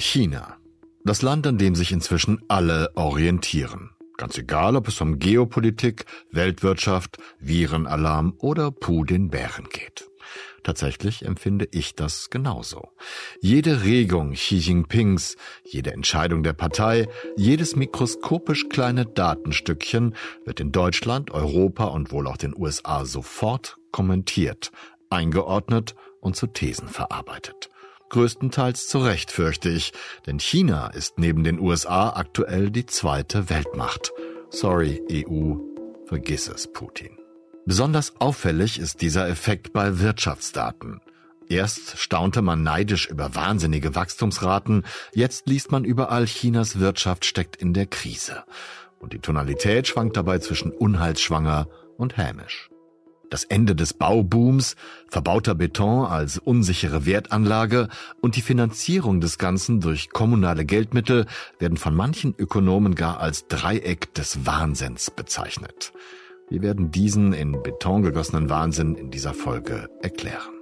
China. 0.00 0.56
Das 1.04 1.22
Land, 1.22 1.46
an 1.46 1.58
dem 1.58 1.74
sich 1.74 1.92
inzwischen 1.92 2.40
alle 2.48 2.90
orientieren. 2.96 3.90
Ganz 4.16 4.36
egal, 4.36 4.76
ob 4.76 4.88
es 4.88 5.00
um 5.00 5.18
Geopolitik, 5.18 6.04
Weltwirtschaft, 6.30 7.18
Virenalarm 7.38 8.34
oder 8.38 8.70
Puh 8.70 9.04
den 9.04 9.30
Bären 9.30 9.68
geht. 9.70 10.10
Tatsächlich 10.62 11.24
empfinde 11.24 11.66
ich 11.70 11.94
das 11.94 12.28
genauso. 12.28 12.90
Jede 13.40 13.82
Regung 13.82 14.32
Xi 14.32 14.56
Jinpings, 14.56 15.36
jede 15.64 15.92
Entscheidung 15.92 16.42
der 16.42 16.52
Partei, 16.52 17.08
jedes 17.36 17.76
mikroskopisch 17.76 18.68
kleine 18.68 19.06
Datenstückchen 19.06 20.14
wird 20.44 20.60
in 20.60 20.70
Deutschland, 20.70 21.30
Europa 21.30 21.84
und 21.84 22.12
wohl 22.12 22.26
auch 22.26 22.36
den 22.36 22.54
USA 22.54 23.06
sofort 23.06 23.78
kommentiert, 23.90 24.70
eingeordnet 25.08 25.94
und 26.20 26.36
zu 26.36 26.46
Thesen 26.46 26.88
verarbeitet. 26.88 27.70
Größtenteils 28.10 28.88
zu 28.88 28.98
Recht, 28.98 29.30
fürchte 29.30 29.68
ich, 29.68 29.92
denn 30.26 30.38
China 30.38 30.88
ist 30.88 31.18
neben 31.18 31.44
den 31.44 31.58
USA 31.58 32.10
aktuell 32.10 32.70
die 32.70 32.86
zweite 32.86 33.48
Weltmacht. 33.48 34.12
Sorry, 34.50 35.00
EU, 35.10 35.54
vergiss 36.06 36.48
es, 36.48 36.70
Putin. 36.72 37.16
Besonders 37.64 38.20
auffällig 38.20 38.78
ist 38.78 39.00
dieser 39.00 39.28
Effekt 39.28 39.72
bei 39.72 40.00
Wirtschaftsdaten. 40.00 41.00
Erst 41.48 41.98
staunte 41.98 42.42
man 42.42 42.62
neidisch 42.62 43.08
über 43.08 43.34
wahnsinnige 43.34 43.94
Wachstumsraten, 43.94 44.84
jetzt 45.12 45.46
liest 45.46 45.72
man 45.72 45.84
überall, 45.84 46.26
Chinas 46.26 46.78
Wirtschaft 46.78 47.24
steckt 47.24 47.56
in 47.56 47.74
der 47.74 47.86
Krise. 47.86 48.44
Und 48.98 49.12
die 49.12 49.18
Tonalität 49.18 49.86
schwankt 49.86 50.16
dabei 50.16 50.38
zwischen 50.38 50.72
unheilsschwanger 50.72 51.68
und 51.96 52.16
hämisch. 52.16 52.70
Das 53.30 53.44
Ende 53.44 53.76
des 53.76 53.94
Baubooms, 53.94 54.74
verbauter 55.08 55.54
Beton 55.54 56.04
als 56.04 56.36
unsichere 56.36 57.06
Wertanlage 57.06 57.88
und 58.20 58.34
die 58.34 58.42
Finanzierung 58.42 59.20
des 59.20 59.38
Ganzen 59.38 59.80
durch 59.80 60.10
kommunale 60.10 60.64
Geldmittel 60.64 61.26
werden 61.60 61.78
von 61.78 61.94
manchen 61.94 62.34
Ökonomen 62.36 62.96
gar 62.96 63.20
als 63.20 63.46
Dreieck 63.46 64.12
des 64.14 64.44
Wahnsinns 64.46 65.12
bezeichnet. 65.12 65.92
Wir 66.48 66.60
werden 66.60 66.90
diesen 66.90 67.32
in 67.32 67.62
Beton 67.62 68.02
gegossenen 68.02 68.50
Wahnsinn 68.50 68.96
in 68.96 69.12
dieser 69.12 69.32
Folge 69.32 69.88
erklären. 70.02 70.59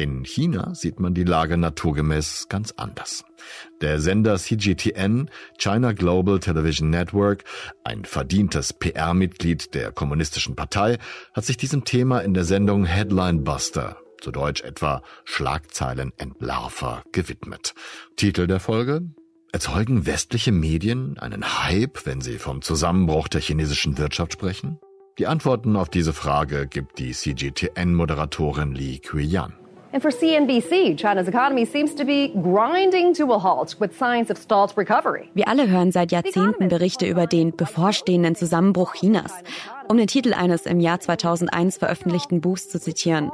In 0.00 0.24
China 0.24 0.74
sieht 0.74 0.98
man 0.98 1.12
die 1.12 1.24
Lage 1.24 1.58
naturgemäß 1.58 2.46
ganz 2.48 2.72
anders. 2.78 3.22
Der 3.82 4.00
Sender 4.00 4.38
CGTN, 4.38 5.28
China 5.58 5.92
Global 5.92 6.40
Television 6.40 6.88
Network, 6.88 7.44
ein 7.84 8.06
verdientes 8.06 8.72
PR-Mitglied 8.72 9.74
der 9.74 9.92
Kommunistischen 9.92 10.56
Partei, 10.56 10.96
hat 11.34 11.44
sich 11.44 11.58
diesem 11.58 11.84
Thema 11.84 12.20
in 12.20 12.32
der 12.32 12.44
Sendung 12.44 12.86
Headline 12.86 13.44
Buster, 13.44 13.98
zu 14.22 14.30
Deutsch 14.30 14.62
etwa 14.62 15.02
Schlagzeilenentlarver, 15.24 17.02
gewidmet. 17.12 17.74
Titel 18.16 18.46
der 18.46 18.60
Folge? 18.60 19.02
Erzeugen 19.52 20.06
westliche 20.06 20.50
Medien 20.50 21.18
einen 21.18 21.44
Hype, 21.62 22.06
wenn 22.06 22.22
sie 22.22 22.38
vom 22.38 22.62
Zusammenbruch 22.62 23.28
der 23.28 23.42
chinesischen 23.42 23.98
Wirtschaft 23.98 24.32
sprechen? 24.32 24.78
Die 25.18 25.26
Antworten 25.26 25.76
auf 25.76 25.90
diese 25.90 26.14
Frage 26.14 26.66
gibt 26.66 26.98
die 26.98 27.12
CGTN-Moderatorin 27.12 28.72
Li 28.72 29.00
Kuiyan. 29.00 29.59
And 29.92 30.00
for 30.00 30.12
CNBC, 30.12 30.96
China's 30.96 31.26
economy 31.26 31.64
seems 31.64 31.94
to 31.96 32.04
be 32.04 32.28
grinding 32.28 33.12
to 33.14 33.32
a 33.32 33.38
halt 33.38 33.74
with 33.80 33.96
signs 33.96 34.30
of 34.30 34.38
stalled 34.38 34.72
recovery. 34.76 35.28
Wir 35.34 35.48
alle 35.48 35.68
hören 35.68 35.90
seit 35.90 36.12
Jahrzehnten 36.12 36.68
Berichte 36.68 37.06
über 37.06 37.26
den 37.26 37.56
bevorstehenden 37.56 38.36
Zusammenbruch 38.36 38.94
Chinas. 38.94 39.32
Um 39.90 39.96
den 39.96 40.06
Titel 40.06 40.34
eines 40.34 40.66
im 40.66 40.78
Jahr 40.78 41.00
2001 41.00 41.78
veröffentlichten 41.78 42.40
Buchs 42.40 42.68
zu 42.68 42.78
zitieren. 42.78 43.32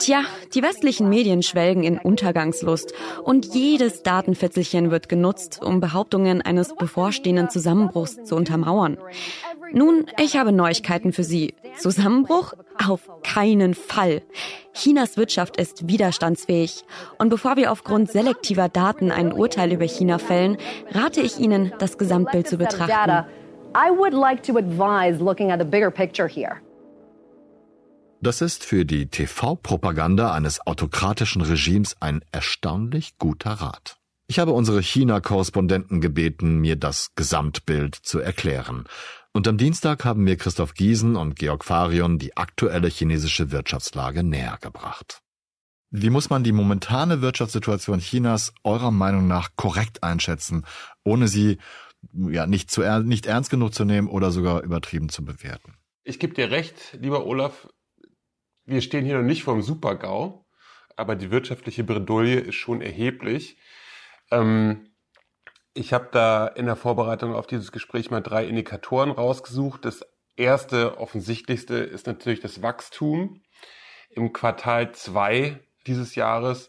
Tja, 0.00 0.22
die 0.52 0.60
westlichen 0.60 1.08
Medien 1.08 1.44
schwelgen 1.44 1.84
in 1.84 1.96
Untergangslust 1.96 2.92
und 3.22 3.54
jedes 3.54 4.02
Datenfitzelchen 4.02 4.90
wird 4.90 5.08
genutzt, 5.08 5.60
um 5.62 5.78
Behauptungen 5.78 6.42
eines 6.42 6.74
bevorstehenden 6.74 7.50
Zusammenbruchs 7.50 8.24
zu 8.24 8.34
untermauern. 8.34 8.98
Nun, 9.72 10.06
ich 10.20 10.36
habe 10.36 10.50
Neuigkeiten 10.50 11.12
für 11.12 11.22
Sie. 11.22 11.54
Zusammenbruch? 11.78 12.54
Auf 12.84 13.08
keinen 13.22 13.74
Fall. 13.74 14.22
Chinas 14.74 15.16
Wirtschaft 15.16 15.56
ist 15.56 15.86
widerstandsfähig. 15.86 16.84
Und 17.18 17.28
bevor 17.28 17.54
wir 17.54 17.70
aufgrund 17.70 18.10
selektiver 18.10 18.68
Daten 18.68 19.12
ein 19.12 19.32
Urteil 19.32 19.70
über 19.70 19.86
China 19.86 20.18
fällen, 20.18 20.56
rate 20.90 21.20
ich 21.20 21.38
Ihnen, 21.38 21.72
das 21.78 21.96
Gesamtbild 21.96 22.48
zu 22.48 22.56
betrachten. 22.56 23.24
Das 28.20 28.42
ist 28.42 28.64
für 28.64 28.84
die 28.84 29.06
TV-Propaganda 29.06 30.32
eines 30.32 30.66
autokratischen 30.66 31.40
Regimes 31.40 31.96
ein 31.98 32.22
erstaunlich 32.32 33.16
guter 33.16 33.52
Rat. 33.52 33.96
Ich 34.26 34.38
habe 34.38 34.52
unsere 34.52 34.82
China-Korrespondenten 34.82 36.02
gebeten, 36.02 36.58
mir 36.58 36.76
das 36.76 37.14
Gesamtbild 37.16 37.94
zu 37.94 38.18
erklären. 38.18 38.84
Und 39.32 39.48
am 39.48 39.56
Dienstag 39.56 40.04
haben 40.04 40.24
mir 40.24 40.36
Christoph 40.36 40.74
Giesen 40.74 41.16
und 41.16 41.36
Georg 41.36 41.64
Farion 41.64 42.18
die 42.18 42.36
aktuelle 42.36 42.88
chinesische 42.88 43.52
Wirtschaftslage 43.52 44.22
näher 44.22 44.58
gebracht. 44.60 45.22
Wie 45.90 46.10
muss 46.10 46.28
man 46.28 46.44
die 46.44 46.52
momentane 46.52 47.22
Wirtschaftssituation 47.22 48.00
Chinas 48.00 48.52
eurer 48.64 48.90
Meinung 48.90 49.26
nach 49.28 49.50
korrekt 49.56 50.02
einschätzen, 50.02 50.66
ohne 51.04 51.28
sie 51.28 51.58
ja 52.12 52.46
nicht 52.46 52.70
zu 52.70 52.82
nicht 53.02 53.26
ernst 53.26 53.50
genug 53.50 53.74
zu 53.74 53.84
nehmen 53.84 54.08
oder 54.08 54.30
sogar 54.30 54.62
übertrieben 54.62 55.08
zu 55.08 55.24
bewerten? 55.24 55.74
Ich 56.04 56.18
gebe 56.18 56.34
dir 56.34 56.50
recht, 56.50 56.96
lieber 57.00 57.26
Olaf. 57.26 57.68
Wir 58.64 58.80
stehen 58.80 59.04
hier 59.04 59.16
noch 59.16 59.24
nicht 59.24 59.44
vor 59.44 59.54
dem 59.54 59.62
Super-GAU, 59.62 60.44
aber 60.96 61.16
die 61.16 61.30
wirtschaftliche 61.30 61.84
Bredouille 61.84 62.40
ist 62.40 62.54
schon 62.54 62.80
erheblich. 62.80 63.56
Ähm, 64.30 64.88
ich 65.74 65.92
habe 65.92 66.08
da 66.12 66.46
in 66.46 66.66
der 66.66 66.76
Vorbereitung 66.76 67.34
auf 67.34 67.46
dieses 67.46 67.72
Gespräch 67.72 68.10
mal 68.10 68.20
drei 68.20 68.46
Indikatoren 68.46 69.10
rausgesucht. 69.10 69.84
Das 69.84 70.04
erste, 70.36 70.98
offensichtlichste 70.98 71.76
ist 71.76 72.06
natürlich 72.06 72.40
das 72.40 72.62
Wachstum. 72.62 73.42
Im 74.10 74.32
Quartal 74.32 74.92
zwei 74.92 75.60
dieses 75.86 76.14
Jahres 76.14 76.68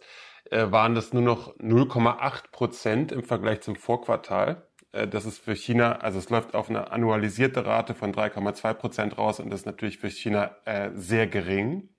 äh, 0.52 0.72
waren 0.72 0.96
das 0.96 1.14
nur 1.14 1.24
noch 1.24 1.56
0,8 1.58 2.52
Prozent 2.52 3.12
im 3.12 3.24
Vergleich 3.24 3.62
zum 3.62 3.76
Vorquartal. 3.76 4.68
Äh, 4.94 5.08
das 5.08 5.26
ist 5.26 5.40
für 5.40 5.56
China, 5.56 5.98
also 5.98 6.20
es 6.20 6.30
läuft 6.30 6.56
auf 6.56 6.70
eine 6.70 6.92
annualisierte 6.92 7.66
Rate 7.66 7.94
von 7.94 8.14
3,2 8.14 8.74
Prozent 8.74 9.18
raus 9.18 9.40
und 9.40 9.50
das 9.50 9.62
ist 9.62 9.66
natürlich 9.66 9.98
für 9.98 10.10
China 10.10 10.56
äh, 10.64 10.92
sehr 10.96 11.28
gering. 11.28 11.90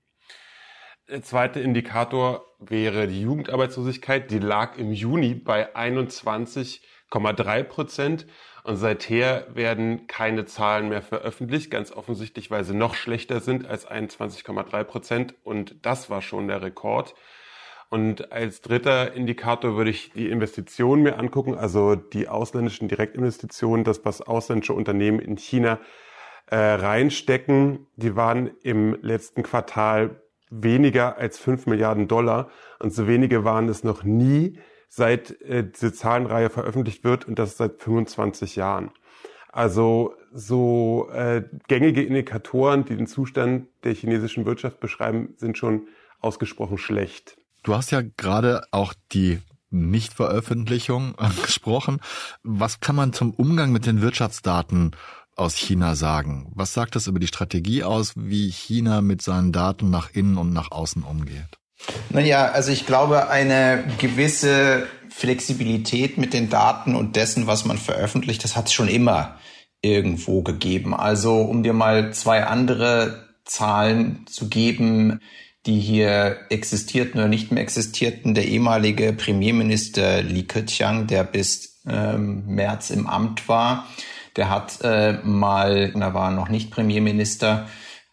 Der 1.10 1.22
zweite 1.22 1.60
Indikator 1.60 2.46
wäre 2.58 3.06
die 3.06 3.20
Jugendarbeitslosigkeit. 3.20 4.30
Die 4.30 4.38
lag 4.38 4.78
im 4.78 4.90
Juni 4.90 5.34
bei 5.34 5.76
21 5.76 6.80
8,3 7.14 7.62
Prozent. 7.64 8.26
Und 8.64 8.76
seither 8.76 9.46
werden 9.54 10.06
keine 10.06 10.46
Zahlen 10.46 10.88
mehr 10.88 11.02
veröffentlicht, 11.02 11.70
ganz 11.70 11.92
offensichtlich, 11.92 12.50
weil 12.50 12.64
sie 12.64 12.74
noch 12.74 12.94
schlechter 12.94 13.40
sind 13.40 13.66
als 13.66 13.86
21,3 13.86 14.84
Prozent. 14.84 15.34
Und 15.44 15.84
das 15.84 16.08
war 16.08 16.22
schon 16.22 16.48
der 16.48 16.62
Rekord. 16.62 17.14
Und 17.94 18.32
als 18.32 18.60
dritter 18.60 19.12
Indikator 19.12 19.76
würde 19.76 19.90
ich 19.90 20.10
die 20.10 20.28
Investitionen 20.28 21.04
mir 21.04 21.16
angucken, 21.16 21.54
also 21.54 21.94
die 21.94 22.26
ausländischen 22.26 22.88
Direktinvestitionen, 22.88 23.84
das 23.84 24.04
was 24.04 24.20
ausländische 24.20 24.72
Unternehmen 24.72 25.20
in 25.20 25.36
China 25.36 25.78
äh, 26.46 26.56
reinstecken. 26.56 27.86
Die 27.94 28.16
waren 28.16 28.50
im 28.64 28.98
letzten 29.00 29.44
Quartal 29.44 30.20
weniger 30.50 31.18
als 31.18 31.38
5 31.38 31.66
Milliarden 31.66 32.08
Dollar 32.08 32.50
und 32.80 32.92
so 32.92 33.06
wenige 33.06 33.44
waren 33.44 33.68
es 33.68 33.84
noch 33.84 34.02
nie 34.02 34.58
seit 34.88 35.40
äh, 35.42 35.62
diese 35.62 35.92
Zahlenreihe 35.92 36.50
veröffentlicht 36.50 37.04
wird 37.04 37.28
und 37.28 37.38
das 37.38 37.56
seit 37.56 37.80
25 37.80 38.56
Jahren. 38.56 38.90
Also 39.52 40.16
so 40.32 41.10
äh, 41.12 41.44
gängige 41.68 42.02
Indikatoren, 42.02 42.84
die 42.86 42.96
den 42.96 43.06
Zustand 43.06 43.68
der 43.84 43.94
chinesischen 43.94 44.46
Wirtschaft 44.46 44.80
beschreiben, 44.80 45.34
sind 45.36 45.56
schon 45.56 45.86
ausgesprochen 46.18 46.76
schlecht. 46.76 47.38
Du 47.64 47.74
hast 47.74 47.90
ja 47.90 48.02
gerade 48.18 48.62
auch 48.72 48.92
die 49.12 49.40
Nichtveröffentlichung 49.70 51.14
angesprochen. 51.18 52.00
Was 52.42 52.78
kann 52.78 52.94
man 52.94 53.12
zum 53.12 53.32
Umgang 53.32 53.72
mit 53.72 53.86
den 53.86 54.02
Wirtschaftsdaten 54.02 54.92
aus 55.34 55.56
China 55.56 55.96
sagen? 55.96 56.52
Was 56.54 56.74
sagt 56.74 56.94
das 56.94 57.08
über 57.08 57.18
die 57.18 57.26
Strategie 57.26 57.82
aus, 57.82 58.12
wie 58.16 58.50
China 58.50 59.00
mit 59.00 59.22
seinen 59.22 59.50
Daten 59.50 59.90
nach 59.90 60.10
innen 60.12 60.36
und 60.36 60.52
nach 60.52 60.70
außen 60.70 61.02
umgeht? 61.02 61.58
Naja, 62.10 62.50
also 62.52 62.70
ich 62.70 62.86
glaube, 62.86 63.28
eine 63.30 63.82
gewisse 63.98 64.86
Flexibilität 65.08 66.18
mit 66.18 66.34
den 66.34 66.50
Daten 66.50 66.94
und 66.94 67.16
dessen, 67.16 67.46
was 67.46 67.64
man 67.64 67.78
veröffentlicht, 67.78 68.44
das 68.44 68.56
hat 68.56 68.66
es 68.66 68.74
schon 68.74 68.88
immer 68.88 69.38
irgendwo 69.82 70.42
gegeben. 70.42 70.94
Also 70.94 71.40
um 71.40 71.62
dir 71.62 71.72
mal 71.72 72.12
zwei 72.12 72.44
andere 72.44 73.24
Zahlen 73.44 74.26
zu 74.26 74.48
geben, 74.48 75.20
die 75.66 75.80
hier 75.80 76.36
existierten 76.50 77.18
oder 77.18 77.28
nicht 77.28 77.50
mehr 77.52 77.62
existierten. 77.62 78.34
Der 78.34 78.46
ehemalige 78.46 79.12
Premierminister 79.12 80.22
Li 80.22 80.44
Keqiang, 80.44 81.06
der 81.06 81.24
bis 81.24 81.80
ähm, 81.86 82.44
März 82.46 82.90
im 82.90 83.06
Amt 83.06 83.48
war, 83.48 83.86
der 84.36 84.50
hat 84.50 84.80
äh, 84.82 85.14
mal, 85.22 85.92
er 85.94 86.14
war 86.14 86.30
noch 86.30 86.48
nicht 86.48 86.70
Premierminister, 86.70 87.66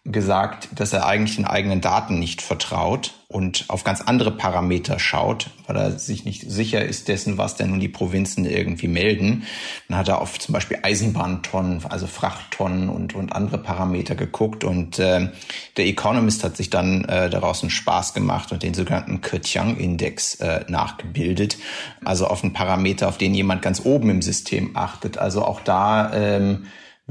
gesagt, 0.04 0.70
dass 0.76 0.94
er 0.94 1.06
eigentlich 1.06 1.36
den 1.36 1.46
eigenen 1.46 1.80
Daten 1.80 2.18
nicht 2.18 2.42
vertraut 2.42 3.14
und 3.28 3.66
auf 3.68 3.84
ganz 3.84 4.02
andere 4.02 4.32
Parameter 4.32 4.98
schaut, 4.98 5.52
weil 5.68 5.76
er 5.76 6.00
sich 6.00 6.26
nicht 6.26 6.42
sicher 6.50 6.84
ist 6.84 7.08
dessen, 7.08 7.38
was 7.38 7.56
denn 7.56 7.70
nun 7.70 7.80
die 7.80 7.88
Provinzen 7.88 8.46
irgendwie 8.46 8.88
melden. 8.88 9.44
Dann 9.88 10.00
hat 10.00 10.08
er 10.08 10.20
auf 10.20 10.40
zum 10.40 10.54
Beispiel 10.54 10.80
Eisenbahntonnen, 10.82 11.86
also 11.88 12.08
Frachttonnen 12.08 12.90
und, 12.90 13.14
und 13.14 13.32
andere 13.32 13.60
Parameter 13.60 14.16
geguckt 14.16 14.64
und 14.64 14.98
äh, 14.98 15.30
der 15.78 15.86
Economist 15.86 16.44
hat 16.44 16.58
sich 16.58 16.72
dann 16.72 17.06
äh, 17.06 17.30
daraus 17.30 17.62
einen 17.62 17.70
Spaß 17.70 18.16
gemacht 18.16 18.52
und 18.52 18.64
den 18.64 18.74
sogenannten 18.74 19.22
Kertiang-Index 19.22 20.36
äh, 20.36 20.66
nachgebildet, 20.68 21.60
also 22.04 22.26
auf 22.26 22.44
einen 22.44 22.54
Parameter, 22.54 23.08
auf 23.08 23.20
den 23.20 23.36
jemand 23.36 23.62
ganz 23.62 23.86
oben 23.86 24.10
im 24.10 24.24
System 24.24 24.76
achtet. 24.76 25.20
Also 25.20 25.46
auch 25.46 25.62
da 25.62 26.12
ähm, 26.12 26.66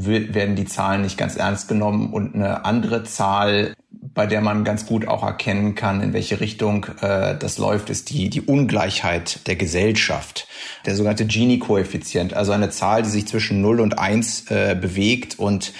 werden 0.06 0.56
die 0.56 0.64
Zahlen 0.64 1.02
nicht 1.02 1.19
ganz 1.19 1.37
ernst 1.37 1.69
genommen 1.69 2.12
und 2.12 2.35
eine 2.35 2.64
andere 2.64 3.05
Zahl, 3.05 3.75
bei 4.14 4.26
der 4.26 4.41
man 4.41 4.64
ganz 4.64 4.87
gut 4.87 5.06
auch 5.06 5.23
erkennen 5.23 5.75
kann, 5.75 6.02
in 6.02 6.12
welche 6.12 6.41
Richtung 6.41 6.87
äh, 7.00 7.37
das 7.37 7.58
läuft, 7.58 7.91
ist 7.91 8.11
die, 8.11 8.29
die 8.31 8.41
Ungleichheit 8.41 9.47
der 9.47 9.56
Gesellschaft. 9.56 10.49
Der 10.87 10.97
sogenannte 10.97 11.26
Gini-Koeffizient, 11.26 12.35
also 12.35 12.52
eine 12.52 12.70
Zahl, 12.70 13.02
die 13.02 13.11
sich 13.11 13.29
zwischen 13.29 13.61
0 13.61 13.81
und 13.81 13.99
1 13.99 14.50
äh, 14.50 14.76
bewegt 14.81 15.38
und 15.38 15.73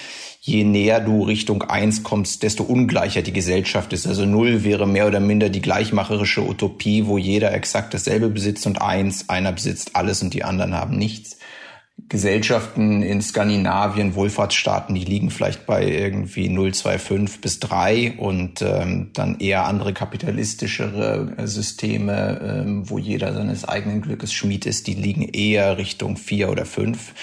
je 0.43 0.63
näher 0.63 0.99
du 0.99 1.23
Richtung 1.23 1.61
1 1.63 2.01
kommst, 2.03 2.41
desto 2.41 2.63
ungleicher 2.63 3.21
die 3.21 3.33
Gesellschaft 3.33 3.93
ist. 3.93 4.07
Also 4.07 4.25
0 4.25 4.63
wäre 4.63 4.87
mehr 4.87 5.07
oder 5.07 5.19
minder 5.19 5.49
die 5.49 5.61
gleichmacherische 5.61 6.41
Utopie, 6.41 7.05
wo 7.05 7.17
jeder 7.19 7.53
exakt 7.53 7.93
dasselbe 7.93 8.29
besitzt 8.29 8.65
und 8.65 8.81
1, 8.81 9.29
einer 9.29 9.51
besitzt 9.51 9.95
alles 9.95 10.23
und 10.23 10.33
die 10.33 10.43
anderen 10.43 10.73
haben 10.73 10.97
nichts. 10.97 11.37
Gesellschaften 12.11 13.03
in 13.03 13.21
Skandinavien, 13.21 14.15
Wohlfahrtsstaaten, 14.15 14.93
die 14.95 15.05
liegen 15.05 15.31
vielleicht 15.31 15.65
bei 15.65 15.85
irgendwie 15.85 16.49
0,25 16.49 17.39
bis 17.39 17.59
3 17.61 18.17
und 18.17 18.61
ähm, 18.61 19.11
dann 19.13 19.39
eher 19.39 19.65
andere 19.65 19.93
kapitalistischere 19.93 21.35
äh, 21.37 21.47
Systeme, 21.47 22.41
ähm, 22.43 22.89
wo 22.89 22.97
jeder 22.97 23.33
seines 23.33 23.63
eigenen 23.63 24.01
Glückes 24.01 24.33
Schmied 24.33 24.65
ist, 24.65 24.87
die 24.87 24.93
liegen 24.93 25.23
eher 25.23 25.77
Richtung 25.77 26.17
4 26.17 26.49
oder 26.49 26.65
5, 26.65 27.13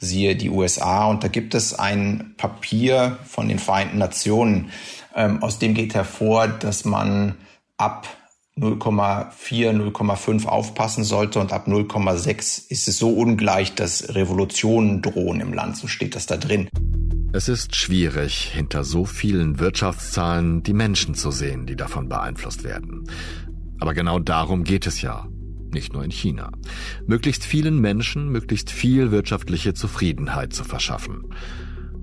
siehe 0.00 0.34
die 0.34 0.50
USA. 0.50 1.06
Und 1.06 1.22
da 1.22 1.28
gibt 1.28 1.54
es 1.54 1.78
ein 1.78 2.34
Papier 2.36 3.18
von 3.24 3.48
den 3.48 3.60
Vereinten 3.60 3.98
Nationen, 3.98 4.70
ähm, 5.14 5.40
aus 5.40 5.60
dem 5.60 5.74
geht 5.74 5.94
hervor, 5.94 6.48
dass 6.48 6.84
man 6.84 7.36
ab 7.76 8.08
0,4, 8.58 9.72
0,5 9.92 10.44
aufpassen 10.44 11.04
sollte 11.04 11.40
und 11.40 11.52
ab 11.52 11.66
0,6 11.66 12.70
ist 12.70 12.86
es 12.86 12.98
so 12.98 13.10
ungleich, 13.10 13.74
dass 13.74 14.14
Revolutionen 14.14 15.00
drohen 15.00 15.40
im 15.40 15.54
Land. 15.54 15.78
So 15.78 15.88
steht 15.88 16.14
das 16.14 16.26
da 16.26 16.36
drin. 16.36 16.68
Es 17.32 17.48
ist 17.48 17.74
schwierig, 17.74 18.50
hinter 18.52 18.84
so 18.84 19.06
vielen 19.06 19.58
Wirtschaftszahlen 19.58 20.62
die 20.62 20.74
Menschen 20.74 21.14
zu 21.14 21.30
sehen, 21.30 21.64
die 21.64 21.76
davon 21.76 22.10
beeinflusst 22.10 22.62
werden. 22.62 23.08
Aber 23.80 23.94
genau 23.94 24.18
darum 24.18 24.64
geht 24.64 24.86
es 24.86 25.00
ja. 25.00 25.26
Nicht 25.72 25.94
nur 25.94 26.04
in 26.04 26.10
China. 26.10 26.52
Möglichst 27.06 27.44
vielen 27.44 27.80
Menschen 27.80 28.28
möglichst 28.28 28.70
viel 28.70 29.10
wirtschaftliche 29.10 29.72
Zufriedenheit 29.72 30.52
zu 30.52 30.64
verschaffen. 30.64 31.24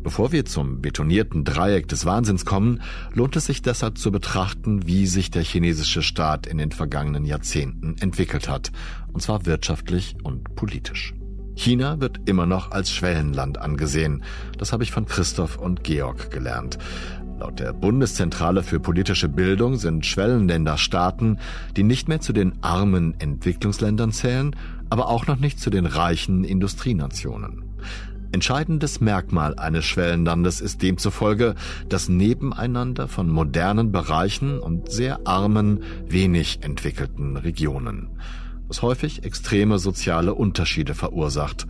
Bevor 0.01 0.31
wir 0.31 0.45
zum 0.45 0.81
betonierten 0.81 1.43
Dreieck 1.43 1.87
des 1.87 2.05
Wahnsinns 2.05 2.45
kommen, 2.45 2.81
lohnt 3.13 3.35
es 3.35 3.45
sich 3.45 3.61
deshalb 3.61 3.97
zu 3.97 4.11
betrachten, 4.11 4.87
wie 4.87 5.07
sich 5.07 5.29
der 5.29 5.43
chinesische 5.43 6.01
Staat 6.01 6.47
in 6.47 6.57
den 6.57 6.71
vergangenen 6.71 7.25
Jahrzehnten 7.25 7.95
entwickelt 7.99 8.47
hat, 8.47 8.71
und 9.11 9.21
zwar 9.21 9.45
wirtschaftlich 9.45 10.15
und 10.23 10.55
politisch. 10.55 11.13
China 11.55 11.99
wird 11.99 12.21
immer 12.29 12.45
noch 12.45 12.71
als 12.71 12.89
Schwellenland 12.89 13.57
angesehen. 13.57 14.23
Das 14.57 14.71
habe 14.71 14.83
ich 14.83 14.91
von 14.91 15.05
Christoph 15.05 15.57
und 15.57 15.83
Georg 15.83 16.31
gelernt. 16.31 16.77
Laut 17.37 17.59
der 17.59 17.73
Bundeszentrale 17.73 18.63
für 18.63 18.79
politische 18.79 19.27
Bildung 19.27 19.75
sind 19.75 20.05
Schwellenländer 20.05 20.77
Staaten, 20.77 21.37
die 21.75 21.83
nicht 21.83 22.07
mehr 22.07 22.21
zu 22.21 22.31
den 22.31 22.63
armen 22.63 23.19
Entwicklungsländern 23.19 24.13
zählen, 24.13 24.55
aber 24.89 25.09
auch 25.09 25.27
noch 25.27 25.39
nicht 25.39 25.59
zu 25.59 25.69
den 25.69 25.85
reichen 25.85 26.45
Industrienationen. 26.45 27.69
Entscheidendes 28.31 29.01
Merkmal 29.01 29.55
eines 29.55 29.85
Schwellenlandes 29.85 30.61
ist 30.61 30.83
demzufolge 30.83 31.55
das 31.87 32.09
Nebeneinander 32.09 33.07
von 33.07 33.27
modernen 33.27 33.91
Bereichen 33.91 34.59
und 34.59 34.91
sehr 34.91 35.25
armen, 35.25 35.83
wenig 36.07 36.59
entwickelten 36.61 37.37
Regionen, 37.37 38.09
was 38.67 38.83
häufig 38.83 39.23
extreme 39.23 39.79
soziale 39.79 40.35
Unterschiede 40.35 40.93
verursacht. 40.93 41.65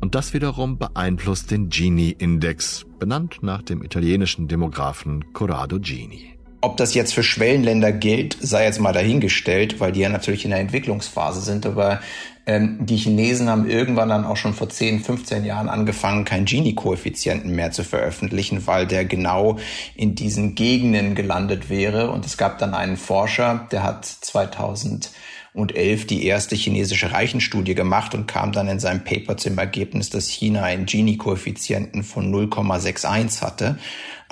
Und 0.00 0.14
das 0.14 0.34
wiederum 0.34 0.78
beeinflusst 0.78 1.50
den 1.50 1.70
Gini-Index, 1.70 2.84
benannt 2.98 3.38
nach 3.42 3.62
dem 3.62 3.82
italienischen 3.82 4.48
Demografen 4.48 5.32
Corrado 5.32 5.78
Gini. 5.78 6.31
Ob 6.64 6.76
das 6.76 6.94
jetzt 6.94 7.12
für 7.12 7.24
Schwellenländer 7.24 7.90
gilt, 7.90 8.36
sei 8.40 8.64
jetzt 8.64 8.78
mal 8.78 8.92
dahingestellt, 8.92 9.80
weil 9.80 9.90
die 9.90 10.00
ja 10.00 10.08
natürlich 10.08 10.44
in 10.44 10.52
der 10.52 10.60
Entwicklungsphase 10.60 11.40
sind. 11.40 11.66
Aber 11.66 12.00
ähm, 12.46 12.78
die 12.80 12.96
Chinesen 12.96 13.50
haben 13.50 13.68
irgendwann 13.68 14.10
dann 14.10 14.24
auch 14.24 14.36
schon 14.36 14.54
vor 14.54 14.68
10, 14.68 15.00
15 15.00 15.44
Jahren 15.44 15.68
angefangen, 15.68 16.24
keinen 16.24 16.44
Gini-Koeffizienten 16.44 17.52
mehr 17.52 17.72
zu 17.72 17.82
veröffentlichen, 17.82 18.64
weil 18.68 18.86
der 18.86 19.04
genau 19.04 19.58
in 19.96 20.14
diesen 20.14 20.54
Gegenden 20.54 21.16
gelandet 21.16 21.68
wäre. 21.68 22.10
Und 22.10 22.26
es 22.26 22.36
gab 22.36 22.58
dann 22.58 22.74
einen 22.74 22.96
Forscher, 22.96 23.66
der 23.72 23.82
hat 23.82 24.04
2000 24.04 25.10
und 25.54 25.76
elf 25.76 26.06
die 26.06 26.24
erste 26.24 26.54
chinesische 26.54 27.12
Reichenstudie 27.12 27.74
gemacht 27.74 28.14
und 28.14 28.26
kam 28.26 28.52
dann 28.52 28.68
in 28.68 28.80
seinem 28.80 29.04
Paper 29.04 29.36
zum 29.36 29.58
Ergebnis, 29.58 30.08
dass 30.10 30.28
China 30.28 30.62
einen 30.62 30.86
Gini-Koeffizienten 30.86 32.04
von 32.04 32.32
0,61 32.32 33.42
hatte 33.42 33.78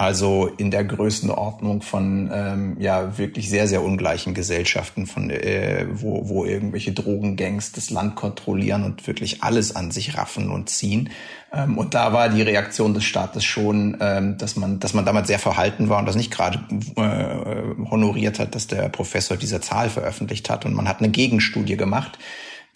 also 0.01 0.47
in 0.57 0.71
der 0.71 0.83
Größenordnung 0.85 1.83
von 1.83 2.31
ähm, 2.33 2.77
ja 2.81 3.19
wirklich 3.19 3.51
sehr, 3.51 3.69
sehr 3.69 3.83
ungleichen 3.83 4.33
Gesellschaften, 4.33 5.07
von 5.07 5.29
äh, 5.29 5.89
wo, 5.93 6.27
wo 6.27 6.47
irgendwelche 6.47 6.93
Drogengangs 6.93 7.73
das 7.73 7.91
Land 7.91 8.15
kontrollieren 8.15 8.85
und 8.85 9.07
wirklich 9.07 9.43
alles 9.43 9.77
an 9.77 9.91
sich 9.91 10.17
raffen 10.17 10.51
und 10.51 10.71
ziehen. 10.71 11.11
Ähm, 11.53 11.77
und 11.77 11.93
da 11.93 12.15
war 12.15 12.31
die 12.31 12.41
Reaktion 12.41 12.95
des 12.95 13.05
Staates 13.05 13.45
schon, 13.45 13.99
ähm, 14.01 14.39
dass 14.39 14.57
man, 14.57 14.81
dass 14.81 14.95
man 14.95 15.05
damals 15.05 15.27
sehr 15.27 15.39
verhalten 15.39 15.91
war 15.91 15.99
und 15.99 16.07
das 16.07 16.17
nicht 16.17 16.31
gerade 16.31 16.61
äh, 16.97 17.91
honoriert 17.91 18.39
hat, 18.39 18.55
dass 18.55 18.69
der 18.69 18.89
Professor 18.89 19.37
diese 19.37 19.61
Zahl 19.61 19.91
veröffentlicht 19.91 20.49
hat. 20.49 20.65
Und 20.65 20.73
man 20.73 20.89
hat 20.89 21.01
eine 21.01 21.11
Gegenstudie 21.11 21.77
gemacht 21.77 22.19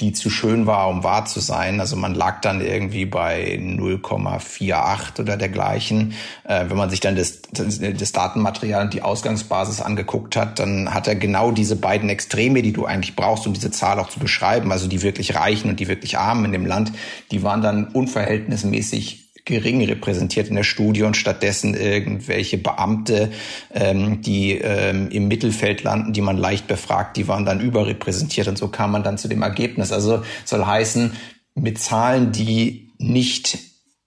die 0.01 0.13
zu 0.13 0.29
schön 0.29 0.67
war, 0.67 0.89
um 0.89 1.05
wahr 1.05 1.25
zu 1.25 1.41
sein. 1.41 1.79
Also 1.79 1.95
man 1.97 2.15
lag 2.15 2.41
dann 2.41 2.61
irgendwie 2.61 3.07
bei 3.07 3.59
0,48 3.61 5.21
oder 5.21 5.37
dergleichen. 5.37 6.15
Äh, 6.45 6.65
wenn 6.69 6.77
man 6.77 6.91
sich 6.91 7.01
dann 7.01 7.15
das, 7.15 7.43
das 7.53 8.13
Datenmaterial 8.13 8.85
und 8.85 8.95
die 8.95 9.03
Ausgangsbasis 9.03 9.81
angeguckt 9.81 10.37
hat, 10.37 10.59
dann 10.59 10.93
hat 10.93 11.07
er 11.07 11.15
genau 11.15 11.53
diese 11.53 11.77
beiden 11.77 12.09
Extreme, 12.09 12.63
die 12.63 12.73
du 12.73 12.87
eigentlich 12.87 13.15
brauchst, 13.15 13.47
um 13.47 13.53
diese 13.53 13.71
Zahl 13.71 14.01
auch 14.01 14.09
zu 14.09 14.19
beschreiben, 14.19 14.73
also 14.73 14.89
die 14.89 15.03
wirklich 15.03 15.37
Reichen 15.37 15.71
und 15.71 15.79
die 15.79 15.89
wirklich 15.89 16.19
Armen 16.19 16.47
in 16.47 16.53
dem 16.53 16.67
Land, 16.67 16.93
die 17.31 17.43
waren 17.43 17.63
dann 17.63 17.87
unverhältnismäßig 17.89 19.24
gering 19.45 19.85
repräsentiert 19.85 20.49
in 20.49 20.57
der 20.57 20.65
Studie 20.65 21.03
und 21.03 21.17
stattdessen 21.17 21.75
irgendwelche 21.75 22.59
Beamte, 22.59 23.31
ähm, 23.73 24.23
die 24.23 24.53
ähm, 24.53 25.09
im 25.11 25.29
Mittelfeld 25.29 25.83
landen, 25.83 26.13
die 26.13 26.23
man 26.23 26.37
leicht 26.37 26.67
befragt, 26.67 27.17
die 27.17 27.29
waren 27.29 27.45
dann 27.45 27.61
überrepräsentiert 27.61 28.49
und 28.49 28.57
so 28.57 28.69
kam 28.69 28.93
man 28.93 29.03
dann 29.03 29.19
zu 29.19 29.29
dem 29.29 29.43
Ergebnis. 29.43 29.93
Also 29.93 30.23
soll 30.45 30.65
heißen, 30.65 31.13
mit 31.55 31.79
Zahlen, 31.79 32.33
die 32.33 32.93
nicht 32.99 33.59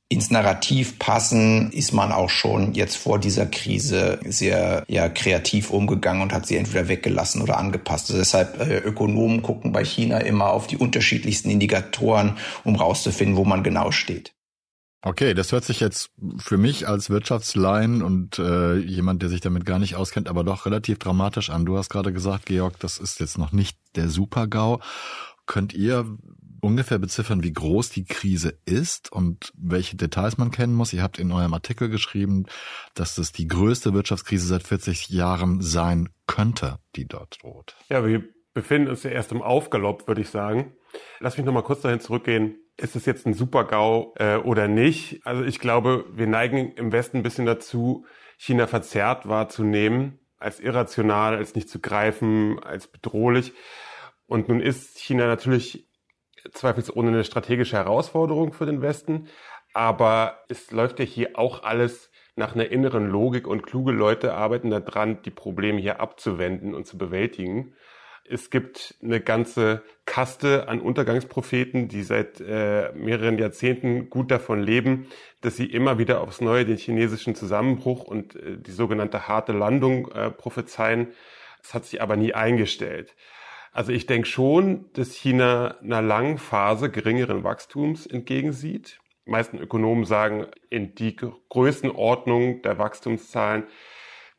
ins 0.09 0.31
Narrativ 0.31 0.99
passen, 0.99 1.71
ist 1.71 1.91
man 1.91 2.13
auch 2.13 2.29
schon 2.29 2.73
jetzt 2.73 2.95
vor 2.95 3.19
dieser 3.19 3.45
Krise 3.45 4.19
sehr 4.25 4.85
ja, 4.87 5.09
kreativ 5.09 5.69
umgegangen 5.69 6.21
und 6.21 6.31
hat 6.31 6.47
sie 6.47 6.55
entweder 6.55 6.87
weggelassen 6.87 7.41
oder 7.41 7.57
angepasst. 7.57 8.09
Also 8.09 8.19
deshalb 8.19 8.59
äh, 8.61 8.77
Ökonomen 8.77 9.41
gucken 9.41 9.73
bei 9.73 9.83
China 9.83 10.19
immer 10.19 10.51
auf 10.51 10.67
die 10.67 10.77
unterschiedlichsten 10.77 11.49
Indikatoren, 11.49 12.37
um 12.63 12.75
rauszufinden, 12.75 13.35
wo 13.35 13.43
man 13.43 13.63
genau 13.63 13.91
steht. 13.91 14.36
Okay, 15.03 15.33
das 15.35 15.51
hört 15.51 15.63
sich 15.63 15.79
jetzt 15.79 16.11
für 16.37 16.57
mich 16.57 16.87
als 16.87 17.09
Wirtschaftslein 17.09 18.01
und 18.01 18.39
äh, 18.39 18.75
jemand, 18.77 19.21
der 19.21 19.29
sich 19.29 19.41
damit 19.41 19.65
gar 19.65 19.77
nicht 19.77 19.95
auskennt, 19.95 20.27
aber 20.27 20.43
doch 20.43 20.65
relativ 20.65 20.97
dramatisch 20.97 21.49
an. 21.51 21.65
Du 21.65 21.77
hast 21.77 21.89
gerade 21.89 22.11
gesagt, 22.11 22.47
Georg, 22.47 22.79
das 22.79 22.97
ist 22.97 23.19
jetzt 23.19 23.37
noch 23.37 23.51
nicht 23.51 23.77
der 23.95 24.09
Super-GAU. 24.09 24.79
Könnt 25.45 25.73
ihr 25.73 26.17
ungefähr 26.61 26.97
beziffern, 26.97 27.43
wie 27.43 27.53
groß 27.53 27.89
die 27.91 28.05
Krise 28.05 28.57
ist 28.65 29.11
und 29.11 29.53
welche 29.55 29.95
Details 29.95 30.39
man 30.39 30.49
kennen 30.49 30.73
muss? 30.73 30.93
Ihr 30.93 31.03
habt 31.03 31.19
in 31.19 31.31
eurem 31.31 31.53
Artikel 31.53 31.89
geschrieben, 31.89 32.47
dass 32.95 33.15
das 33.15 33.31
die 33.31 33.47
größte 33.47 33.93
Wirtschaftskrise 33.93 34.47
seit 34.47 34.63
40 34.63 35.09
Jahren 35.09 35.61
sein 35.61 36.09
könnte, 36.25 36.79
die 36.95 37.07
dort 37.07 37.37
droht. 37.43 37.75
Ja, 37.87 38.03
wir 38.03 38.23
befinden 38.55 38.89
uns 38.89 39.03
ja 39.03 39.11
erst 39.11 39.31
im 39.31 39.43
Aufgalopp, 39.43 40.07
würde 40.07 40.21
ich 40.21 40.29
sagen. 40.29 40.73
Lass 41.19 41.37
mich 41.37 41.45
nochmal 41.45 41.63
kurz 41.63 41.81
dahin 41.81 41.99
zurückgehen 41.99 42.57
ist 42.77 42.95
es 42.95 43.05
jetzt 43.05 43.25
ein 43.25 43.33
Super-GAU 43.33 44.13
äh, 44.17 44.35
oder 44.37 44.67
nicht? 44.67 45.25
Also 45.25 45.43
ich 45.43 45.59
glaube, 45.59 46.05
wir 46.11 46.27
neigen 46.27 46.71
im 46.73 46.91
Westen 46.91 47.17
ein 47.17 47.23
bisschen 47.23 47.45
dazu, 47.45 48.05
China 48.37 48.67
verzerrt 48.67 49.27
wahrzunehmen, 49.27 50.19
als 50.37 50.59
irrational, 50.59 51.35
als 51.35 51.55
nicht 51.55 51.69
zu 51.69 51.79
greifen, 51.79 52.59
als 52.63 52.87
bedrohlich. 52.87 53.53
Und 54.27 54.47
nun 54.47 54.59
ist 54.59 54.99
China 54.99 55.25
natürlich 55.25 55.87
zweifelsohne 56.51 57.09
eine 57.09 57.23
strategische 57.23 57.77
Herausforderung 57.77 58.53
für 58.53 58.65
den 58.65 58.81
Westen, 58.81 59.27
aber 59.73 60.43
es 60.49 60.71
läuft 60.71 60.99
ja 60.99 61.05
hier 61.05 61.37
auch 61.37 61.63
alles 61.63 62.11
nach 62.35 62.53
einer 62.53 62.69
inneren 62.69 63.07
Logik 63.07 63.47
und 63.47 63.63
kluge 63.63 63.91
Leute 63.91 64.35
arbeiten 64.35 64.69
daran, 64.69 65.21
die 65.23 65.31
Probleme 65.31 65.81
hier 65.81 65.99
abzuwenden 65.99 66.75
und 66.75 66.85
zu 66.85 66.97
bewältigen. 66.97 67.73
Es 68.29 68.49
gibt 68.49 68.95
eine 69.01 69.21
ganze 69.21 69.83
Kaste 70.05 70.67
an 70.67 70.81
Untergangspropheten, 70.81 71.87
die 71.87 72.03
seit 72.03 72.41
äh, 72.41 72.91
mehreren 72.93 73.37
Jahrzehnten 73.37 74.09
gut 74.09 74.31
davon 74.31 74.61
leben, 74.61 75.07
dass 75.41 75.55
sie 75.55 75.65
immer 75.65 75.97
wieder 75.97 76.21
aufs 76.21 76.41
Neue 76.41 76.65
den 76.65 76.77
chinesischen 76.77 77.35
Zusammenbruch 77.35 78.03
und 78.03 78.35
äh, 78.35 78.57
die 78.57 78.71
sogenannte 78.71 79.27
harte 79.27 79.53
Landung 79.53 80.11
äh, 80.11 80.29
prophezeien. 80.29 81.07
Das 81.61 81.73
hat 81.73 81.85
sich 81.85 82.01
aber 82.01 82.17
nie 82.17 82.33
eingestellt. 82.33 83.15
Also 83.71 83.91
ich 83.91 84.05
denke 84.07 84.27
schon, 84.27 84.91
dass 84.93 85.13
China 85.13 85.77
einer 85.81 86.01
langen 86.01 86.37
Phase 86.37 86.89
geringeren 86.89 87.43
Wachstums 87.43 88.07
entgegensieht. 88.07 88.99
Die 89.25 89.31
meisten 89.31 89.57
Ökonomen 89.57 90.05
sagen, 90.05 90.47
in 90.69 90.95
die 90.95 91.15
Größenordnung 91.15 92.61
der 92.61 92.77
Wachstumszahlen, 92.77 93.63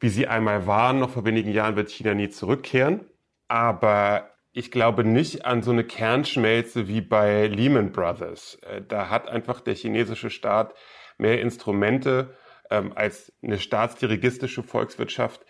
wie 0.00 0.09
sie 0.09 0.26
einmal 0.26 0.66
waren, 0.66 0.99
noch 0.99 1.11
vor 1.11 1.25
wenigen 1.25 1.52
Jahren 1.52 1.76
wird 1.76 1.90
China 1.90 2.14
nie 2.14 2.30
zurückkehren. 2.30 3.07
Aber 3.49 4.31
ich 4.52 4.71
glaube 4.71 5.05
nicht 5.05 5.45
an 5.45 5.62
so 5.62 5.71
eine 5.71 5.85
Kernschmelze 5.85 6.88
wie 6.88 7.00
bei 7.00 7.47
Lehman 7.47 7.93
Brothers. 7.93 8.59
Äh, 8.62 8.83
da 8.87 9.11
hat 9.11 9.28
einfach 9.28 9.61
der 9.61 9.75
chinesische 9.75 10.31
Staat 10.31 10.75
mehr 11.17 11.40
Instrumente 11.40 12.37
ähm, 12.71 12.93
als 12.95 13.33
eine 13.43 13.59
staatsdirigistische 13.59 14.62
Volkswirtschaft. 14.62 15.45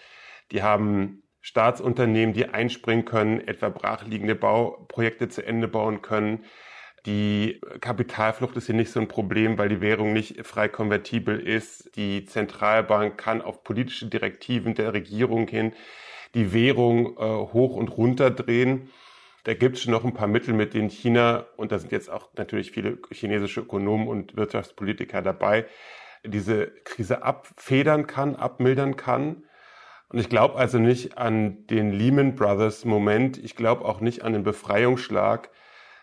Die 0.52 0.62
haben 0.62 1.22
Staatsunternehmen, 1.40 2.34
die 2.34 2.48
einspringen 2.48 3.04
können, 3.04 3.40
etwa 3.46 3.68
brachliegende 3.68 4.34
Bauprojekte 4.34 5.28
zu 5.28 5.44
Ende 5.44 5.68
bauen 5.68 6.02
können. 6.02 6.44
Die 7.06 7.60
Kapitalflucht 7.80 8.56
ist 8.56 8.66
hier 8.66 8.74
nicht 8.74 8.90
so 8.90 9.00
ein 9.00 9.08
Problem, 9.08 9.56
weil 9.56 9.68
die 9.68 9.80
Währung 9.80 10.12
nicht 10.12 10.44
frei 10.44 10.68
konvertibel 10.68 11.38
ist. 11.40 11.96
Die 11.96 12.24
Zentralbank 12.24 13.16
kann 13.16 13.40
auf 13.40 13.62
politische 13.62 14.06
Direktiven 14.06 14.74
der 14.74 14.92
Regierung 14.92 15.46
hin 15.48 15.72
die 16.34 16.52
Währung 16.52 17.16
äh, 17.16 17.52
hoch 17.52 17.76
und 17.76 17.88
runter 17.88 18.30
drehen. 18.30 18.90
Da 19.44 19.54
gibt 19.54 19.76
es 19.76 19.82
schon 19.82 19.92
noch 19.92 20.04
ein 20.04 20.14
paar 20.14 20.28
Mittel, 20.28 20.52
mit 20.52 20.74
denen 20.74 20.90
China, 20.90 21.46
und 21.56 21.72
da 21.72 21.78
sind 21.78 21.92
jetzt 21.92 22.10
auch 22.10 22.28
natürlich 22.36 22.70
viele 22.70 22.98
chinesische 23.10 23.60
Ökonomen 23.60 24.08
und 24.08 24.36
Wirtschaftspolitiker 24.36 25.22
dabei, 25.22 25.66
diese 26.24 26.66
Krise 26.84 27.22
abfedern 27.22 28.06
kann, 28.06 28.36
abmildern 28.36 28.96
kann. 28.96 29.44
Und 30.10 30.18
ich 30.18 30.28
glaube 30.28 30.56
also 30.56 30.78
nicht 30.78 31.18
an 31.18 31.66
den 31.66 31.92
Lehman 31.92 32.34
Brothers 32.34 32.84
Moment. 32.84 33.38
Ich 33.38 33.56
glaube 33.56 33.84
auch 33.84 34.00
nicht 34.00 34.22
an 34.22 34.32
den 34.32 34.42
Befreiungsschlag. 34.42 35.50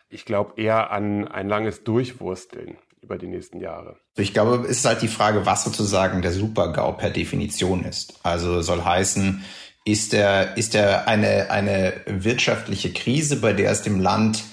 Ich 0.10 0.26
glaube 0.26 0.54
eher 0.62 0.92
an 0.92 1.28
ein 1.28 1.50
langes 1.50 1.84
Durchwursteln 1.84 2.78
über 3.02 3.18
die 3.18 3.28
nächsten 3.28 3.60
Jahre. 3.60 3.98
Ich 4.16 4.34
glaube, 4.34 4.64
es 4.64 4.78
ist 4.78 4.86
halt 4.86 5.02
die 5.02 5.08
Frage, 5.08 5.46
was 5.46 5.64
sozusagen 5.64 6.22
der 6.22 6.32
Super-GAU 6.32 6.94
per 6.94 7.10
Definition 7.10 7.84
ist. 7.84 8.20
Also 8.24 8.62
soll 8.62 8.84
heißen, 8.84 9.44
ist 9.86 10.14
er, 10.14 10.58
ist 10.58 10.76
er 10.76 11.08
eine, 11.08 11.52
eine 11.52 11.94
wirtschaftliche 12.08 12.92
Krise, 12.92 13.38
bei 13.38 13.54
der 13.54 13.72
es 13.72 13.84
dem 13.84 14.02
Land 14.02 14.44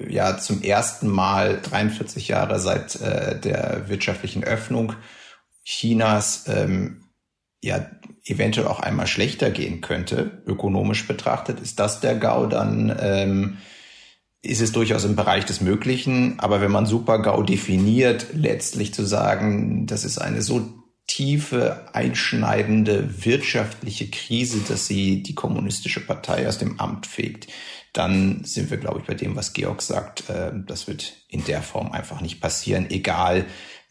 ja 0.00 0.38
zum 0.38 0.62
ersten 0.62 1.08
Mal 1.08 1.60
43 1.60 2.28
Jahre 2.28 2.60
seit 2.60 3.00
äh, 3.00 3.38
der 3.38 3.88
wirtschaftlichen 3.88 4.44
Öffnung 4.44 4.94
Chinas 5.64 6.44
ähm, 6.46 7.04
ja 7.60 7.90
eventuell 8.24 8.68
auch 8.68 8.78
einmal 8.78 9.08
schlechter 9.08 9.50
gehen 9.50 9.80
könnte, 9.80 10.42
ökonomisch 10.46 11.08
betrachtet, 11.08 11.60
ist 11.60 11.80
das 11.80 12.00
der 12.00 12.14
GAU, 12.14 12.46
dann 12.46 12.96
ähm, 13.00 13.58
ist 14.42 14.60
es 14.60 14.70
durchaus 14.70 15.04
im 15.04 15.16
Bereich 15.16 15.44
des 15.44 15.60
Möglichen. 15.60 16.38
Aber 16.38 16.60
wenn 16.60 16.70
man 16.70 16.86
Super-GAU 16.86 17.42
definiert, 17.42 18.28
letztlich 18.32 18.94
zu 18.94 19.04
sagen, 19.04 19.86
das 19.86 20.04
ist 20.04 20.18
eine 20.18 20.42
so 20.42 20.78
tiefe, 21.08 21.88
einschneidende 21.92 23.24
wirtschaftliche 23.24 24.08
Krise, 24.08 24.60
dass 24.68 24.86
sie 24.86 25.22
die 25.24 25.34
kommunistische 25.34 26.06
Partei 26.06 26.46
aus 26.46 26.58
dem 26.58 26.78
Amt 26.78 27.06
fegt, 27.06 27.48
dann 27.92 28.44
sind 28.44 28.70
wir, 28.70 28.76
glaube 28.76 29.00
ich, 29.00 29.06
bei 29.06 29.14
dem, 29.14 29.34
was 29.34 29.54
Georg 29.54 29.82
sagt. 29.82 30.30
Äh, 30.30 30.52
das 30.54 30.86
wird 30.86 31.14
in 31.28 31.44
der 31.44 31.62
Form 31.62 31.90
einfach 31.90 32.20
nicht 32.20 32.40
passieren, 32.40 32.86
egal 32.90 33.46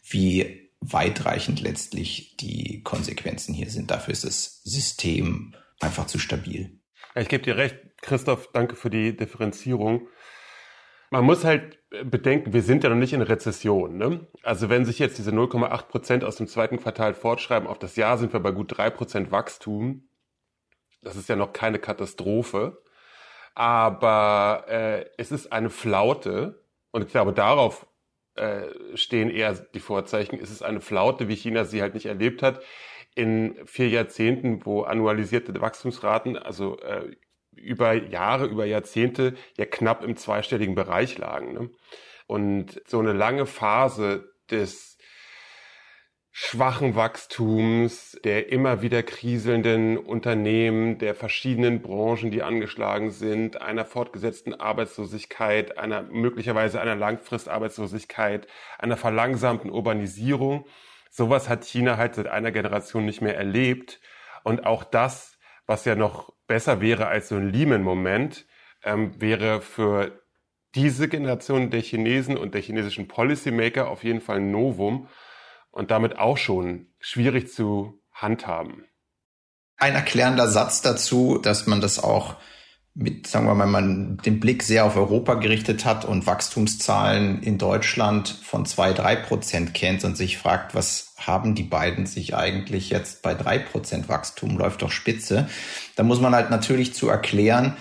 wie 0.08 0.70
weitreichend 0.80 1.60
letztlich 1.60 2.36
die 2.36 2.82
Konsequenzen 2.82 3.52
hier 3.52 3.68
sind. 3.68 3.90
Dafür 3.90 4.12
ist 4.12 4.24
das 4.24 4.62
System 4.62 5.54
einfach 5.80 6.06
zu 6.06 6.18
stabil. 6.18 6.80
Ich 7.16 7.28
gebe 7.28 7.42
dir 7.42 7.56
recht, 7.56 7.76
Christoph, 8.00 8.50
danke 8.52 8.76
für 8.76 8.90
die 8.90 9.16
Differenzierung. 9.16 10.08
Man 11.10 11.24
muss 11.24 11.44
halt 11.44 11.78
bedenken, 12.04 12.52
wir 12.52 12.62
sind 12.62 12.84
ja 12.84 12.90
noch 12.90 12.96
nicht 12.96 13.14
in 13.14 13.22
Rezession. 13.22 13.96
Ne? 13.96 14.26
Also 14.42 14.68
wenn 14.68 14.84
sich 14.84 14.98
jetzt 14.98 15.18
diese 15.18 15.30
0,8 15.30 15.88
Prozent 15.88 16.24
aus 16.24 16.36
dem 16.36 16.46
zweiten 16.46 16.78
Quartal 16.78 17.14
fortschreiben, 17.14 17.68
auf 17.68 17.78
das 17.78 17.96
Jahr 17.96 18.18
sind 18.18 18.32
wir 18.32 18.40
bei 18.40 18.50
gut 18.50 18.76
drei 18.76 18.90
Prozent 18.90 19.32
Wachstum. 19.32 20.08
Das 21.02 21.16
ist 21.16 21.28
ja 21.28 21.36
noch 21.36 21.52
keine 21.52 21.78
Katastrophe. 21.78 22.82
Aber 23.54 24.64
äh, 24.68 25.06
es 25.16 25.32
ist 25.32 25.52
eine 25.52 25.70
Flaute 25.70 26.64
und 26.90 27.02
ich 27.02 27.08
glaube, 27.08 27.32
darauf 27.32 27.86
äh, 28.34 28.68
stehen 28.94 29.30
eher 29.30 29.54
die 29.54 29.80
Vorzeichen. 29.80 30.38
Es 30.38 30.50
ist 30.50 30.62
eine 30.62 30.80
Flaute, 30.80 31.28
wie 31.28 31.34
China 31.34 31.64
sie 31.64 31.82
halt 31.82 31.94
nicht 31.94 32.06
erlebt 32.06 32.42
hat 32.42 32.60
in 33.14 33.56
vier 33.66 33.88
Jahrzehnten, 33.88 34.64
wo 34.64 34.82
annualisierte 34.82 35.60
Wachstumsraten, 35.60 36.36
also 36.36 36.78
äh, 36.80 37.16
über 37.58 37.92
Jahre, 37.92 38.46
über 38.46 38.64
Jahrzehnte 38.64 39.34
ja 39.56 39.66
knapp 39.66 40.04
im 40.04 40.16
zweistelligen 40.16 40.74
Bereich 40.74 41.18
lagen. 41.18 41.52
Ne? 41.52 41.70
Und 42.26 42.80
so 42.86 42.98
eine 42.98 43.12
lange 43.12 43.46
Phase 43.46 44.32
des 44.50 44.98
schwachen 46.40 46.94
Wachstums, 46.94 48.16
der 48.22 48.52
immer 48.52 48.80
wieder 48.80 49.02
kriselnden 49.02 49.98
Unternehmen, 49.98 50.98
der 50.98 51.16
verschiedenen 51.16 51.82
Branchen, 51.82 52.30
die 52.30 52.44
angeschlagen 52.44 53.10
sind, 53.10 53.60
einer 53.60 53.84
fortgesetzten 53.84 54.54
Arbeitslosigkeit, 54.54 55.78
einer 55.78 56.02
möglicherweise 56.02 56.80
einer 56.80 56.94
Langfristarbeitslosigkeit, 56.94 58.46
einer 58.78 58.96
verlangsamten 58.96 59.70
Urbanisierung. 59.70 60.66
Sowas 61.10 61.48
hat 61.48 61.64
China 61.64 61.96
halt 61.96 62.14
seit 62.14 62.28
einer 62.28 62.52
Generation 62.52 63.04
nicht 63.04 63.20
mehr 63.20 63.36
erlebt. 63.36 64.00
Und 64.44 64.64
auch 64.64 64.84
das, 64.84 65.37
was 65.68 65.84
ja 65.84 65.94
noch 65.94 66.32
besser 66.48 66.80
wäre 66.80 67.06
als 67.06 67.28
so 67.28 67.36
ein 67.36 67.52
Lehman-Moment, 67.52 68.46
ähm, 68.82 69.12
wäre 69.20 69.60
für 69.60 70.22
diese 70.74 71.08
Generation 71.08 71.70
der 71.70 71.82
Chinesen 71.82 72.36
und 72.36 72.54
der 72.54 72.62
chinesischen 72.62 73.06
Policymaker 73.06 73.88
auf 73.88 74.02
jeden 74.02 74.20
Fall 74.20 74.38
ein 74.38 74.50
Novum 74.50 75.08
und 75.70 75.90
damit 75.90 76.18
auch 76.18 76.38
schon 76.38 76.88
schwierig 76.98 77.52
zu 77.52 78.00
handhaben. 78.12 78.84
Ein 79.76 79.94
erklärender 79.94 80.48
Satz 80.48 80.82
dazu, 80.82 81.38
dass 81.38 81.66
man 81.66 81.80
das 81.80 82.02
auch 82.02 82.36
mit, 82.94 83.28
sagen 83.28 83.46
wir 83.46 83.54
mal, 83.54 83.66
man 83.66 84.16
den 84.16 84.40
Blick 84.40 84.62
sehr 84.64 84.84
auf 84.84 84.96
Europa 84.96 85.34
gerichtet 85.34 85.84
hat 85.84 86.04
und 86.04 86.26
Wachstumszahlen 86.26 87.42
in 87.42 87.58
Deutschland 87.58 88.28
von 88.28 88.66
zwei, 88.66 88.92
drei 88.92 89.14
Prozent 89.14 89.72
kennt 89.74 90.02
und 90.02 90.16
sich 90.16 90.38
fragt, 90.38 90.74
was 90.74 91.07
haben 91.18 91.54
die 91.54 91.64
beiden 91.64 92.06
sich 92.06 92.34
eigentlich 92.34 92.90
jetzt 92.90 93.22
bei 93.22 93.34
drei 93.34 93.58
Prozent 93.58 94.08
Wachstum, 94.08 94.56
läuft 94.56 94.82
doch 94.82 94.92
spitze. 94.92 95.48
Da 95.96 96.02
muss 96.02 96.20
man 96.20 96.34
halt 96.34 96.50
natürlich 96.50 96.94
zu 96.94 97.08
erklären, 97.08 97.76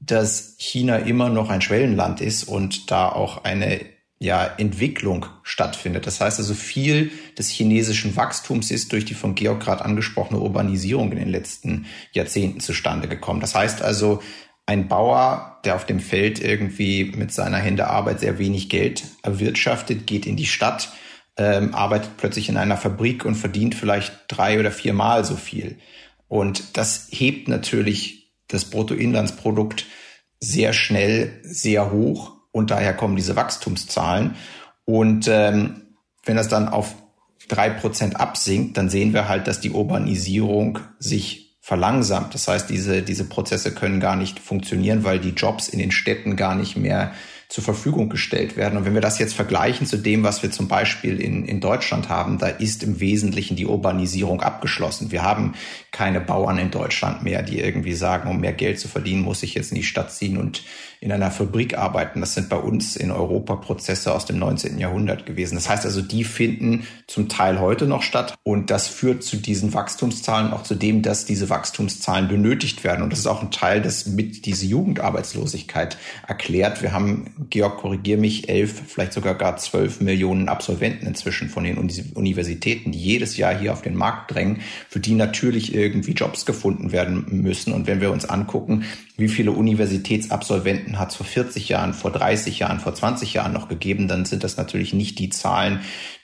dass 0.00 0.54
China 0.58 0.96
immer 0.96 1.28
noch 1.28 1.48
ein 1.48 1.62
Schwellenland 1.62 2.20
ist 2.20 2.44
und 2.44 2.90
da 2.90 3.08
auch 3.08 3.44
eine 3.44 3.80
ja, 4.18 4.44
Entwicklung 4.44 5.26
stattfindet. 5.42 6.06
Das 6.06 6.20
heißt 6.20 6.38
also, 6.38 6.54
viel 6.54 7.10
des 7.36 7.48
chinesischen 7.48 8.14
Wachstums 8.14 8.70
ist 8.70 8.92
durch 8.92 9.04
die 9.04 9.14
von 9.14 9.34
Georg 9.34 9.60
gerade 9.60 9.84
angesprochene 9.84 10.38
Urbanisierung 10.38 11.10
in 11.10 11.18
den 11.18 11.28
letzten 11.28 11.86
Jahrzehnten 12.12 12.60
zustande 12.60 13.08
gekommen. 13.08 13.40
Das 13.40 13.54
heißt 13.54 13.82
also, 13.82 14.22
ein 14.64 14.86
Bauer, 14.86 15.58
der 15.64 15.74
auf 15.74 15.86
dem 15.86 15.98
Feld 15.98 16.40
irgendwie 16.40 17.12
mit 17.16 17.32
seiner 17.32 17.58
Hände 17.58 17.88
Arbeit 17.88 18.20
sehr 18.20 18.38
wenig 18.38 18.68
Geld 18.68 19.02
erwirtschaftet, 19.22 20.06
geht 20.06 20.24
in 20.24 20.36
die 20.36 20.46
Stadt, 20.46 20.92
ähm, 21.36 21.74
arbeitet 21.74 22.16
plötzlich 22.16 22.48
in 22.48 22.56
einer 22.56 22.76
Fabrik 22.76 23.24
und 23.24 23.34
verdient 23.34 23.74
vielleicht 23.74 24.12
drei 24.28 24.58
oder 24.60 24.70
viermal 24.70 25.24
so 25.24 25.36
viel. 25.36 25.78
Und 26.28 26.76
das 26.76 27.08
hebt 27.10 27.48
natürlich 27.48 28.32
das 28.48 28.66
Bruttoinlandsprodukt 28.66 29.86
sehr 30.40 30.72
schnell 30.72 31.40
sehr 31.42 31.90
hoch 31.92 32.32
und 32.50 32.70
daher 32.70 32.94
kommen 32.94 33.16
diese 33.16 33.36
Wachstumszahlen. 33.36 34.36
Und 34.84 35.28
ähm, 35.28 35.82
wenn 36.24 36.36
das 36.36 36.48
dann 36.48 36.68
auf 36.68 36.94
drei 37.48 37.70
Prozent 37.70 38.20
absinkt, 38.20 38.76
dann 38.76 38.88
sehen 38.88 39.12
wir 39.12 39.28
halt, 39.28 39.46
dass 39.46 39.60
die 39.60 39.70
Urbanisierung 39.70 40.80
sich 40.98 41.58
verlangsamt. 41.60 42.34
Das 42.34 42.48
heißt, 42.48 42.68
diese, 42.68 43.02
diese 43.02 43.24
Prozesse 43.24 43.72
können 43.72 44.00
gar 44.00 44.16
nicht 44.16 44.40
funktionieren, 44.40 45.04
weil 45.04 45.20
die 45.20 45.30
Jobs 45.30 45.68
in 45.68 45.78
den 45.78 45.92
Städten 45.92 46.36
gar 46.36 46.54
nicht 46.54 46.76
mehr 46.76 47.12
zur 47.52 47.62
Verfügung 47.62 48.08
gestellt 48.08 48.56
werden. 48.56 48.78
Und 48.78 48.86
wenn 48.86 48.94
wir 48.94 49.02
das 49.02 49.18
jetzt 49.18 49.34
vergleichen 49.34 49.86
zu 49.86 49.98
dem, 49.98 50.22
was 50.22 50.42
wir 50.42 50.50
zum 50.50 50.68
Beispiel 50.68 51.20
in, 51.20 51.44
in 51.44 51.60
Deutschland 51.60 52.08
haben, 52.08 52.38
da 52.38 52.46
ist 52.46 52.82
im 52.82 52.98
Wesentlichen 52.98 53.56
die 53.56 53.66
Urbanisierung 53.66 54.40
abgeschlossen. 54.40 55.12
Wir 55.12 55.22
haben 55.22 55.52
keine 55.90 56.22
Bauern 56.22 56.56
in 56.56 56.70
Deutschland 56.70 57.22
mehr, 57.22 57.42
die 57.42 57.60
irgendwie 57.60 57.92
sagen, 57.92 58.30
um 58.30 58.40
mehr 58.40 58.54
Geld 58.54 58.80
zu 58.80 58.88
verdienen, 58.88 59.20
muss 59.20 59.42
ich 59.42 59.52
jetzt 59.52 59.70
in 59.70 59.76
die 59.76 59.82
Stadt 59.82 60.10
ziehen 60.14 60.38
und 60.38 60.62
in 61.02 61.10
einer 61.10 61.32
Fabrik 61.32 61.76
arbeiten. 61.76 62.20
Das 62.20 62.34
sind 62.34 62.48
bei 62.48 62.56
uns 62.56 62.94
in 62.94 63.10
Europa 63.10 63.56
Prozesse 63.56 64.14
aus 64.14 64.24
dem 64.24 64.38
19. 64.38 64.78
Jahrhundert 64.78 65.26
gewesen. 65.26 65.56
Das 65.56 65.68
heißt 65.68 65.84
also, 65.84 66.00
die 66.00 66.22
finden 66.22 66.86
zum 67.08 67.28
Teil 67.28 67.58
heute 67.58 67.86
noch 67.86 68.02
statt. 68.02 68.36
Und 68.44 68.70
das 68.70 68.86
führt 68.86 69.24
zu 69.24 69.36
diesen 69.36 69.74
Wachstumszahlen, 69.74 70.52
auch 70.52 70.62
zu 70.62 70.76
dem, 70.76 71.02
dass 71.02 71.24
diese 71.24 71.50
Wachstumszahlen 71.50 72.28
benötigt 72.28 72.84
werden. 72.84 73.02
Und 73.02 73.10
das 73.10 73.18
ist 73.18 73.26
auch 73.26 73.42
ein 73.42 73.50
Teil, 73.50 73.82
das 73.82 74.06
mit 74.06 74.46
diese 74.46 74.64
Jugendarbeitslosigkeit 74.66 75.96
erklärt. 76.28 76.82
Wir 76.82 76.92
haben 76.92 77.48
Georg, 77.50 77.78
korrigier 77.78 78.16
mich, 78.16 78.48
elf, 78.48 78.82
vielleicht 78.86 79.12
sogar 79.12 79.34
gar 79.34 79.56
zwölf 79.56 80.00
Millionen 80.00 80.48
Absolventen 80.48 81.08
inzwischen 81.08 81.48
von 81.48 81.64
den 81.64 81.78
Universitäten, 82.14 82.92
die 82.92 83.00
jedes 83.00 83.36
Jahr 83.36 83.58
hier 83.58 83.72
auf 83.72 83.82
den 83.82 83.96
Markt 83.96 84.32
drängen, 84.32 84.60
für 84.88 85.00
die 85.00 85.14
natürlich 85.14 85.74
irgendwie 85.74 86.12
Jobs 86.12 86.46
gefunden 86.46 86.92
werden 86.92 87.26
müssen. 87.42 87.72
Und 87.72 87.88
wenn 87.88 88.00
wir 88.00 88.12
uns 88.12 88.24
angucken, 88.24 88.84
wie 89.16 89.28
viele 89.28 89.52
Universitätsabsolventen 89.52 90.91
hat 90.98 91.10
es 91.10 91.16
vor 91.16 91.26
40 91.26 91.68
Jahren, 91.68 91.94
vor 91.94 92.10
30 92.10 92.58
Jahren, 92.58 92.80
vor 92.80 92.94
20 92.94 93.34
Jahren 93.34 93.52
noch 93.52 93.68
gegeben, 93.68 94.08
dann 94.08 94.24
sind 94.24 94.44
das 94.44 94.56
natürlich 94.56 94.92
nicht 94.92 95.18
die 95.18 95.28
Zahlen, 95.28 95.80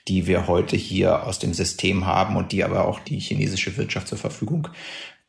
die 0.07 0.27
wir 0.27 0.47
heute 0.47 0.75
hier 0.75 1.25
aus 1.25 1.39
dem 1.39 1.53
System 1.53 2.05
haben 2.05 2.35
und 2.35 2.51
die 2.51 2.63
aber 2.63 2.85
auch 2.85 2.99
die 2.99 3.19
chinesische 3.19 3.77
Wirtschaft 3.77 4.07
zur 4.07 4.17
Verfügung 4.17 4.67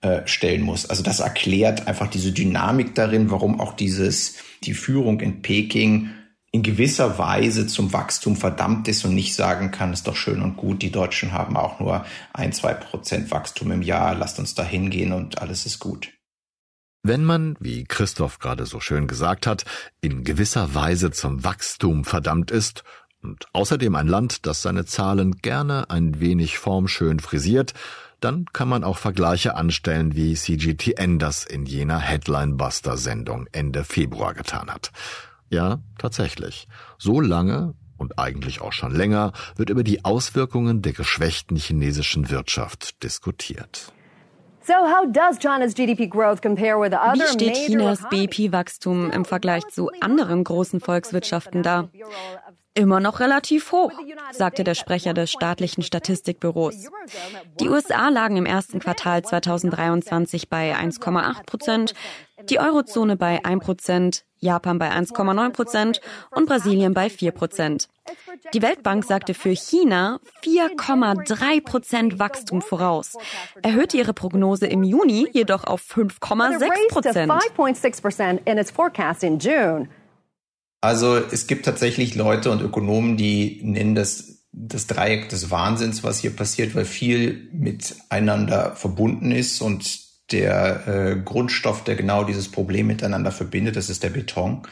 äh, 0.03 0.27
stellen 0.27 0.63
muss. 0.63 0.87
Also 0.87 1.03
das 1.03 1.21
erklärt 1.21 1.87
einfach 1.87 2.09
diese 2.09 2.33
Dynamik 2.33 2.95
darin, 2.95 3.31
warum 3.31 3.61
auch 3.61 3.75
dieses, 3.75 4.37
die 4.65 4.75
Führung 4.75 5.21
in 5.21 5.43
Peking 5.43 6.11
in 6.53 6.63
gewisser 6.63 7.19
Weise 7.19 7.67
zum 7.67 7.93
Wachstum 7.93 8.35
verdammt 8.35 8.89
ist 8.89 9.05
und 9.05 9.15
nicht 9.15 9.35
sagen 9.35 9.71
kann, 9.71 9.93
ist 9.93 10.09
doch 10.09 10.17
schön 10.17 10.43
und 10.43 10.57
gut, 10.57 10.83
die 10.83 10.91
Deutschen 10.91 11.33
haben 11.33 11.57
auch 11.57 11.79
nur 11.79 12.05
ein, 12.33 12.53
zwei 12.53 12.75
Prozent 12.75 13.31
Wachstum 13.31 13.71
im 13.71 13.83
Jahr, 13.83 14.17
lasst 14.17 14.39
uns 14.39 14.55
da 14.55 14.65
hingehen 14.65 15.13
und 15.13 15.41
alles 15.41 15.65
ist 15.65 15.79
gut. 15.79 16.13
Wenn 17.03 17.25
man, 17.25 17.57
wie 17.61 17.85
Christoph 17.85 18.39
gerade 18.41 18.67
so 18.67 18.79
schön 18.79 19.07
gesagt 19.07 19.47
hat, 19.47 19.65
in 20.03 20.23
gewisser 20.23 20.75
Weise 20.75 21.11
zum 21.11 21.45
Wachstum 21.45 22.05
verdammt 22.05 22.51
ist 22.51 22.85
und 23.23 23.47
außerdem 23.55 23.95
ein 23.95 24.07
Land, 24.07 24.47
das 24.47 24.61
seine 24.61 24.85
Zahlen 24.85 25.37
gerne 25.37 25.89
ein 25.89 26.21
wenig 26.21 26.59
formschön 26.59 27.19
frisiert, 27.19 27.73
dann 28.21 28.45
kann 28.53 28.69
man 28.69 28.85
auch 28.85 28.99
Vergleiche 28.99 29.55
anstellen, 29.55 30.15
wie 30.15 30.35
CGTN 30.35 31.19
das 31.19 31.45
in 31.45 31.65
jener 31.65 31.99
Headline-Buster-Sendung 31.99 33.49
Ende 33.53 33.85
Februar 33.85 34.35
getan 34.35 34.71
hat. 34.71 34.93
Ja, 35.49 35.81
tatsächlich. 35.97 36.69
So 36.99 37.23
lange 37.23 37.75
und 37.97 38.19
eigentlich 38.19 38.61
auch 38.61 38.73
schon 38.73 38.95
länger 38.95 39.33
wird 39.57 39.71
über 39.71 39.85
die 39.85 40.05
Auswirkungen 40.05 40.83
der 40.83 40.93
geschwächten 40.93 41.57
chinesischen 41.57 42.29
Wirtschaft 42.29 43.03
diskutiert. 43.03 43.93
Wie 47.15 47.33
steht 47.33 47.55
Chinas 47.55 48.09
BIP-Wachstum 48.09 49.11
im 49.11 49.25
Vergleich 49.25 49.67
zu 49.67 49.91
anderen 50.01 50.45
großen 50.45 50.79
Volkswirtschaften 50.81 51.65
da? 51.65 51.89
Immer 52.75 53.01
noch 53.01 53.19
relativ 53.19 53.73
hoch, 53.73 53.91
sagte 54.31 54.63
der 54.63 54.77
Sprecher 54.77 55.13
des 55.13 55.33
staatlichen 55.33 55.83
Statistikbüros. 55.83 56.89
Die 57.59 57.69
USA 57.69 58.11
lagen 58.11 58.37
im 58.37 58.47
ersten 58.47 58.79
Quartal 58.79 59.23
2023 59.25 60.49
bei 60.49 60.77
1,8 60.77 61.45
Prozent, 61.47 61.95
die 62.45 62.61
Eurozone 62.61 63.17
bei 63.17 63.45
1 63.45 63.65
Prozent, 63.65 64.25
Japan 64.41 64.79
bei 64.79 64.91
1,9 64.91 65.51
Prozent 65.51 66.01
und 66.31 66.47
Brasilien 66.47 66.95
bei 66.95 67.11
4 67.11 67.33
Prozent. 67.33 67.89
Die 68.55 68.63
Weltbank 68.63 69.05
sagte 69.05 69.35
für 69.35 69.55
China 69.55 70.21
4,3 70.45 71.63
Prozent 71.63 72.19
Wachstum 72.19 72.63
voraus, 72.63 73.17
erhöhte 73.63 73.97
ihre 73.97 74.15
Prognose 74.15 74.67
im 74.67 74.83
Juni 74.83 75.29
jedoch 75.33 75.65
auf 75.65 75.83
5,6 75.83 76.89
Prozent. 76.89 77.33
Also 80.81 81.17
es 81.17 81.47
gibt 81.47 81.67
tatsächlich 81.67 82.15
Leute 82.15 82.51
und 82.51 82.63
Ökonomen, 82.63 83.17
die 83.17 83.61
nennen 83.63 83.95
das 83.95 84.41
das 84.53 84.87
Dreieck 84.87 85.29
des 85.29 85.51
Wahnsinns, 85.51 86.03
was 86.03 86.19
hier 86.19 86.35
passiert, 86.35 86.75
weil 86.75 86.85
viel 86.85 87.49
miteinander 87.53 88.75
verbunden 88.75 89.31
ist 89.31 89.61
und 89.61 90.10
der 90.33 90.87
äh, 90.87 91.17
Grundstoff, 91.25 91.85
der 91.85 91.97
genau 91.97 92.25
dieses 92.25 92.51
Problem 92.51 92.87
miteinander 92.87 93.33
verbindet, 93.33 93.77
das 93.77 93.91
ist 93.91 94.03
der 94.03 94.11
Beton. 94.11 94.63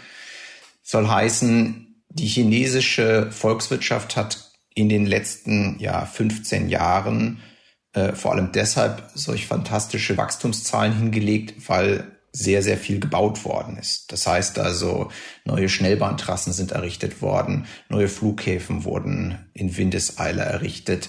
Soll 0.82 1.08
heißen, 1.08 2.02
die 2.10 2.26
chinesische 2.26 3.30
Volkswirtschaft 3.30 4.16
hat 4.16 4.52
in 4.74 4.88
den 4.88 5.06
letzten 5.06 5.76
ja, 5.78 6.06
15 6.06 6.68
Jahren 6.68 7.40
äh, 7.92 8.12
vor 8.12 8.32
allem 8.32 8.52
deshalb 8.52 9.10
solch 9.14 9.46
fantastische 9.46 10.16
Wachstumszahlen 10.16 10.96
hingelegt, 10.96 11.68
weil 11.68 12.18
sehr, 12.32 12.62
sehr 12.62 12.76
viel 12.76 13.00
gebaut 13.00 13.44
worden 13.44 13.78
ist. 13.78 14.12
Das 14.12 14.26
heißt 14.26 14.58
also, 14.58 15.10
neue 15.44 15.68
Schnellbahntrassen 15.68 16.52
sind 16.52 16.72
errichtet 16.72 17.22
worden, 17.22 17.66
neue 17.88 18.08
Flughäfen 18.08 18.84
wurden 18.84 19.50
in 19.54 19.76
Windeseile 19.76 20.42
errichtet 20.42 21.08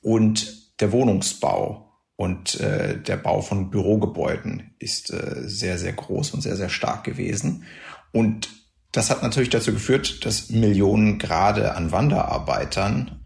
und 0.00 0.80
der 0.80 0.92
Wohnungsbau 0.92 1.89
und 2.20 2.60
äh, 2.60 3.00
der 3.00 3.16
Bau 3.16 3.40
von 3.40 3.70
Bürogebäuden 3.70 4.74
ist 4.78 5.10
äh, 5.10 5.48
sehr, 5.48 5.78
sehr 5.78 5.94
groß 5.94 6.32
und 6.32 6.42
sehr, 6.42 6.54
sehr 6.54 6.68
stark 6.68 7.02
gewesen. 7.02 7.64
Und 8.12 8.50
das 8.92 9.08
hat 9.08 9.22
natürlich 9.22 9.48
dazu 9.48 9.72
geführt, 9.72 10.26
dass 10.26 10.50
Millionen 10.50 11.18
gerade 11.18 11.74
an 11.76 11.92
Wanderarbeitern 11.92 13.22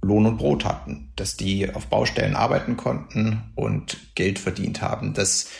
Lohn 0.00 0.24
und 0.24 0.38
Brot 0.38 0.64
hatten, 0.64 1.12
dass 1.16 1.36
die 1.36 1.74
auf 1.74 1.88
Baustellen 1.88 2.36
arbeiten 2.36 2.78
konnten 2.78 3.52
und 3.54 4.14
Geld 4.14 4.38
verdient 4.38 4.80
haben, 4.80 5.12
dass 5.12 5.50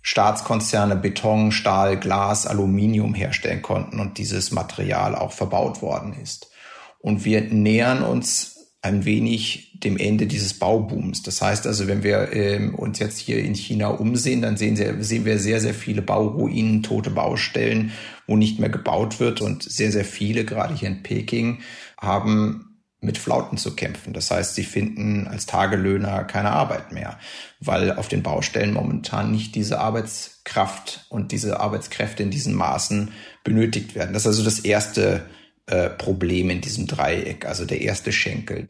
Staatskonzerne 0.00 0.94
Beton, 0.94 1.50
Stahl, 1.50 1.98
Glas, 1.98 2.46
Aluminium 2.46 3.14
herstellen 3.14 3.62
konnten 3.62 3.98
und 3.98 4.16
dieses 4.16 4.52
Material 4.52 5.16
auch 5.16 5.32
verbaut 5.32 5.82
worden 5.82 6.12
ist. 6.12 6.52
Und 7.00 7.24
wir 7.24 7.40
nähern 7.40 8.04
uns 8.04 8.58
ein 8.80 9.04
wenig 9.04 9.67
dem 9.84 9.96
Ende 9.96 10.26
dieses 10.26 10.54
Baubooms. 10.54 11.22
Das 11.22 11.40
heißt 11.40 11.66
also, 11.66 11.86
wenn 11.86 12.02
wir 12.02 12.32
ähm, 12.32 12.74
uns 12.74 12.98
jetzt 12.98 13.18
hier 13.18 13.38
in 13.38 13.54
China 13.54 13.88
umsehen, 13.88 14.42
dann 14.42 14.56
sehen, 14.56 14.76
wir, 14.76 15.02
sehen 15.04 15.24
wir 15.24 15.38
sehr, 15.38 15.60
sehr 15.60 15.74
viele 15.74 16.02
Bauruinen, 16.02 16.82
tote 16.82 17.10
Baustellen, 17.10 17.92
wo 18.26 18.36
nicht 18.36 18.58
mehr 18.58 18.70
gebaut 18.70 19.20
wird. 19.20 19.40
Und 19.40 19.62
sehr, 19.62 19.92
sehr 19.92 20.04
viele, 20.04 20.44
gerade 20.44 20.74
hier 20.74 20.88
in 20.88 21.02
Peking, 21.02 21.60
haben 22.00 22.68
mit 23.00 23.18
Flauten 23.18 23.56
zu 23.58 23.76
kämpfen. 23.76 24.12
Das 24.12 24.30
heißt, 24.30 24.56
sie 24.56 24.64
finden 24.64 25.28
als 25.28 25.46
Tagelöhner 25.46 26.24
keine 26.24 26.50
Arbeit 26.50 26.90
mehr, 26.92 27.18
weil 27.60 27.92
auf 27.92 28.08
den 28.08 28.24
Baustellen 28.24 28.72
momentan 28.72 29.30
nicht 29.30 29.54
diese 29.54 29.78
Arbeitskraft 29.78 31.06
und 31.08 31.30
diese 31.30 31.60
Arbeitskräfte 31.60 32.24
in 32.24 32.30
diesen 32.30 32.54
Maßen 32.54 33.12
benötigt 33.44 33.94
werden. 33.94 34.12
Das 34.14 34.22
ist 34.22 34.28
also 34.28 34.42
das 34.42 34.58
erste 34.58 35.26
äh, 35.66 35.90
Problem 35.90 36.50
in 36.50 36.60
diesem 36.60 36.88
Dreieck, 36.88 37.46
also 37.46 37.64
der 37.64 37.82
erste 37.82 38.10
Schenkel. 38.10 38.68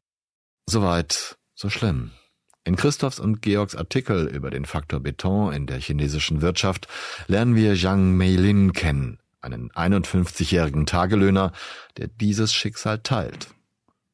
Soweit, 0.69 1.39
so 1.55 1.71
schlimm. 1.71 2.13
In 2.65 2.77
Christophs 2.77 3.19
und 3.19 3.41
Georgs 3.41 3.75
Artikel 3.75 4.27
über 4.27 4.51
den 4.51 4.67
Faktor 4.67 5.01
Beton 5.01 5.53
in 5.53 5.67
der 5.67 5.81
chinesischen 5.81 6.43
Wirtschaft 6.43 6.89
lernen 7.27 7.55
wir 7.55 7.75
Zhang 7.75 8.17
Meilin 8.17 8.73
kennen, 8.73 9.19
einen 9.41 9.71
51-jährigen 9.71 10.85
Tagelöhner, 10.85 11.53
der 11.97 12.09
dieses 12.09 12.53
Schicksal 12.53 12.99
teilt 12.99 13.49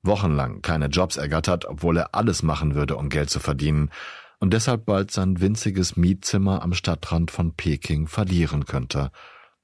wochenlang 0.04 0.62
keine 0.62 0.86
Jobs 0.86 1.16
ergattert, 1.16 1.64
obwohl 1.64 1.96
er 1.96 2.14
alles 2.14 2.42
machen 2.42 2.74
würde, 2.74 2.96
um 2.96 3.08
Geld 3.08 3.30
zu 3.30 3.40
verdienen, 3.40 3.90
und 4.38 4.52
deshalb 4.52 4.84
bald 4.84 5.10
sein 5.10 5.40
winziges 5.40 5.96
Mietzimmer 5.96 6.62
am 6.62 6.74
Stadtrand 6.74 7.30
von 7.30 7.54
Peking 7.54 8.06
verlieren 8.08 8.66
könnte. 8.66 9.10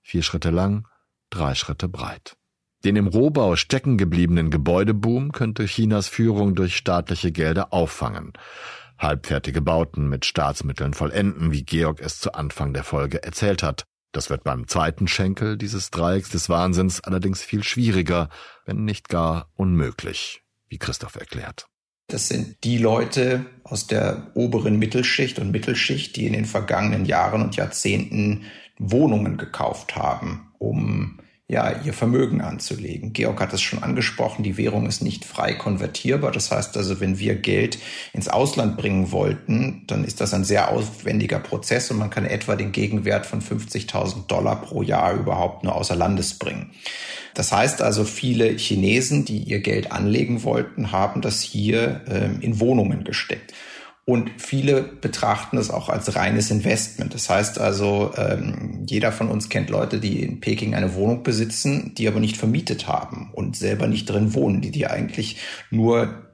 Vier 0.00 0.22
Schritte 0.22 0.50
lang, 0.50 0.88
drei 1.28 1.54
Schritte 1.54 1.88
breit. 1.88 2.36
Den 2.84 2.96
im 2.96 3.08
Rohbau 3.08 3.56
stecken 3.56 3.98
gebliebenen 3.98 4.50
Gebäudeboom 4.50 5.32
könnte 5.32 5.66
Chinas 5.66 6.08
Führung 6.08 6.54
durch 6.54 6.76
staatliche 6.76 7.30
Gelder 7.30 7.72
auffangen. 7.72 8.32
Halbfertige 8.98 9.60
Bauten 9.60 10.08
mit 10.08 10.24
Staatsmitteln 10.24 10.94
vollenden, 10.94 11.52
wie 11.52 11.62
Georg 11.62 12.00
es 12.00 12.20
zu 12.20 12.32
Anfang 12.32 12.72
der 12.72 12.84
Folge 12.84 13.22
erzählt 13.22 13.62
hat. 13.62 13.84
Das 14.12 14.30
wird 14.30 14.44
beim 14.44 14.66
zweiten 14.66 15.08
Schenkel 15.08 15.56
dieses 15.56 15.90
Dreiecks 15.90 16.30
des 16.30 16.48
Wahnsinns 16.48 17.00
allerdings 17.04 17.42
viel 17.42 17.62
schwieriger, 17.62 18.28
wenn 18.64 18.84
nicht 18.84 19.08
gar 19.08 19.50
unmöglich, 19.56 20.42
wie 20.68 20.78
Christoph 20.78 21.16
erklärt. 21.16 21.66
Das 22.08 22.28
sind 22.28 22.64
die 22.64 22.78
Leute 22.78 23.46
aus 23.62 23.86
der 23.86 24.32
oberen 24.34 24.78
Mittelschicht 24.78 25.38
und 25.38 25.52
Mittelschicht, 25.52 26.16
die 26.16 26.26
in 26.26 26.32
den 26.32 26.44
vergangenen 26.44 27.04
Jahren 27.04 27.42
und 27.42 27.56
Jahrzehnten 27.56 28.46
Wohnungen 28.78 29.36
gekauft 29.36 29.94
haben, 29.94 30.52
um 30.58 31.20
ja, 31.50 31.74
ihr 31.84 31.92
Vermögen 31.92 32.42
anzulegen. 32.42 33.12
Georg 33.12 33.40
hat 33.40 33.52
es 33.52 33.60
schon 33.60 33.82
angesprochen, 33.82 34.44
die 34.44 34.56
Währung 34.56 34.86
ist 34.86 35.02
nicht 35.02 35.24
frei 35.24 35.54
konvertierbar. 35.54 36.30
Das 36.30 36.52
heißt 36.52 36.76
also, 36.76 37.00
wenn 37.00 37.18
wir 37.18 37.34
Geld 37.34 37.78
ins 38.12 38.28
Ausland 38.28 38.76
bringen 38.76 39.10
wollten, 39.10 39.82
dann 39.88 40.04
ist 40.04 40.20
das 40.20 40.32
ein 40.32 40.44
sehr 40.44 40.70
aufwendiger 40.70 41.40
Prozess 41.40 41.90
und 41.90 41.98
man 41.98 42.08
kann 42.08 42.24
etwa 42.24 42.54
den 42.54 42.70
Gegenwert 42.70 43.26
von 43.26 43.42
50.000 43.42 44.28
Dollar 44.28 44.62
pro 44.62 44.82
Jahr 44.82 45.14
überhaupt 45.14 45.64
nur 45.64 45.74
außer 45.74 45.96
Landes 45.96 46.38
bringen. 46.38 46.70
Das 47.34 47.50
heißt 47.50 47.82
also, 47.82 48.04
viele 48.04 48.56
Chinesen, 48.56 49.24
die 49.24 49.38
ihr 49.38 49.58
Geld 49.58 49.90
anlegen 49.90 50.44
wollten, 50.44 50.92
haben 50.92 51.20
das 51.20 51.40
hier 51.40 52.02
ähm, 52.08 52.40
in 52.40 52.60
Wohnungen 52.60 53.02
gesteckt. 53.02 53.54
Und 54.10 54.32
viele 54.38 54.82
betrachten 54.82 55.56
es 55.56 55.70
auch 55.70 55.88
als 55.88 56.16
reines 56.16 56.50
Investment. 56.50 57.14
Das 57.14 57.30
heißt 57.30 57.60
also, 57.60 58.10
ähm, 58.16 58.84
jeder 58.84 59.12
von 59.12 59.28
uns 59.28 59.48
kennt 59.48 59.70
Leute, 59.70 60.00
die 60.00 60.24
in 60.24 60.40
Peking 60.40 60.74
eine 60.74 60.96
Wohnung 60.96 61.22
besitzen, 61.22 61.94
die 61.94 62.08
aber 62.08 62.18
nicht 62.18 62.36
vermietet 62.36 62.88
haben 62.88 63.30
und 63.32 63.54
selber 63.54 63.86
nicht 63.86 64.10
drin 64.10 64.34
wohnen, 64.34 64.62
die 64.62 64.72
die 64.72 64.88
eigentlich 64.88 65.36
nur 65.70 66.24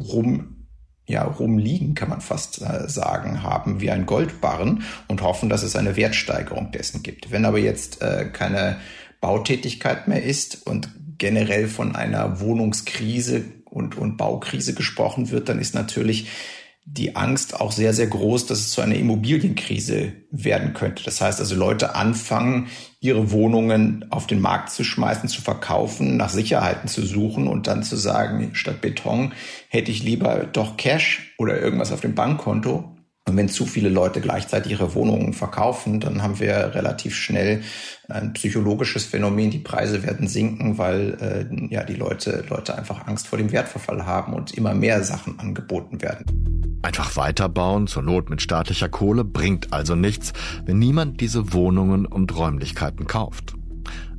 rum 0.00 0.66
ja, 1.06 1.22
rumliegen, 1.22 1.94
kann 1.94 2.08
man 2.08 2.20
fast 2.20 2.60
äh, 2.60 2.88
sagen, 2.88 3.44
haben 3.44 3.80
wie 3.80 3.92
ein 3.92 4.04
Goldbarren 4.04 4.82
und 5.06 5.22
hoffen, 5.22 5.48
dass 5.48 5.62
es 5.62 5.76
eine 5.76 5.94
Wertsteigerung 5.94 6.72
dessen 6.72 7.04
gibt. 7.04 7.30
Wenn 7.30 7.44
aber 7.44 7.58
jetzt 7.58 8.02
äh, 8.02 8.30
keine 8.32 8.78
Bautätigkeit 9.20 10.08
mehr 10.08 10.24
ist 10.24 10.66
und 10.66 10.88
generell 11.18 11.68
von 11.68 11.94
einer 11.94 12.40
Wohnungskrise 12.40 13.44
und, 13.64 13.96
und 13.96 14.16
Baukrise 14.16 14.74
gesprochen 14.74 15.30
wird, 15.30 15.48
dann 15.48 15.60
ist 15.60 15.76
natürlich 15.76 16.26
die 16.84 17.14
Angst 17.14 17.60
auch 17.60 17.70
sehr, 17.70 17.94
sehr 17.94 18.08
groß, 18.08 18.46
dass 18.46 18.58
es 18.58 18.72
zu 18.72 18.80
einer 18.80 18.96
Immobilienkrise 18.96 20.12
werden 20.30 20.74
könnte. 20.74 21.04
Das 21.04 21.20
heißt 21.20 21.38
also, 21.38 21.54
Leute 21.54 21.94
anfangen, 21.94 22.68
ihre 23.00 23.30
Wohnungen 23.30 24.06
auf 24.10 24.26
den 24.26 24.40
Markt 24.40 24.70
zu 24.70 24.82
schmeißen, 24.82 25.28
zu 25.28 25.42
verkaufen, 25.42 26.16
nach 26.16 26.28
Sicherheiten 26.28 26.88
zu 26.88 27.06
suchen 27.06 27.46
und 27.46 27.66
dann 27.68 27.82
zu 27.82 27.96
sagen, 27.96 28.50
statt 28.54 28.80
Beton 28.80 29.32
hätte 29.68 29.90
ich 29.92 30.02
lieber 30.02 30.44
doch 30.52 30.76
Cash 30.76 31.34
oder 31.38 31.60
irgendwas 31.60 31.92
auf 31.92 32.00
dem 32.00 32.14
Bankkonto 32.14 32.91
und 33.28 33.36
wenn 33.36 33.48
zu 33.48 33.66
viele 33.66 33.88
Leute 33.88 34.20
gleichzeitig 34.20 34.72
ihre 34.72 34.94
Wohnungen 34.94 35.32
verkaufen, 35.32 36.00
dann 36.00 36.22
haben 36.22 36.40
wir 36.40 36.74
relativ 36.74 37.14
schnell 37.14 37.62
ein 38.08 38.32
psychologisches 38.32 39.04
Phänomen. 39.04 39.50
Die 39.50 39.60
Preise 39.60 40.02
werden 40.02 40.26
sinken, 40.26 40.76
weil 40.76 41.48
äh, 41.50 41.72
ja 41.72 41.84
die 41.84 41.94
Leute 41.94 42.44
Leute 42.48 42.76
einfach 42.76 43.06
Angst 43.06 43.28
vor 43.28 43.38
dem 43.38 43.52
Wertverfall 43.52 44.06
haben 44.06 44.32
und 44.32 44.54
immer 44.54 44.74
mehr 44.74 45.04
Sachen 45.04 45.38
angeboten 45.38 46.02
werden. 46.02 46.80
Einfach 46.82 47.14
weiterbauen, 47.16 47.86
zur 47.86 48.02
Not 48.02 48.28
mit 48.28 48.42
staatlicher 48.42 48.88
Kohle, 48.88 49.24
bringt 49.24 49.72
also 49.72 49.94
nichts, 49.94 50.32
wenn 50.64 50.80
niemand 50.80 51.20
diese 51.20 51.52
Wohnungen 51.52 52.06
und 52.06 52.36
Räumlichkeiten 52.36 53.06
kauft. 53.06 53.54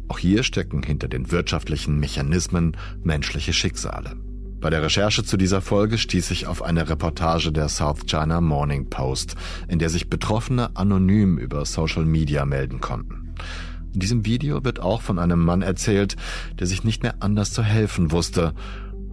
Auch 0.08 0.18
hier 0.18 0.44
stecken 0.44 0.82
hinter 0.82 1.10
den 1.10 1.30
wirtschaftlichen 1.30 2.00
Mechanismen 2.00 2.78
menschliche 3.04 3.52
Schicksale. 3.52 4.16
Bei 4.64 4.70
der 4.70 4.82
Recherche 4.82 5.26
zu 5.26 5.36
dieser 5.36 5.60
Folge 5.60 5.98
stieß 5.98 6.32
ich 6.32 6.48
auf 6.48 6.62
eine 6.62 6.88
Reportage 6.88 7.52
der 7.52 7.68
South 7.68 8.06
China 8.06 8.40
Morning 8.40 8.90
Post, 8.90 9.36
in 9.68 9.78
der 9.78 9.90
sich 9.90 10.10
Betroffene 10.10 10.74
anonym 10.78 11.38
über 11.38 11.66
Social 11.66 12.06
Media 12.06 12.46
melden 12.46 12.80
konnten. 12.80 13.36
In 13.94 14.00
diesem 14.00 14.26
Video 14.26 14.64
wird 14.64 14.80
auch 14.80 15.02
von 15.02 15.20
einem 15.20 15.44
Mann 15.44 15.64
erzählt, 15.64 16.16
der 16.60 16.68
sich 16.68 16.86
nicht 16.86 17.04
mehr 17.04 17.16
anders 17.20 17.52
zu 17.52 17.62
helfen 17.62 18.14
wusste 18.14 18.54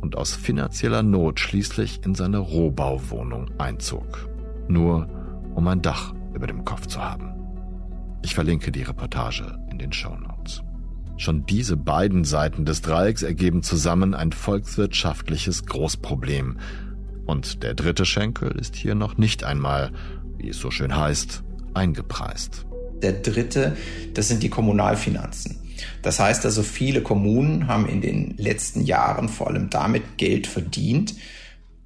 und 0.01 0.17
aus 0.17 0.37
finanzieller 0.37 1.03
Not 1.03 1.41
schließlich 1.41 2.03
in 2.05 2.15
seine 2.15 2.39
Rohbauwohnung 2.39 3.51
einzog. 3.59 4.29
Nur 4.69 5.09
um 5.57 5.67
ein 5.67 5.83
Dach 5.83 6.15
über 6.33 6.47
dem 6.47 6.65
Kopf 6.65 6.87
zu 6.87 7.03
haben. 7.03 7.35
Ich 8.23 8.37
verlinke 8.37 8.71
die 8.71 8.85
Reportage 8.85 9.59
in 9.69 9.81
den 9.81 9.93
Show 9.93 10.15
Notes. 10.15 10.30
Schon 11.21 11.45
diese 11.45 11.77
beiden 11.77 12.25
Seiten 12.25 12.65
des 12.65 12.81
Dreiecks 12.81 13.23
ergeben 13.23 13.63
zusammen 13.63 14.15
ein 14.15 14.33
volkswirtschaftliches 14.33 15.67
Großproblem. 15.67 16.59
Und 17.27 17.63
der 17.63 17.75
dritte 17.75 18.07
Schenkel 18.07 18.53
ist 18.53 18.75
hier 18.75 18.95
noch 18.95 19.19
nicht 19.19 19.45
einmal, 19.45 19.93
wie 20.39 20.49
es 20.49 20.57
so 20.57 20.71
schön 20.71 20.97
heißt, 20.97 21.43
eingepreist. 21.75 22.65
Der 23.03 23.13
dritte, 23.13 23.77
das 24.15 24.29
sind 24.29 24.43
die 24.43 24.49
Kommunalfinanzen. 24.49 25.59
Das 26.01 26.21
heißt 26.21 26.47
also, 26.47 26.63
viele 26.63 27.03
Kommunen 27.03 27.67
haben 27.67 27.87
in 27.87 28.01
den 28.01 28.35
letzten 28.39 28.83
Jahren 28.87 29.29
vor 29.29 29.49
allem 29.49 29.69
damit 29.69 30.17
Geld 30.17 30.47
verdient, 30.47 31.17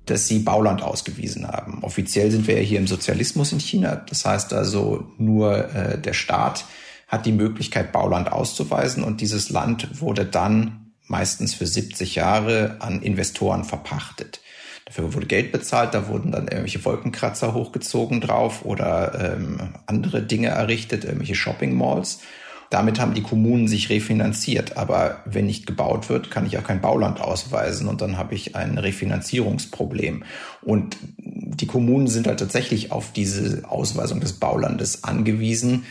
dass 0.06 0.28
sie 0.28 0.38
Bauland 0.38 0.80
ausgewiesen 0.80 1.48
haben. 1.48 1.82
Offiziell 1.82 2.30
sind 2.30 2.46
wir 2.46 2.54
ja 2.54 2.62
hier 2.62 2.78
im 2.78 2.86
Sozialismus 2.86 3.50
in 3.50 3.58
China. 3.58 3.96
Das 3.96 4.24
heißt 4.24 4.52
also, 4.52 5.08
nur 5.18 5.74
äh, 5.74 6.00
der 6.00 6.12
Staat 6.12 6.66
hat 7.14 7.26
die 7.26 7.32
Möglichkeit, 7.32 7.92
Bauland 7.92 8.30
auszuweisen 8.30 9.02
und 9.02 9.20
dieses 9.20 9.50
Land 9.50 10.00
wurde 10.00 10.24
dann 10.24 10.92
meistens 11.06 11.54
für 11.54 11.66
70 11.66 12.14
Jahre 12.14 12.76
an 12.80 13.02
Investoren 13.02 13.64
verpachtet. 13.64 14.40
Dafür 14.84 15.14
wurde 15.14 15.26
Geld 15.26 15.50
bezahlt, 15.50 15.94
da 15.94 16.08
wurden 16.08 16.32
dann 16.32 16.44
irgendwelche 16.44 16.84
Wolkenkratzer 16.84 17.54
hochgezogen 17.54 18.20
drauf 18.20 18.64
oder 18.64 19.36
ähm, 19.36 19.74
andere 19.86 20.22
Dinge 20.22 20.48
errichtet, 20.48 21.04
irgendwelche 21.04 21.34
Shopping 21.34 21.74
Malls. 21.74 22.20
Damit 22.68 22.98
haben 22.98 23.14
die 23.14 23.22
Kommunen 23.22 23.68
sich 23.68 23.88
refinanziert. 23.88 24.76
Aber 24.76 25.22
wenn 25.26 25.46
nicht 25.46 25.66
gebaut 25.66 26.08
wird, 26.08 26.30
kann 26.30 26.44
ich 26.44 26.58
auch 26.58 26.64
kein 26.64 26.80
Bauland 26.80 27.20
ausweisen 27.20 27.88
und 27.88 28.00
dann 28.00 28.18
habe 28.18 28.34
ich 28.34 28.56
ein 28.56 28.78
Refinanzierungsproblem. 28.78 30.24
Und 30.60 30.96
die 31.16 31.66
Kommunen 31.66 32.08
sind 32.08 32.26
halt 32.26 32.40
tatsächlich 32.40 32.90
auf 32.90 33.12
diese 33.12 33.62
Ausweisung 33.68 34.20
des 34.20 34.34
Baulandes 34.34 35.04
angewiesen, 35.04 35.84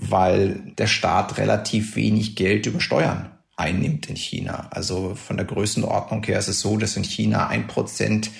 weil 0.00 0.72
der 0.78 0.86
Staat 0.86 1.38
relativ 1.38 1.96
wenig 1.96 2.36
Geld 2.36 2.66
über 2.66 2.80
Steuern 2.80 3.30
einnimmt 3.56 4.08
in 4.08 4.16
China. 4.16 4.68
Also 4.70 5.14
von 5.14 5.36
der 5.36 5.46
Größenordnung 5.46 6.24
her 6.24 6.38
ist 6.38 6.48
es 6.48 6.60
so, 6.60 6.78
dass 6.78 6.96
in 6.96 7.04
China 7.04 7.48
ein 7.48 7.66
Prozent 7.66 8.30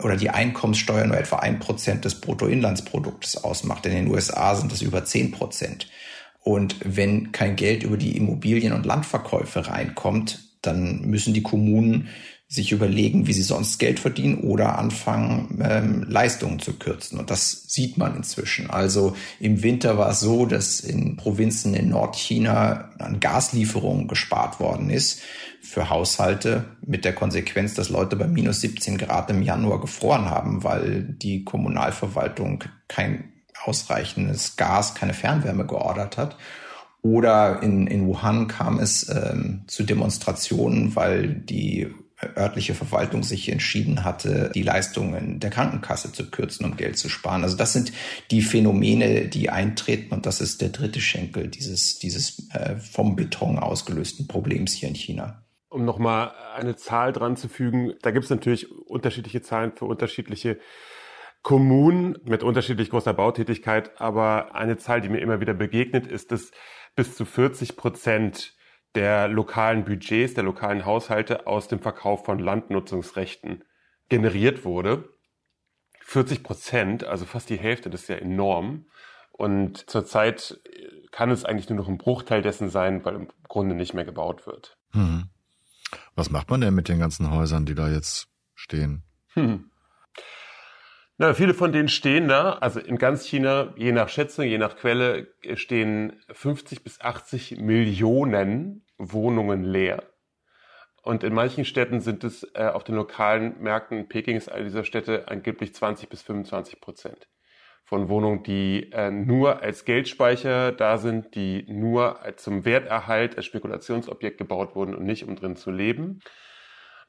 oder 0.00 0.16
die 0.16 0.30
Einkommenssteuer 0.30 1.06
nur 1.06 1.18
etwa 1.18 1.36
ein 1.36 1.58
Prozent 1.58 2.04
des 2.04 2.20
Bruttoinlandsproduktes 2.20 3.42
ausmacht. 3.42 3.84
In 3.86 3.92
den 3.92 4.08
USA 4.08 4.54
sind 4.54 4.72
das 4.72 4.80
über 4.80 5.04
zehn 5.04 5.32
Prozent. 5.32 5.88
Und 6.42 6.76
wenn 6.84 7.32
kein 7.32 7.56
Geld 7.56 7.82
über 7.82 7.96
die 7.96 8.16
Immobilien- 8.16 8.72
und 8.72 8.86
Landverkäufe 8.86 9.66
reinkommt, 9.66 10.40
dann 10.62 11.02
müssen 11.02 11.34
die 11.34 11.42
Kommunen 11.42 12.08
sich 12.52 12.72
überlegen, 12.72 13.28
wie 13.28 13.32
sie 13.32 13.44
sonst 13.44 13.78
Geld 13.78 14.00
verdienen 14.00 14.40
oder 14.40 14.76
anfangen, 14.76 15.62
ähm, 15.62 16.04
Leistungen 16.08 16.58
zu 16.58 16.72
kürzen. 16.72 17.16
Und 17.20 17.30
das 17.30 17.62
sieht 17.68 17.96
man 17.96 18.16
inzwischen. 18.16 18.68
Also 18.68 19.14
im 19.38 19.62
Winter 19.62 19.96
war 19.98 20.10
es 20.10 20.18
so, 20.18 20.46
dass 20.46 20.80
in 20.80 21.16
Provinzen 21.16 21.74
in 21.74 21.90
Nordchina 21.90 22.90
an 22.98 23.20
Gaslieferungen 23.20 24.08
gespart 24.08 24.58
worden 24.58 24.90
ist 24.90 25.20
für 25.62 25.90
Haushalte 25.90 26.64
mit 26.84 27.04
der 27.04 27.14
Konsequenz, 27.14 27.74
dass 27.74 27.88
Leute 27.88 28.16
bei 28.16 28.26
minus 28.26 28.62
17 28.62 28.98
Grad 28.98 29.30
im 29.30 29.42
Januar 29.42 29.80
gefroren 29.80 30.24
haben, 30.24 30.64
weil 30.64 31.04
die 31.04 31.44
Kommunalverwaltung 31.44 32.64
kein 32.88 33.32
ausreichendes 33.64 34.56
Gas, 34.56 34.96
keine 34.96 35.14
Fernwärme 35.14 35.66
geordert 35.66 36.16
hat. 36.16 36.36
Oder 37.02 37.62
in, 37.62 37.86
in 37.86 38.08
Wuhan 38.08 38.48
kam 38.48 38.80
es 38.80 39.08
ähm, 39.08 39.62
zu 39.68 39.84
Demonstrationen, 39.84 40.96
weil 40.96 41.28
die 41.28 41.94
örtliche 42.36 42.74
Verwaltung 42.74 43.22
sich 43.22 43.48
entschieden 43.48 44.04
hatte, 44.04 44.50
die 44.54 44.62
Leistungen 44.62 45.40
der 45.40 45.50
Krankenkasse 45.50 46.12
zu 46.12 46.30
kürzen, 46.30 46.66
um 46.66 46.76
Geld 46.76 46.98
zu 46.98 47.08
sparen. 47.08 47.42
Also 47.42 47.56
das 47.56 47.72
sind 47.72 47.92
die 48.30 48.42
Phänomene, 48.42 49.28
die 49.28 49.50
eintreten 49.50 50.12
und 50.14 50.26
das 50.26 50.40
ist 50.40 50.60
der 50.60 50.68
dritte 50.68 51.00
Schenkel 51.00 51.48
dieses, 51.48 51.98
dieses 51.98 52.48
äh, 52.50 52.76
vom 52.76 53.16
Beton 53.16 53.58
ausgelösten 53.58 54.26
Problems 54.28 54.72
hier 54.72 54.88
in 54.88 54.94
China. 54.94 55.42
Um 55.68 55.84
nochmal 55.84 56.32
eine 56.56 56.76
Zahl 56.76 57.12
dran 57.12 57.36
zu 57.36 57.48
fügen, 57.48 57.94
da 58.02 58.10
gibt 58.10 58.24
es 58.24 58.30
natürlich 58.30 58.70
unterschiedliche 58.70 59.40
Zahlen 59.40 59.72
für 59.76 59.84
unterschiedliche 59.84 60.58
Kommunen 61.42 62.18
mit 62.24 62.42
unterschiedlich 62.42 62.90
großer 62.90 63.14
Bautätigkeit, 63.14 63.98
aber 63.98 64.54
eine 64.54 64.76
Zahl, 64.76 65.00
die 65.00 65.08
mir 65.08 65.20
immer 65.20 65.40
wieder 65.40 65.54
begegnet, 65.54 66.06
ist, 66.06 66.32
dass 66.32 66.50
bis 66.96 67.14
zu 67.14 67.24
40 67.24 67.76
Prozent 67.76 68.54
der 68.94 69.28
lokalen 69.28 69.84
Budgets, 69.84 70.34
der 70.34 70.44
lokalen 70.44 70.84
Haushalte 70.84 71.46
aus 71.46 71.68
dem 71.68 71.80
Verkauf 71.80 72.24
von 72.24 72.38
Landnutzungsrechten 72.38 73.64
generiert 74.08 74.64
wurde. 74.64 75.08
40 76.00 76.42
Prozent, 76.42 77.04
also 77.04 77.24
fast 77.24 77.50
die 77.50 77.58
Hälfte, 77.58 77.88
das 77.88 78.02
ist 78.02 78.08
ja 78.08 78.16
enorm. 78.16 78.86
Und 79.30 79.88
zurzeit 79.88 80.60
kann 81.12 81.30
es 81.30 81.44
eigentlich 81.44 81.68
nur 81.68 81.78
noch 81.78 81.88
ein 81.88 81.98
Bruchteil 81.98 82.42
dessen 82.42 82.68
sein, 82.68 83.04
weil 83.04 83.14
im 83.14 83.28
Grunde 83.48 83.74
nicht 83.74 83.94
mehr 83.94 84.04
gebaut 84.04 84.46
wird. 84.46 84.76
Hm. 84.90 85.30
Was 86.14 86.30
macht 86.30 86.50
man 86.50 86.60
denn 86.60 86.74
mit 86.74 86.88
den 86.88 86.98
ganzen 86.98 87.30
Häusern, 87.30 87.64
die 87.64 87.74
da 87.74 87.88
jetzt 87.88 88.28
stehen? 88.54 89.04
Hm. 89.34 89.69
Na, 91.20 91.34
viele 91.34 91.52
von 91.52 91.70
denen 91.70 91.88
stehen 91.88 92.28
da, 92.28 92.52
also 92.62 92.80
in 92.80 92.96
ganz 92.96 93.26
China, 93.26 93.74
je 93.76 93.92
nach 93.92 94.08
Schätzung, 94.08 94.46
je 94.46 94.56
nach 94.56 94.76
Quelle, 94.76 95.28
stehen 95.52 96.18
50 96.32 96.82
bis 96.82 96.98
80 96.98 97.58
Millionen 97.58 98.86
Wohnungen 98.96 99.62
leer. 99.62 100.02
Und 101.02 101.22
in 101.22 101.34
manchen 101.34 101.66
Städten 101.66 102.00
sind 102.00 102.24
es 102.24 102.50
äh, 102.54 102.68
auf 102.68 102.84
den 102.84 102.94
lokalen 102.94 103.60
Märkten 103.60 104.08
Pekings, 104.08 104.48
all 104.48 104.64
dieser 104.64 104.82
Städte, 104.82 105.28
angeblich 105.28 105.74
20 105.74 106.08
bis 106.08 106.22
25 106.22 106.80
Prozent. 106.80 107.28
von 107.84 108.08
Wohnungen, 108.08 108.42
die 108.42 108.90
äh, 108.90 109.10
nur 109.10 109.60
als 109.60 109.84
Geldspeicher 109.84 110.72
da 110.72 110.96
sind, 110.96 111.34
die 111.34 111.66
nur 111.68 112.20
zum 112.36 112.64
Werterhalt 112.64 113.36
als 113.36 113.44
Spekulationsobjekt 113.44 114.38
gebaut 114.38 114.74
wurden 114.74 114.94
und 114.94 115.04
nicht 115.04 115.28
um 115.28 115.36
drin 115.36 115.56
zu 115.56 115.70
leben. 115.70 116.20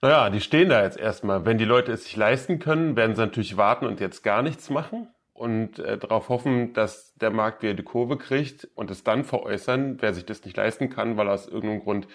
Naja, 0.01 0.29
die 0.29 0.41
stehen 0.41 0.69
da 0.69 0.83
jetzt 0.83 0.97
erstmal. 0.97 1.45
Wenn 1.45 1.57
die 1.57 1.65
Leute 1.65 1.91
es 1.91 2.05
sich 2.05 2.15
leisten 2.15 2.59
können, 2.59 2.95
werden 2.95 3.15
sie 3.15 3.21
natürlich 3.21 3.57
warten 3.57 3.85
und 3.85 3.99
jetzt 3.99 4.23
gar 4.23 4.41
nichts 4.41 4.69
machen 4.69 5.13
und 5.33 5.79
äh, 5.79 5.97
darauf 5.97 6.29
hoffen, 6.29 6.73
dass 6.73 7.13
der 7.15 7.29
Markt 7.29 7.61
wieder 7.61 7.75
die 7.75 7.83
Kurve 7.83 8.17
kriegt 8.17 8.67
und 8.75 8.89
es 8.89 9.03
dann 9.03 9.23
veräußern. 9.23 9.97
Wer 10.01 10.13
sich 10.13 10.25
das 10.25 10.43
nicht 10.43 10.57
leisten 10.57 10.89
kann, 10.89 11.17
weil 11.17 11.27
er 11.27 11.33
aus 11.33 11.47
irgendeinem 11.47 11.81
Grund 11.81 12.07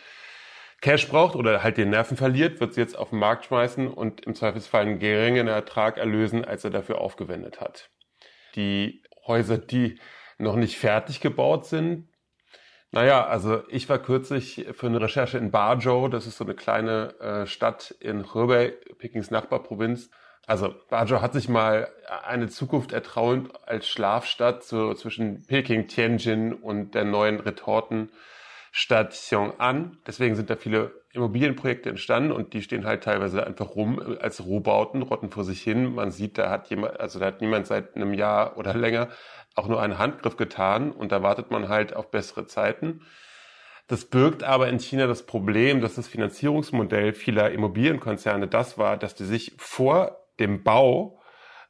Cash 0.81 1.09
braucht 1.09 1.37
oder 1.37 1.63
halt 1.63 1.79
den 1.79 1.91
Nerven 1.91 2.17
verliert, 2.17 2.61
wird 2.61 2.75
sie 2.75 2.81
jetzt 2.81 2.99
auf 2.99 3.11
den 3.11 3.19
Markt 3.19 3.47
schmeißen 3.47 3.89
und 3.89 4.27
im 4.27 4.35
Zweifelsfall 4.35 4.83
einen 4.83 4.99
geringeren 4.99 5.49
Ertrag 5.49 5.97
erlösen, 5.97 6.45
als 6.45 6.65
er 6.65 6.71
dafür 6.71 7.01
aufgewendet 7.01 7.61
hat 7.61 7.91
die 8.57 9.03
Häuser, 9.27 9.59
die 9.59 10.01
noch 10.39 10.57
nicht 10.57 10.79
fertig 10.79 11.21
gebaut 11.21 11.67
sind. 11.67 12.09
Naja, 12.93 13.27
also 13.27 13.63
ich 13.69 13.89
war 13.89 13.99
kürzlich 13.99 14.67
für 14.73 14.87
eine 14.87 15.01
Recherche 15.01 15.39
in 15.39 15.51
Barjo, 15.51 16.09
das 16.09 16.27
ist 16.27 16.39
so 16.39 16.45
eine 16.45 16.55
kleine 16.55 17.19
äh, 17.21 17.47
Stadt 17.47 17.95
in 18.01 18.33
Hebei, 18.33 18.75
Pekings 18.99 19.31
Nachbarprovinz. 19.31 20.11
Also 20.47 20.75
Barjo 20.89 21.21
hat 21.21 21.33
sich 21.33 21.49
mal 21.49 21.89
eine 22.25 22.49
Zukunft 22.49 22.93
ertraunt 22.93 23.51
als 23.67 23.89
Schlafstadt 23.89 24.63
so 24.63 24.95
zwischen 24.95 25.45
Peking, 25.47 25.89
Tianjin 25.89 26.53
und 26.53 26.95
der 26.95 27.05
neuen 27.05 27.41
Retortenstadt 27.41 29.13
Xiong'an. 29.13 29.97
Deswegen 30.07 30.37
sind 30.37 30.49
da 30.49 30.55
viele 30.55 30.93
Immobilienprojekte 31.13 31.89
entstanden 31.89 32.31
und 32.31 32.53
die 32.53 32.63
stehen 32.63 32.87
halt 32.87 33.03
teilweise 33.03 33.45
einfach 33.45 33.75
rum 33.75 34.01
als 34.21 34.45
Rohbauten, 34.45 35.03
rotten 35.03 35.31
vor 35.31 35.43
sich 35.43 35.63
hin. 35.63 35.95
Man 35.95 36.13
sieht, 36.13 36.39
da 36.39 36.49
hat 36.49 36.71
jemand, 36.71 37.01
also 37.01 37.19
da 37.19 37.27
hat 37.27 37.41
niemand 37.41 37.67
seit 37.67 37.97
einem 37.97 38.15
Jahr 38.15 38.57
oder 38.57 38.73
länger 38.75 39.09
auch 39.57 39.69
nur 39.69 39.83
einen 39.83 39.99
Handgriff 39.99 40.37
getan 40.37 40.93
und 40.93 41.11
da 41.13 41.23
wartet 41.23 41.51
man 41.51 41.69
halt 41.69 41.97
auf 41.97 42.11
bessere 42.11 42.47
Zeiten. 42.47 43.01
Das 43.89 44.05
birgt 44.05 44.43
aber 44.43 44.69
in 44.69 44.79
China 44.79 45.07
das 45.07 45.27
Problem, 45.27 45.81
dass 45.81 45.95
das 45.95 46.09
Finanzierungsmodell 46.09 47.13
vieler 47.13 47.51
Immobilienkonzerne 47.51 48.49
das 48.49 48.79
war, 48.79 48.97
dass 48.97 49.15
die 49.15 49.25
sich 49.25 49.55
vor 49.59 50.19
dem 50.39 50.63
Bau 50.63 51.21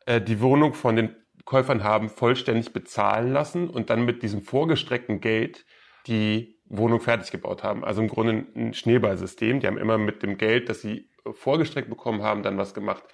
äh, 0.07 0.21
die 0.21 0.41
Wohnung 0.41 0.75
von 0.75 0.97
den 0.97 1.15
Käufern 1.45 1.85
haben 1.85 2.09
vollständig 2.09 2.73
bezahlen 2.73 3.33
lassen 3.33 3.71
und 3.71 3.89
dann 3.91 4.05
mit 4.05 4.23
diesem 4.23 4.43
vorgestreckten 4.43 5.21
Geld 5.21 5.65
die 6.07 6.59
Wohnung 6.69 7.01
fertig 7.01 7.31
gebaut 7.31 7.63
haben. 7.63 7.85
Also 7.85 8.03
im 8.03 8.09
Grunde 8.09 8.47
ein 8.57 8.75
Schneeballsystem. 8.75 9.61
Die 9.61 9.67
haben 9.67 9.79
immer 9.79 9.99
mit 9.99 10.23
dem 10.25 10.39
Geld, 10.39 10.69
das 10.69 10.81
sie 10.81 11.09
vorgestreckt 11.33 11.89
bekommen 11.89 12.23
haben, 12.23 12.43
dann 12.43 12.59
was 12.59 12.75
gemacht. 12.75 13.05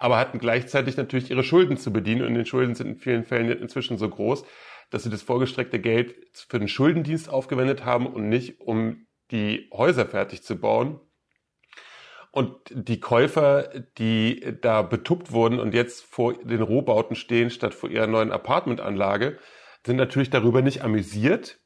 Aber 0.00 0.18
hatten 0.18 0.38
gleichzeitig 0.38 0.96
natürlich 0.96 1.30
ihre 1.30 1.44
Schulden 1.44 1.76
zu 1.76 1.92
bedienen 1.92 2.26
und 2.26 2.34
die 2.34 2.46
Schulden 2.46 2.74
sind 2.74 2.86
in 2.88 2.96
vielen 2.96 3.22
Fällen 3.22 3.50
inzwischen 3.50 3.98
so 3.98 4.08
groß, 4.08 4.44
dass 4.88 5.02
sie 5.02 5.10
das 5.10 5.22
vorgestreckte 5.22 5.78
Geld 5.78 6.16
für 6.48 6.58
den 6.58 6.68
Schuldendienst 6.68 7.28
aufgewendet 7.28 7.84
haben 7.84 8.06
und 8.06 8.28
nicht 8.28 8.60
um 8.60 9.06
die 9.30 9.68
Häuser 9.72 10.06
fertig 10.06 10.42
zu 10.42 10.58
bauen. 10.58 11.00
Und 12.32 12.56
die 12.70 12.98
Käufer, 12.98 13.68
die 13.98 14.56
da 14.62 14.82
betuppt 14.82 15.32
wurden 15.32 15.60
und 15.60 15.74
jetzt 15.74 16.02
vor 16.02 16.32
den 16.32 16.62
Rohbauten 16.62 17.14
stehen 17.14 17.50
statt 17.50 17.74
vor 17.74 17.90
ihrer 17.90 18.06
neuen 18.06 18.32
Apartmentanlage, 18.32 19.38
sind 19.84 19.96
natürlich 19.96 20.30
darüber 20.30 20.62
nicht 20.62 20.82
amüsiert, 20.82 21.60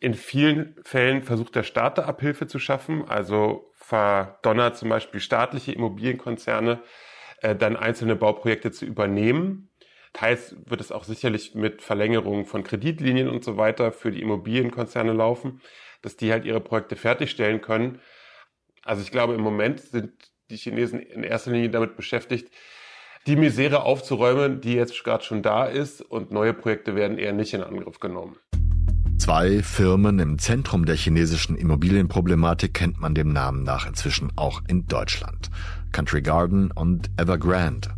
in 0.00 0.14
vielen 0.14 0.74
Fällen 0.82 1.22
versucht 1.22 1.54
der 1.54 1.62
Staat 1.62 1.98
da 1.98 2.04
Abhilfe 2.04 2.46
zu 2.46 2.58
schaffen, 2.58 3.04
also 3.06 3.70
verdonnert 3.74 4.76
zum 4.78 4.88
Beispiel 4.88 5.20
staatliche 5.20 5.72
Immobilienkonzerne, 5.72 6.82
äh, 7.42 7.56
dann 7.56 7.76
einzelne 7.76 8.16
Bauprojekte 8.16 8.70
zu 8.70 8.84
übernehmen. 8.84 9.70
Teils 10.12 10.56
wird 10.66 10.80
es 10.80 10.90
auch 10.92 11.04
sicherlich 11.04 11.54
mit 11.54 11.82
Verlängerungen 11.82 12.44
von 12.44 12.64
Kreditlinien 12.64 13.28
und 13.28 13.44
so 13.44 13.56
weiter 13.56 13.92
für 13.92 14.10
die 14.10 14.20
Immobilienkonzerne 14.20 15.12
laufen, 15.12 15.60
dass 16.02 16.16
die 16.16 16.32
halt 16.32 16.44
ihre 16.44 16.60
Projekte 16.60 16.96
fertigstellen 16.96 17.60
können. 17.60 18.00
Also 18.82 19.02
ich 19.02 19.10
glaube, 19.10 19.34
im 19.34 19.40
Moment 19.40 19.80
sind 19.80 20.12
die 20.50 20.56
Chinesen 20.56 21.00
in 21.00 21.22
erster 21.22 21.52
Linie 21.52 21.70
damit 21.70 21.96
beschäftigt, 21.96 22.50
die 23.26 23.36
Misere 23.36 23.82
aufzuräumen, 23.82 24.60
die 24.60 24.74
jetzt 24.74 25.04
gerade 25.04 25.22
schon 25.22 25.42
da 25.42 25.66
ist 25.66 26.00
und 26.00 26.32
neue 26.32 26.54
Projekte 26.54 26.96
werden 26.96 27.18
eher 27.18 27.32
nicht 27.32 27.52
in 27.54 27.62
Angriff 27.62 28.00
genommen. 28.00 28.36
Zwei 29.18 29.62
Firmen 29.62 30.18
im 30.18 30.38
Zentrum 30.38 30.86
der 30.86 30.96
chinesischen 30.96 31.54
Immobilienproblematik 31.54 32.72
kennt 32.72 32.98
man 33.00 33.14
dem 33.14 33.32
Namen 33.34 33.62
nach 33.62 33.86
inzwischen 33.86 34.32
auch 34.36 34.62
in 34.66 34.86
Deutschland. 34.86 35.50
Country 35.92 36.22
Garden 36.22 36.70
und 36.70 37.10
Evergrande. 37.16 37.90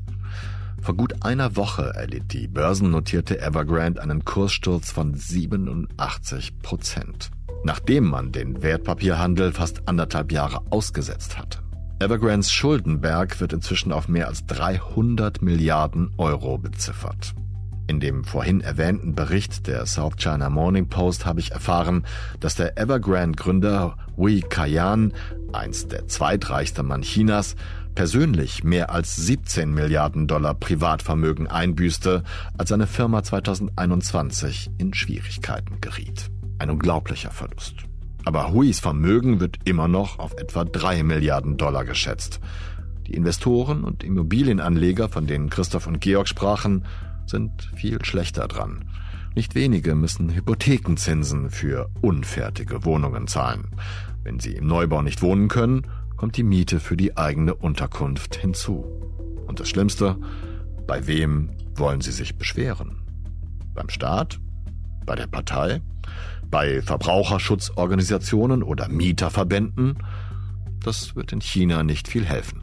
Vor 0.81 0.96
gut 0.96 1.24
einer 1.24 1.55
Woche 1.55 1.92
erlitt 1.94 2.33
die 2.33 2.48
börsennotierte 2.48 3.40
Evergrande 3.40 4.02
einen 4.02 4.24
Kurssturz 4.24 4.90
von 4.90 5.14
87 5.14 6.59
Prozent, 6.59 7.31
nachdem 7.62 8.07
man 8.07 8.33
den 8.33 8.62
Wertpapierhandel 8.62 9.52
fast 9.52 9.87
anderthalb 9.87 10.33
Jahre 10.33 10.61
ausgesetzt 10.70 11.38
hatte. 11.38 11.61
Evergrandes 12.00 12.50
Schuldenberg 12.50 13.40
wird 13.40 13.52
inzwischen 13.52 13.92
auf 13.92 14.09
mehr 14.09 14.26
als 14.26 14.44
300 14.46 15.40
Milliarden 15.40 16.11
Euro 16.18 16.59
beziffert. 16.59 17.33
In 17.87 18.00
dem 18.00 18.24
vorhin 18.24 18.61
erwähnten 18.61 19.14
Bericht 19.14 19.66
der 19.66 19.87
South 19.87 20.16
China 20.16 20.50
Morning 20.50 20.88
Post 20.88 21.26
habe 21.26 21.40
ich 21.40 21.52
erfahren, 21.52 22.05
dass 22.40 22.55
der 22.55 22.76
Evergrande-Gründer 22.76 23.96
Hui 24.16 24.40
Kaiyan, 24.40 25.12
einst 25.52 25.92
der 25.92 26.09
zweitreichste 26.09 26.83
Mann 26.83 27.02
Chinas, 27.02 27.55
persönlich 27.94 28.64
mehr 28.64 28.90
als 28.90 29.16
17 29.16 29.72
Milliarden 29.72 30.26
Dollar 30.26 30.55
Privatvermögen 30.55 31.46
einbüßte, 31.46 32.22
als 32.57 32.70
seine 32.70 32.87
Firma 32.87 33.22
2021 33.22 34.70
in 34.78 34.94
Schwierigkeiten 34.94 35.81
geriet. 35.81 36.31
Ein 36.59 36.70
unglaublicher 36.70 37.31
Verlust. 37.31 37.74
Aber 38.24 38.52
Huis 38.52 38.81
Vermögen 38.81 39.40
wird 39.40 39.59
immer 39.64 39.88
noch 39.88 40.18
auf 40.18 40.35
etwa 40.35 40.64
3 40.64 41.02
Milliarden 41.02 41.57
Dollar 41.57 41.85
geschätzt. 41.85 42.40
Die 43.07 43.14
Investoren 43.14 43.85
und 43.85 44.05
Immobilienanleger, 44.05 45.09
von 45.09 45.26
denen 45.26 45.50
Christoph 45.50 45.87
und 45.87 46.00
Georg 46.00 46.28
sprachen, 46.28 46.85
sind 47.26 47.70
viel 47.74 48.05
schlechter 48.05 48.46
dran. 48.46 48.85
Nicht 49.35 49.55
wenige 49.55 49.94
müssen 49.94 50.35
Hypothekenzinsen 50.35 51.50
für 51.50 51.90
unfertige 52.00 52.85
Wohnungen 52.85 53.26
zahlen. 53.26 53.68
Wenn 54.22 54.38
sie 54.38 54.52
im 54.52 54.66
Neubau 54.66 55.02
nicht 55.02 55.22
wohnen 55.22 55.48
können, 55.48 55.87
kommt 56.22 56.37
die 56.37 56.44
Miete 56.44 56.78
für 56.78 56.96
die 56.96 57.16
eigene 57.16 57.52
Unterkunft 57.52 58.37
hinzu. 58.37 58.85
Und 59.48 59.58
das 59.58 59.68
Schlimmste, 59.68 60.16
bei 60.87 61.08
wem 61.08 61.50
wollen 61.74 62.00
sie 62.00 62.12
sich 62.12 62.37
beschweren? 62.37 63.02
Beim 63.74 63.88
Staat? 63.88 64.38
Bei 65.04 65.16
der 65.16 65.26
Partei? 65.26 65.80
Bei 66.48 66.80
Verbraucherschutzorganisationen 66.80 68.62
oder 68.62 68.87
Mieterverbänden? 68.87 69.98
Das 70.85 71.16
wird 71.16 71.32
in 71.32 71.40
China 71.40 71.82
nicht 71.82 72.06
viel 72.06 72.24
helfen. 72.24 72.62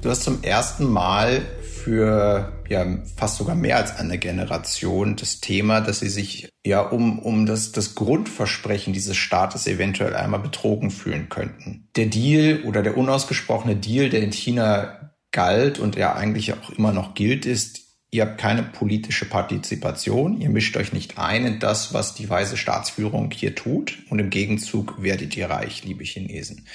Du 0.00 0.10
hast 0.10 0.22
zum 0.22 0.44
ersten 0.44 0.84
Mal 0.84 1.44
für 1.60 2.52
ja 2.68 2.86
fast 3.16 3.36
sogar 3.36 3.56
mehr 3.56 3.78
als 3.78 3.96
eine 3.96 4.18
Generation 4.18 5.16
das 5.16 5.40
Thema, 5.40 5.80
dass 5.80 6.00
sie 6.00 6.08
sich 6.08 6.48
ja 6.64 6.80
um, 6.80 7.18
um 7.18 7.46
das, 7.46 7.72
das 7.72 7.96
Grundversprechen 7.96 8.92
dieses 8.92 9.16
Staates 9.16 9.66
eventuell 9.66 10.14
einmal 10.14 10.40
betrogen 10.40 10.92
fühlen 10.92 11.28
könnten. 11.28 11.88
Der 11.96 12.06
Deal 12.06 12.62
oder 12.62 12.82
der 12.82 12.96
unausgesprochene 12.96 13.74
Deal, 13.74 14.08
der 14.08 14.22
in 14.22 14.32
China 14.32 15.14
galt 15.32 15.80
und 15.80 15.96
der 15.96 16.14
eigentlich 16.14 16.52
auch 16.52 16.70
immer 16.70 16.92
noch 16.92 17.14
gilt, 17.14 17.44
ist, 17.44 17.80
ihr 18.12 18.22
habt 18.22 18.38
keine 18.38 18.62
politische 18.62 19.24
Partizipation, 19.24 20.40
ihr 20.40 20.48
mischt 20.48 20.76
euch 20.76 20.92
nicht 20.92 21.18
ein 21.18 21.44
in 21.44 21.58
das, 21.58 21.92
was 21.92 22.14
die 22.14 22.30
weise 22.30 22.56
Staatsführung 22.56 23.32
hier 23.32 23.56
tut 23.56 23.98
und 24.10 24.20
im 24.20 24.30
Gegenzug 24.30 25.02
werdet 25.02 25.36
ihr 25.36 25.50
reich, 25.50 25.84
liebe 25.84 26.04
Chinesen. 26.04 26.66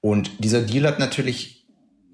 Und 0.00 0.44
dieser 0.44 0.62
Deal 0.62 0.86
hat 0.86 1.00
natürlich 1.00 1.55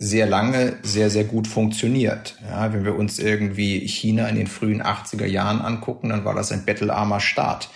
sehr 0.03 0.27
lange 0.27 0.79
sehr, 0.83 1.11
sehr 1.11 1.23
gut 1.23 1.47
funktioniert. 1.47 2.37
Ja, 2.51 2.73
wenn 2.73 2.85
wir 2.85 2.97
uns 2.97 3.21
irgendwie 3.21 3.87
China 3.87 4.27
in 4.27 4.35
den 4.35 4.49
frühen 4.49 4.83
80er 4.83 5.27
Jahren 5.27 5.61
angucken, 5.61 6.09
dann 6.09 6.25
war 6.25 6.35
das 6.35 6.51
ein 6.51 6.65
bettelarmer 6.65 7.21
Staat. 7.21 7.71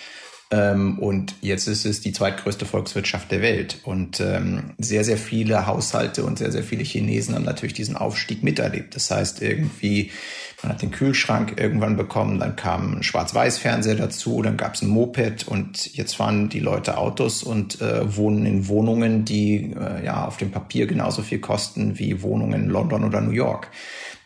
Ähm, 0.50 0.98
und 0.98 1.36
jetzt 1.40 1.68
ist 1.68 1.86
es 1.86 2.00
die 2.00 2.12
zweitgrößte 2.12 2.66
Volkswirtschaft 2.66 3.30
der 3.30 3.42
Welt. 3.42 3.78
Und 3.84 4.18
ähm, 4.18 4.74
sehr, 4.76 5.04
sehr 5.04 5.18
viele 5.18 5.68
Haushalte 5.68 6.24
und 6.24 6.38
sehr, 6.38 6.50
sehr 6.50 6.64
viele 6.64 6.82
Chinesen 6.82 7.36
haben 7.36 7.44
natürlich 7.44 7.74
diesen 7.74 7.96
Aufstieg 7.96 8.42
miterlebt. 8.42 8.96
Das 8.96 9.08
heißt, 9.08 9.40
irgendwie, 9.40 10.10
man 10.66 10.74
hat 10.74 10.82
den 10.82 10.90
Kühlschrank 10.90 11.60
irgendwann 11.60 11.96
bekommen, 11.96 12.40
dann 12.40 12.56
kam 12.56 12.96
ein 12.98 13.02
Schwarz-Weiß-Fernseher 13.04 13.94
dazu, 13.94 14.42
dann 14.42 14.56
gab 14.56 14.74
es 14.74 14.82
ein 14.82 14.88
Moped 14.88 15.46
und 15.46 15.94
jetzt 15.94 16.16
fahren 16.16 16.48
die 16.48 16.58
Leute 16.58 16.98
Autos 16.98 17.44
und 17.44 17.80
äh, 17.80 18.16
wohnen 18.16 18.44
in 18.44 18.66
Wohnungen, 18.66 19.24
die 19.24 19.76
äh, 19.78 20.04
ja 20.04 20.26
auf 20.26 20.38
dem 20.38 20.50
Papier 20.50 20.88
genauso 20.88 21.22
viel 21.22 21.38
kosten 21.38 22.00
wie 22.00 22.20
Wohnungen 22.20 22.64
in 22.64 22.68
London 22.68 23.04
oder 23.04 23.20
New 23.20 23.30
York. 23.30 23.70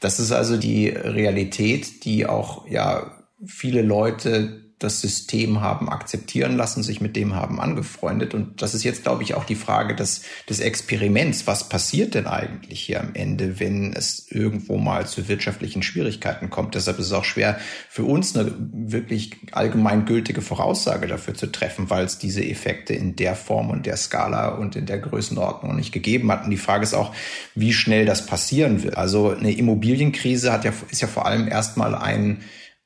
Das 0.00 0.18
ist 0.18 0.32
also 0.32 0.56
die 0.56 0.88
Realität, 0.88 2.06
die 2.06 2.24
auch 2.24 2.66
ja 2.66 3.12
viele 3.44 3.82
Leute 3.82 4.69
das 4.80 5.02
System 5.02 5.60
haben 5.60 5.90
akzeptieren 5.90 6.56
lassen, 6.56 6.82
sich 6.82 7.02
mit 7.02 7.14
dem 7.14 7.34
haben 7.34 7.60
angefreundet. 7.60 8.32
Und 8.32 8.62
das 8.62 8.74
ist 8.74 8.82
jetzt, 8.82 9.02
glaube 9.02 9.22
ich, 9.22 9.34
auch 9.34 9.44
die 9.44 9.54
Frage 9.54 9.94
des, 9.94 10.22
des 10.48 10.60
Experiments. 10.60 11.46
Was 11.46 11.68
passiert 11.68 12.14
denn 12.14 12.26
eigentlich 12.26 12.80
hier 12.80 13.00
am 13.00 13.10
Ende, 13.12 13.60
wenn 13.60 13.92
es 13.92 14.26
irgendwo 14.30 14.78
mal 14.78 15.06
zu 15.06 15.28
wirtschaftlichen 15.28 15.82
Schwierigkeiten 15.82 16.48
kommt? 16.48 16.74
Deshalb 16.74 16.98
ist 16.98 17.06
es 17.06 17.12
auch 17.12 17.24
schwer 17.24 17.60
für 17.90 18.04
uns 18.04 18.34
eine 18.34 18.54
wirklich 18.58 19.36
allgemeingültige 19.52 20.40
Voraussage 20.40 21.06
dafür 21.06 21.34
zu 21.34 21.52
treffen, 21.52 21.90
weil 21.90 22.06
es 22.06 22.16
diese 22.16 22.42
Effekte 22.42 22.94
in 22.94 23.16
der 23.16 23.36
Form 23.36 23.68
und 23.68 23.84
der 23.84 23.98
Skala 23.98 24.48
und 24.54 24.76
in 24.76 24.86
der 24.86 24.98
Größenordnung 24.98 25.76
nicht 25.76 25.92
gegeben 25.92 26.32
hat. 26.32 26.44
Und 26.44 26.50
die 26.50 26.56
Frage 26.56 26.84
ist 26.84 26.94
auch, 26.94 27.14
wie 27.54 27.74
schnell 27.74 28.06
das 28.06 28.24
passieren 28.24 28.82
wird. 28.82 28.96
Also 28.96 29.28
eine 29.28 29.52
Immobilienkrise 29.52 30.50
hat 30.50 30.64
ja, 30.64 30.72
ist 30.88 31.02
ja 31.02 31.08
vor 31.08 31.26
allem 31.26 31.48
erstmal 31.48 31.94
ein 31.94 32.40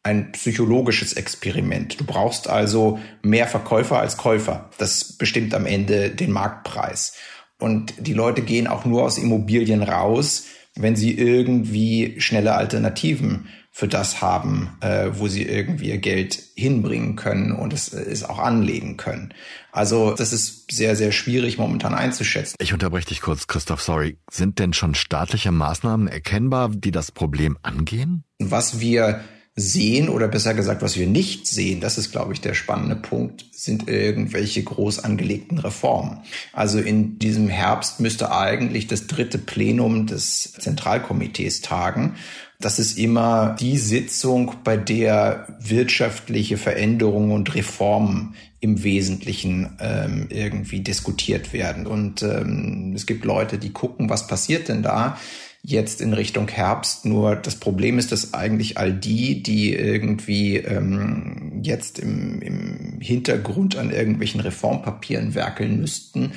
ein 0.04 0.32
psychologisches 0.32 1.14
Experiment. 1.14 1.98
Du 1.98 2.04
brauchst 2.04 2.48
also 2.48 3.00
mehr 3.22 3.46
Verkäufer 3.46 3.98
als 3.98 4.16
Käufer. 4.16 4.70
Das 4.78 5.14
bestimmt 5.14 5.54
am 5.54 5.66
Ende 5.66 6.10
den 6.10 6.30
Marktpreis. 6.30 7.14
Und 7.58 7.94
die 7.98 8.12
Leute 8.12 8.42
gehen 8.42 8.66
auch 8.66 8.84
nur 8.84 9.02
aus 9.02 9.16
Immobilien 9.16 9.82
raus, 9.82 10.44
wenn 10.76 10.94
sie 10.94 11.16
irgendwie 11.16 12.20
schnelle 12.20 12.54
Alternativen 12.54 13.48
für 13.70 13.88
das 13.88 14.20
haben, 14.20 14.76
äh, 14.82 15.10
wo 15.14 15.26
sie 15.26 15.42
irgendwie 15.42 15.88
ihr 15.88 15.98
Geld 15.98 16.40
hinbringen 16.54 17.16
können 17.16 17.50
und 17.50 17.72
es, 17.72 17.92
es 17.92 18.22
auch 18.22 18.38
anlegen 18.38 18.96
können. 18.96 19.34
Also 19.72 20.14
das 20.14 20.32
ist 20.32 20.70
sehr, 20.70 20.94
sehr 20.94 21.10
schwierig 21.10 21.58
momentan 21.58 21.94
einzuschätzen. 21.94 22.54
Ich 22.60 22.72
unterbreche 22.72 23.08
dich 23.08 23.20
kurz, 23.20 23.48
Christoph, 23.48 23.82
sorry. 23.82 24.18
Sind 24.30 24.60
denn 24.60 24.74
schon 24.74 24.94
staatliche 24.94 25.50
Maßnahmen 25.50 26.06
erkennbar, 26.06 26.68
die 26.68 26.92
das 26.92 27.10
Problem 27.10 27.58
angehen? 27.62 28.22
Was 28.38 28.78
wir 28.78 29.24
sehen 29.56 30.08
oder 30.08 30.26
besser 30.26 30.52
gesagt, 30.52 30.82
was 30.82 30.96
wir 30.96 31.06
nicht 31.06 31.46
sehen, 31.46 31.80
das 31.80 31.96
ist, 31.96 32.10
glaube 32.10 32.32
ich, 32.32 32.40
der 32.40 32.54
spannende 32.54 32.96
Punkt, 32.96 33.44
sind 33.52 33.88
irgendwelche 33.88 34.64
groß 34.64 34.98
angelegten 34.98 35.58
Reformen. 35.58 36.18
Also 36.52 36.80
in 36.80 37.18
diesem 37.20 37.48
Herbst 37.48 38.00
müsste 38.00 38.32
eigentlich 38.32 38.88
das 38.88 39.06
dritte 39.06 39.38
Plenum 39.38 40.06
des 40.06 40.54
Zentralkomitees 40.54 41.60
tagen. 41.60 42.16
Das 42.60 42.78
ist 42.80 42.98
immer 42.98 43.54
die 43.60 43.78
Sitzung, 43.78 44.54
bei 44.64 44.76
der 44.76 45.46
wirtschaftliche 45.60 46.56
Veränderungen 46.56 47.30
und 47.30 47.54
Reformen 47.54 48.34
im 48.58 48.82
Wesentlichen 48.82 49.76
ähm, 49.78 50.26
irgendwie 50.30 50.80
diskutiert 50.80 51.52
werden. 51.52 51.86
Und 51.86 52.22
ähm, 52.22 52.92
es 52.94 53.06
gibt 53.06 53.24
Leute, 53.24 53.58
die 53.58 53.72
gucken, 53.72 54.08
was 54.08 54.26
passiert 54.26 54.68
denn 54.68 54.82
da? 54.82 55.18
Jetzt 55.66 56.02
in 56.02 56.12
Richtung 56.12 56.46
Herbst. 56.48 57.06
Nur 57.06 57.36
das 57.36 57.56
Problem 57.56 57.98
ist, 57.98 58.12
dass 58.12 58.34
eigentlich 58.34 58.76
all 58.76 58.92
die, 58.92 59.42
die 59.42 59.74
irgendwie 59.74 60.58
ähm, 60.58 61.60
jetzt 61.62 61.98
im, 61.98 62.42
im 62.42 63.00
Hintergrund 63.00 63.76
an 63.76 63.90
irgendwelchen 63.90 64.40
Reformpapieren 64.40 65.34
werkeln 65.34 65.80
müssten, 65.80 66.32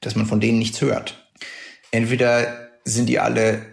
dass 0.00 0.16
man 0.16 0.26
von 0.26 0.40
denen 0.40 0.58
nichts 0.58 0.80
hört. 0.80 1.30
Entweder 1.92 2.70
sind 2.84 3.08
die 3.08 3.20
alle 3.20 3.71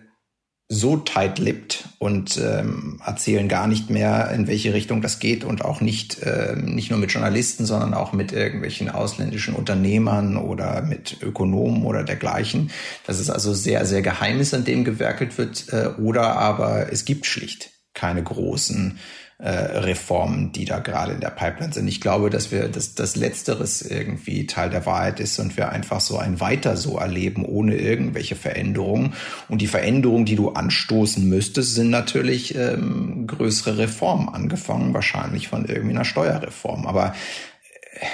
so 0.72 0.98
tight-lipped 0.98 1.90
und 1.98 2.38
ähm, 2.38 3.02
erzählen 3.04 3.48
gar 3.48 3.68
nicht 3.68 3.90
mehr, 3.90 4.30
in 4.30 4.46
welche 4.46 4.72
Richtung 4.72 5.02
das 5.02 5.18
geht 5.18 5.44
und 5.44 5.66
auch 5.66 5.82
nicht, 5.82 6.20
ähm, 6.24 6.76
nicht 6.76 6.92
nur 6.92 7.00
mit 7.00 7.12
Journalisten, 7.12 7.66
sondern 7.66 7.96
auch 7.96 8.14
mit 8.14 8.32
irgendwelchen 8.32 8.88
ausländischen 8.88 9.56
Unternehmern 9.56 10.38
oder 10.38 10.84
mit 10.84 11.24
Ökonomen 11.24 11.86
oder 11.86 12.04
dergleichen. 12.04 12.70
Das 13.08 13.20
ist 13.20 13.32
also 13.32 13.52
sehr, 13.56 13.88
sehr 13.88 14.04
geheim 14.04 14.40
ist, 14.40 14.54
an 14.54 14.64
dem 14.64 14.84
gewerkelt 14.84 15.40
wird. 15.40 15.74
Äh, 15.74 15.88
oder 16.00 16.36
aber 16.36 16.94
es 16.94 17.04
gibt 17.04 17.26
schlicht 17.26 17.72
keine 17.96 18.24
großen 18.24 19.00
äh, 19.40 19.50
Reformen, 19.50 20.52
die 20.52 20.66
da 20.66 20.80
gerade 20.80 21.14
in 21.14 21.22
der 21.22 21.30
Pipeline 21.30 21.72
sind. 21.72 21.88
Ich 21.88 22.02
glaube, 22.02 22.30
dass 22.30 22.52
wir, 22.52 22.68
dass 22.68 22.94
das 22.94 23.16
Letzteres 23.16 23.82
irgendwie 23.82 24.46
Teil 24.48 24.70
der 24.70 24.86
Wahrheit 24.86 25.22
ist 25.22 25.40
und 25.40 25.56
wir 25.56 25.70
einfach 25.70 26.02
so 26.02 26.18
ein 26.18 26.42
Weiter 26.42 26.76
so 26.76 26.98
erleben, 26.98 27.46
ohne 27.46 27.78
irgendwelche 27.78 28.36
Veränderungen. 28.36 29.14
Und 29.48 29.62
die 29.62 29.68
Veränderungen, 29.68 30.26
die 30.26 30.36
du 30.36 30.50
anstoßen 30.50 31.28
müsstest, 31.28 31.74
sind 31.76 31.90
natürlich 31.90 32.54
ähm, 32.56 33.28
größere 33.28 33.78
Reformen, 33.78 34.28
angefangen 34.28 34.94
wahrscheinlich 34.94 35.48
von 35.48 35.64
irgendwie 35.64 35.96
einer 35.96 36.06
Steuerreform. 36.06 36.86
Aber 36.86 37.16
äh, 37.94 38.06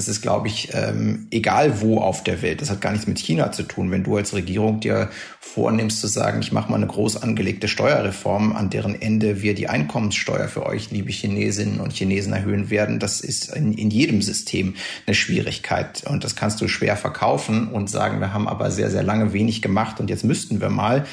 das 0.00 0.08
ist, 0.08 0.22
glaube 0.22 0.48
ich, 0.48 0.70
ähm, 0.72 1.26
egal 1.30 1.82
wo 1.82 1.98
auf 1.98 2.24
der 2.24 2.40
Welt. 2.40 2.62
Das 2.62 2.70
hat 2.70 2.80
gar 2.80 2.90
nichts 2.90 3.06
mit 3.06 3.18
China 3.18 3.52
zu 3.52 3.64
tun. 3.64 3.90
Wenn 3.90 4.02
du 4.02 4.16
als 4.16 4.32
Regierung 4.32 4.80
dir 4.80 5.10
vornimmst 5.40 6.00
zu 6.00 6.06
sagen, 6.06 6.40
ich 6.40 6.52
mache 6.52 6.70
mal 6.70 6.78
eine 6.78 6.86
groß 6.86 7.22
angelegte 7.22 7.68
Steuerreform, 7.68 8.56
an 8.56 8.70
deren 8.70 9.00
Ende 9.00 9.42
wir 9.42 9.54
die 9.54 9.68
Einkommenssteuer 9.68 10.48
für 10.48 10.64
euch, 10.64 10.90
liebe 10.90 11.12
Chinesinnen 11.12 11.80
und 11.80 11.92
Chinesen, 11.92 12.32
erhöhen 12.32 12.70
werden, 12.70 12.98
das 12.98 13.20
ist 13.20 13.54
in, 13.54 13.74
in 13.74 13.90
jedem 13.90 14.22
System 14.22 14.74
eine 15.06 15.14
Schwierigkeit. 15.14 16.04
Und 16.08 16.24
das 16.24 16.34
kannst 16.34 16.62
du 16.62 16.68
schwer 16.68 16.96
verkaufen 16.96 17.68
und 17.68 17.90
sagen, 17.90 18.20
wir 18.20 18.32
haben 18.32 18.48
aber 18.48 18.70
sehr, 18.70 18.90
sehr 18.90 19.02
lange 19.02 19.34
wenig 19.34 19.60
gemacht 19.60 20.00
und 20.00 20.08
jetzt 20.08 20.24
müssten 20.24 20.62
wir 20.62 20.70
mal. 20.70 21.04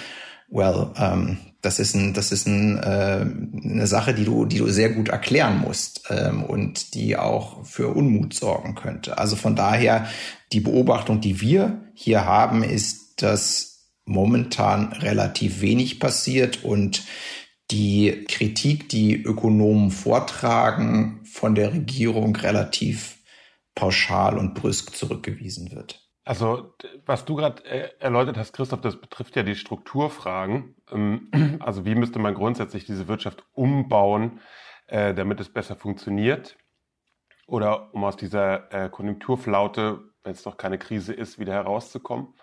Well, 0.50 0.91
ähm, 0.97 1.39
das 1.61 1.79
ist 1.79 1.95
ein, 1.95 2.13
das 2.13 2.31
ist 2.31 2.47
ein, 2.47 2.77
äh, 2.77 3.25
eine 3.63 3.87
Sache, 3.87 4.13
die 4.13 4.25
du, 4.25 4.45
die 4.45 4.59
du 4.59 4.67
sehr 4.67 4.89
gut 4.89 5.09
erklären 5.09 5.59
musst 5.59 6.03
ähm, 6.09 6.43
und 6.43 6.93
die 6.93 7.17
auch 7.17 7.65
für 7.65 7.89
Unmut 7.89 8.33
sorgen 8.33 8.75
könnte. 8.75 9.17
Also 9.17 9.35
von 9.35 9.55
daher 9.55 10.07
die 10.53 10.59
Beobachtung, 10.59 11.19
die 11.19 11.41
wir 11.41 11.81
hier 11.93 12.25
haben, 12.25 12.63
ist, 12.63 13.21
dass 13.21 13.91
momentan 14.05 14.93
relativ 14.93 15.61
wenig 15.61 15.99
passiert 15.99 16.63
und 16.63 17.03
die 17.71 18.25
Kritik, 18.27 18.87
die 18.89 19.21
Ökonomen 19.21 19.91
vortragen, 19.91 21.21
von 21.25 21.55
der 21.55 21.73
Regierung 21.73 22.35
relativ 22.35 23.17
pauschal 23.75 24.37
und 24.37 24.53
brüsk 24.53 24.95
zurückgewiesen 24.95 25.71
wird. 25.71 26.06
Also, 26.27 26.73
was 27.05 27.23
du 27.23 27.35
gerade 27.35 27.63
äh, 27.63 27.89
erläutert 27.99 28.35
hast, 28.35 28.51
Christoph, 28.51 28.81
das 28.81 28.99
betrifft 28.99 29.37
ja 29.37 29.43
die 29.43 29.55
Strukturfragen. 29.55 30.75
Ähm, 30.91 31.31
also, 31.61 31.85
wie 31.85 31.95
müsste 31.95 32.19
man 32.19 32.33
grundsätzlich 32.33 32.83
diese 32.83 33.07
Wirtschaft 33.07 33.45
umbauen, 33.53 34.41
äh, 34.87 35.13
damit 35.13 35.39
es 35.39 35.47
besser 35.47 35.77
funktioniert? 35.77 36.57
Oder 37.47 37.93
um 37.93 38.03
aus 38.03 38.17
dieser 38.17 38.73
äh, 38.73 38.89
Konjunkturflaute, 38.89 40.01
wenn 40.23 40.33
es 40.33 40.43
doch 40.43 40.57
keine 40.57 40.77
Krise 40.77 41.13
ist, 41.13 41.39
wieder 41.39 41.53
herauszukommen? 41.53 42.33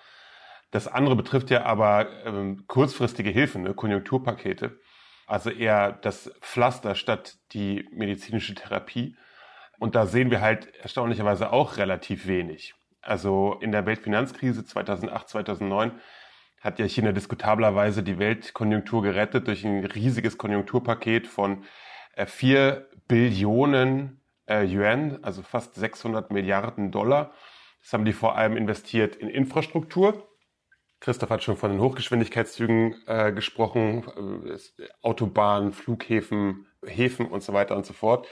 Das 0.70 0.88
andere 0.88 1.14
betrifft 1.14 1.51
ja 1.51 1.64
aber 1.64 2.25
ähm, 2.25 2.64
kurzfristige 2.66 3.29
Hilfen, 3.29 3.64
ne? 3.64 3.75
Konjunkturpakete. 3.75 4.81
Also 5.27 5.51
eher 5.51 5.92
das 5.92 6.33
Pflaster 6.40 6.94
statt 6.94 7.37
die 7.53 7.87
medizinische 7.92 8.55
Therapie. 8.55 9.18
Und 9.79 9.94
da 9.94 10.07
sehen 10.07 10.31
wir 10.31 10.40
halt 10.40 10.75
erstaunlicherweise 10.77 11.53
auch 11.53 11.77
relativ 11.77 12.27
wenig. 12.27 12.75
Also 13.05 13.59
in 13.61 13.73
der 13.73 13.87
Weltfinanzkrise 13.87 14.64
2008, 14.64 15.29
2009 15.29 15.93
hat 16.61 16.79
ja 16.79 16.87
China 16.87 17.12
diskutablerweise 17.12 18.03
die 18.03 18.19
Weltkonjunktur 18.19 19.03
gerettet 19.03 19.47
durch 19.49 19.64
ein 19.64 19.85
riesiges 19.85 20.38
Konjunkturpaket 20.38 21.27
von 21.27 21.64
äh, 22.14 22.27
4 22.27 22.88
Billionen 23.07 24.23
äh, 24.49 24.64
Yuan, 24.64 25.19
also 25.23 25.43
fast 25.43 25.75
600 25.75 26.31
Milliarden 26.31 26.90
Dollar. 26.90 27.33
Das 27.83 27.93
haben 27.93 28.07
die 28.07 28.14
vor 28.14 28.37
allem 28.37 28.57
investiert 28.57 29.17
in 29.17 29.29
Infrastruktur. 29.29 30.27
Christoph 31.01 31.29
hat 31.29 31.43
schon 31.43 31.59
von 31.59 31.71
den 31.71 31.81
Hochgeschwindigkeitszügen 31.81 32.95
äh, 33.07 33.31
gesprochen, 33.33 34.05
äh, 34.49 34.87
Autobahnen, 35.03 35.75
Flughäfen, 35.75 36.67
Häfen 36.83 37.27
und 37.27 37.43
so 37.43 37.53
weiter 37.53 37.77
und 37.77 37.85
so 37.85 37.93
fort. 37.93 38.27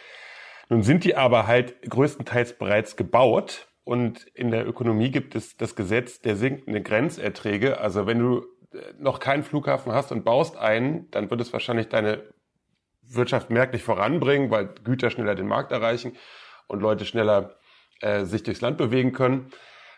Nun 0.71 0.83
sind 0.83 1.05
die 1.05 1.17
aber 1.17 1.47
halt 1.47 1.83
größtenteils 1.83 2.57
bereits 2.57 2.97
gebaut 2.97 3.69
und 3.85 4.27
in 4.35 4.51
der 4.51 4.67
Ökonomie 4.67 5.11
gibt 5.11 5.35
es 5.35 5.57
das 5.57 5.75
Gesetz 5.75 6.21
der 6.21 6.37
sinkenden 6.37 6.85
Grenzerträge. 6.85 7.81
Also 7.81 8.07
wenn 8.07 8.19
du 8.19 8.47
äh, 8.73 8.93
noch 8.99 9.19
keinen 9.19 9.43
Flughafen 9.43 9.93
hast 9.93 10.13
und 10.13 10.25
baust 10.25 10.57
einen, 10.57 11.11
dann 11.11 11.31
wird 11.31 11.41
es 11.41 11.53
wahrscheinlich 11.53 11.89
deine 11.89 12.23
Wirtschaft 13.03 13.51
merklich 13.51 13.83
voranbringen, 13.83 14.51
weil 14.51 14.69
Güter 14.85 15.11
schneller 15.11 15.35
den 15.35 15.49
Markt 15.49 15.73
erreichen 15.73 16.17
und 16.69 16.81
Leute 16.81 17.05
schneller 17.05 17.57
äh, 18.01 18.25
sich 18.25 18.43
durchs 18.43 18.61
Land 18.61 18.79
bewegen 18.79 19.13
können. 19.13 19.51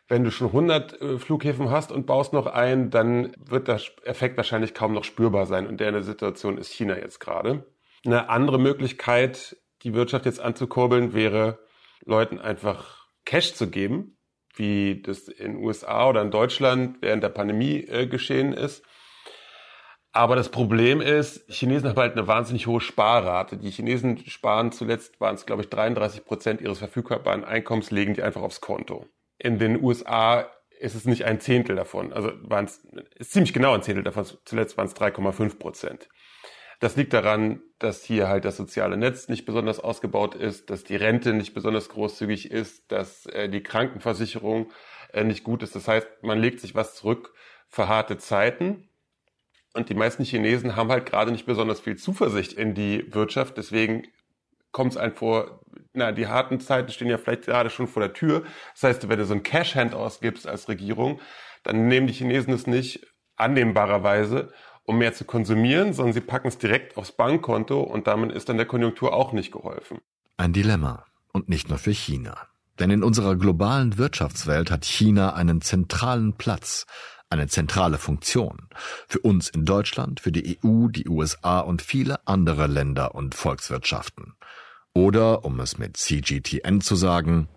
Wenn 0.09 0.25
du 0.25 0.31
schon 0.31 0.49
100 0.49 1.01
äh, 1.01 1.19
Flughäfen 1.19 1.71
hast 1.71 1.93
und 1.93 2.07
baust 2.07 2.33
noch 2.33 2.47
einen, 2.47 2.91
dann 2.91 3.35
wird 3.39 3.69
der 3.69 3.81
Effekt 4.05 4.37
wahrscheinlich 4.37 4.75
kaum 4.75 4.95
noch 4.95 5.05
spürbar 5.05 5.47
sein. 5.47 5.67
Und 5.67 5.81
der 5.81 6.03
Situation 6.03 6.57
ist 6.59 6.71
China 6.73 6.97
jetzt 6.97 7.21
gerade. 7.21 7.67
Eine 8.05 8.29
andere 8.29 8.59
Möglichkeit, 8.59 9.57
die 9.83 9.95
Wirtschaft 9.95 10.27
jetzt 10.27 10.41
anzukurbeln, 10.41 11.15
wäre, 11.15 11.59
Leuten 12.05 12.39
einfach 12.39 13.04
Cash 13.25 13.55
zu 13.55 13.69
geben, 13.71 14.19
wie 14.55 15.03
das 15.03 15.29
in 15.29 15.57
USA 15.57 16.09
oder 16.09 16.23
in 16.23 16.31
Deutschland 16.31 16.99
während 17.01 17.23
der 17.23 17.31
Pandemie 17.31 17.85
äh, 17.85 18.07
geschehen 18.07 18.53
ist. 18.53 18.85
Aber 20.13 20.37
das 20.37 20.49
Problem 20.49 21.01
ist, 21.01 21.45
Chinesen 21.51 21.89
haben 21.89 21.99
halt 21.99 22.13
eine 22.13 22.29
wahnsinnig 22.29 22.69
hohe 22.69 22.81
Sparrate. 22.81 23.57
Die 23.57 23.71
Chinesen 23.71 24.19
sparen 24.29 24.71
zuletzt, 24.71 25.21
waren 25.21 25.35
es 25.35 25.45
glaube 25.45 25.63
ich 25.63 25.71
33 25.71 26.25
Prozent 26.25 26.61
ihres 26.61 26.79
verfügbaren 26.79 27.45
Einkommens, 27.45 27.91
legen 27.91 28.15
die 28.15 28.23
einfach 28.23 28.43
aufs 28.43 28.61
Konto. 28.61 29.07
In 29.39 29.59
den 29.59 29.83
USA 29.83 30.49
ist 30.79 30.95
es 30.95 31.05
nicht 31.05 31.25
ein 31.25 31.41
Zehntel 31.41 31.75
davon. 31.75 32.13
Also 32.13 32.31
waren 32.43 32.67
es, 32.67 32.85
ist 33.17 33.33
ziemlich 33.33 33.53
genau 33.53 33.75
ein 33.75 33.83
Zehntel 33.83 34.05
davon. 34.05 34.25
Zuletzt 34.45 34.77
waren 34.77 34.87
es 34.87 34.95
3,5 34.95 35.59
Prozent. 35.59 36.09
Das 36.81 36.97
liegt 36.97 37.13
daran, 37.13 37.63
dass 37.79 38.03
hier 38.05 38.29
halt 38.29 38.45
das 38.45 38.57
soziale 38.57 38.97
Netz 38.97 39.29
nicht 39.29 39.45
besonders 39.45 39.81
ausgebaut 39.81 40.35
ist, 40.35 40.71
dass 40.71 40.85
die 40.85 40.97
Rente 40.97 41.33
nicht 41.33 41.55
besonders 41.55 41.89
großzügig 41.89 42.51
ist, 42.51 42.91
dass 42.91 43.27
äh, 43.27 43.49
die 43.49 43.63
Krankenversicherung 43.63 44.71
äh, 45.13 45.25
nicht 45.25 45.45
gut 45.45 45.63
ist. 45.63 45.75
Das 45.75 45.89
heißt, 45.89 46.07
man 46.23 46.39
legt 46.39 46.61
sich 46.61 46.75
was 46.75 46.95
zurück 46.95 47.33
für 47.69 47.89
harte 47.89 48.19
Zeiten. 48.19 48.89
Und 49.75 49.89
die 49.89 49.95
meisten 49.95 50.25
Chinesen 50.25 50.77
haben 50.77 50.91
halt 50.91 51.07
gerade 51.07 51.33
nicht 51.33 51.47
besonders 51.47 51.81
viel 51.81 51.97
Zuversicht 51.97 52.53
in 52.53 52.75
die 52.75 53.13
Wirtschaft. 53.13 53.57
Deswegen 53.57 54.07
kommt 54.71 54.93
es 54.93 54.97
einem 54.97 55.15
vor, 55.15 55.61
na, 55.93 56.13
die 56.13 56.27
harten 56.27 56.61
Zeiten 56.61 56.91
stehen 56.91 57.09
ja 57.09 57.19
vielleicht 57.19 57.47
gerade 57.47 57.71
schon 57.71 57.89
vor 57.89 58.03
der 58.03 58.13
Tür. 58.13 58.45
Das 58.75 58.83
heißt, 58.83 59.09
wenn 59.09 59.19
du 59.19 59.25
so 59.25 59.35
ein 59.35 59.43
Cash-Hand 59.43 59.95
ausgibst 59.95 60.47
als 60.47 60.69
Regierung, 60.69 61.21
dann 61.63 61.89
nehmen 61.89 62.07
die 62.07 62.13
Chinesen 62.13 62.53
es 62.53 62.67
nicht 62.67 63.07
annehmbarerweise, 63.37 64.53
um 64.85 64.99
mehr 64.99 65.15
zu 65.15 65.25
konsumieren, 65.25 65.93
sondern 65.93 66.13
sie 66.13 66.21
packen 66.21 66.49
es 66.49 66.59
direkt 66.59 66.97
aufs 66.97 67.13
Bankkonto 67.13 67.81
und 67.81 68.07
damit 68.07 68.33
ist 68.33 68.49
dann 68.49 68.57
der 68.57 68.67
Konjunktur 68.67 69.13
auch 69.13 69.33
nicht 69.33 69.53
geholfen. 69.53 70.01
Ein 70.37 70.53
Dilemma. 70.53 71.05
Und 71.33 71.49
nicht 71.49 71.69
nur 71.69 71.79
für 71.79 71.91
China. 71.91 72.37
Denn 72.79 72.91
in 72.91 73.03
unserer 73.03 73.35
globalen 73.35 73.99
Wirtschaftswelt 73.99 74.71
hat 74.71 74.85
China 74.85 75.35
einen 75.35 75.61
zentralen 75.61 76.35
Platz, 76.35 76.87
eine 77.29 77.49
zentrale 77.49 77.99
Funktion. 77.99 78.69
Für 79.09 79.19
uns 79.19 79.49
in 79.49 79.65
Deutschland, 79.65 80.21
für 80.21 80.31
die 80.31 80.59
EU, 80.65 80.87
die 80.89 81.09
USA 81.09 81.59
und 81.59 81.83
viele 81.83 82.27
andere 82.27 82.69
Länder 82.69 83.17
und 83.17 83.35
Volkswirtschaften. 83.35 84.35
Oder, 84.93 85.45
um 85.45 85.59
es 85.59 85.77
mit 85.77 85.97
CGTN 85.97 86.81
zu 86.81 86.95
sagen, 86.95 87.49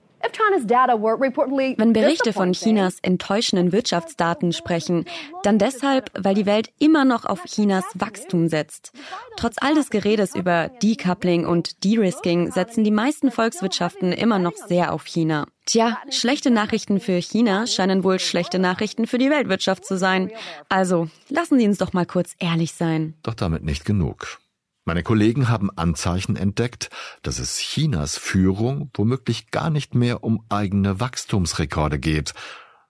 wenn 1.78 1.94
Berichte 1.94 2.34
von 2.34 2.54
Chinas 2.54 2.98
enttäuschenden 3.02 3.72
Wirtschaftsdaten 3.72 4.54
sprechen, 4.54 5.06
dann 5.44 5.58
deshalb, 5.58 6.12
weil 6.18 6.36
die 6.36 6.46
Welt 6.46 6.70
immer 6.80 7.06
noch 7.06 7.26
auf 7.26 7.44
Chinas 7.46 7.86
Wachstum 7.96 8.48
setzt. 8.48 8.92
Trotz 9.38 9.56
all 9.60 9.76
des 9.76 9.90
Geredes 9.90 10.36
über 10.36 10.70
Decoupling 10.82 11.46
und 11.46 11.84
De-Risking 11.84 12.52
setzen 12.52 12.84
die 12.84 12.92
meisten 12.92 13.32
Volkswirtschaften 13.32 14.12
immer 14.12 14.40
noch 14.40 14.56
sehr 14.56 14.94
auf 14.94 15.06
China. 15.06 15.48
Tja, 15.66 15.98
schlechte 16.10 16.50
Nachrichten 16.50 17.02
für 17.02 17.22
China 17.22 17.68
scheinen 17.68 18.04
wohl 18.04 18.20
schlechte 18.20 18.58
Nachrichten 18.58 19.06
für 19.06 19.18
die 19.18 19.30
Weltwirtschaft 19.30 19.84
zu 19.84 19.98
sein. 19.98 20.32
Also, 20.70 21.10
lassen 21.30 21.60
Sie 21.60 21.68
uns 21.68 21.78
doch 21.78 21.92
mal 21.92 22.06
kurz 22.06 22.36
ehrlich 22.40 22.74
sein. 22.74 23.16
Doch 23.24 23.34
damit 23.34 23.64
nicht 23.64 23.84
genug. 23.84 24.40
Meine 24.88 25.04
Kollegen 25.04 25.50
haben 25.50 25.70
Anzeichen 25.76 26.38
entdeckt, 26.38 26.90
dass 27.22 27.40
es 27.40 27.58
Chinas 27.58 28.18
Führung 28.18 28.90
womöglich 28.94 29.52
gar 29.52 29.70
nicht 29.70 29.96
mehr 29.96 30.24
um 30.24 30.46
eigene 30.48 31.02
Wachstumsrekorde 31.02 32.00
geht, 32.00 32.34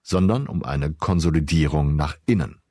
sondern 0.00 0.46
um 0.46 0.62
eine 0.62 0.92
Konsolidierung 0.92 1.96
nach 1.96 2.14
innen. 2.24 2.62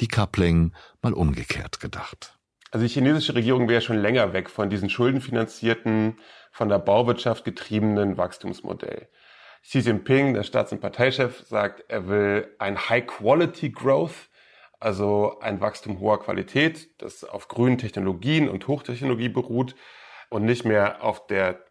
Die 0.00 0.08
Coupling 0.08 0.72
mal 1.00 1.12
umgekehrt 1.12 1.78
gedacht. 1.78 2.36
Also 2.72 2.84
die 2.84 2.92
chinesische 2.92 3.36
Regierung 3.36 3.68
wäre 3.68 3.82
schon 3.82 3.98
länger 3.98 4.32
weg 4.32 4.50
von 4.50 4.68
diesem 4.68 4.88
schuldenfinanzierten, 4.88 6.18
von 6.50 6.68
der 6.68 6.80
Bauwirtschaft 6.80 7.44
getriebenen 7.44 8.16
Wachstumsmodell. 8.16 9.08
Xi 9.62 9.78
Jinping, 9.78 10.34
der 10.34 10.42
Staats- 10.42 10.72
und 10.72 10.80
Parteichef, 10.80 11.44
sagt, 11.46 11.84
er 11.86 12.08
will 12.08 12.52
ein 12.58 12.88
High-Quality-Growth, 12.88 14.28
also 14.82 15.38
ein 15.40 15.60
Wachstum 15.60 16.00
hoher 16.00 16.20
Qualität, 16.20 16.90
das 17.00 17.24
auf 17.24 17.48
grünen 17.48 17.78
Technologien 17.78 18.48
und 18.48 18.66
Hochtechnologie 18.66 19.28
beruht 19.28 19.74
und 20.28 20.44
nicht 20.44 20.64
mehr 20.64 21.02
auf 21.02 21.26
der 21.26 21.64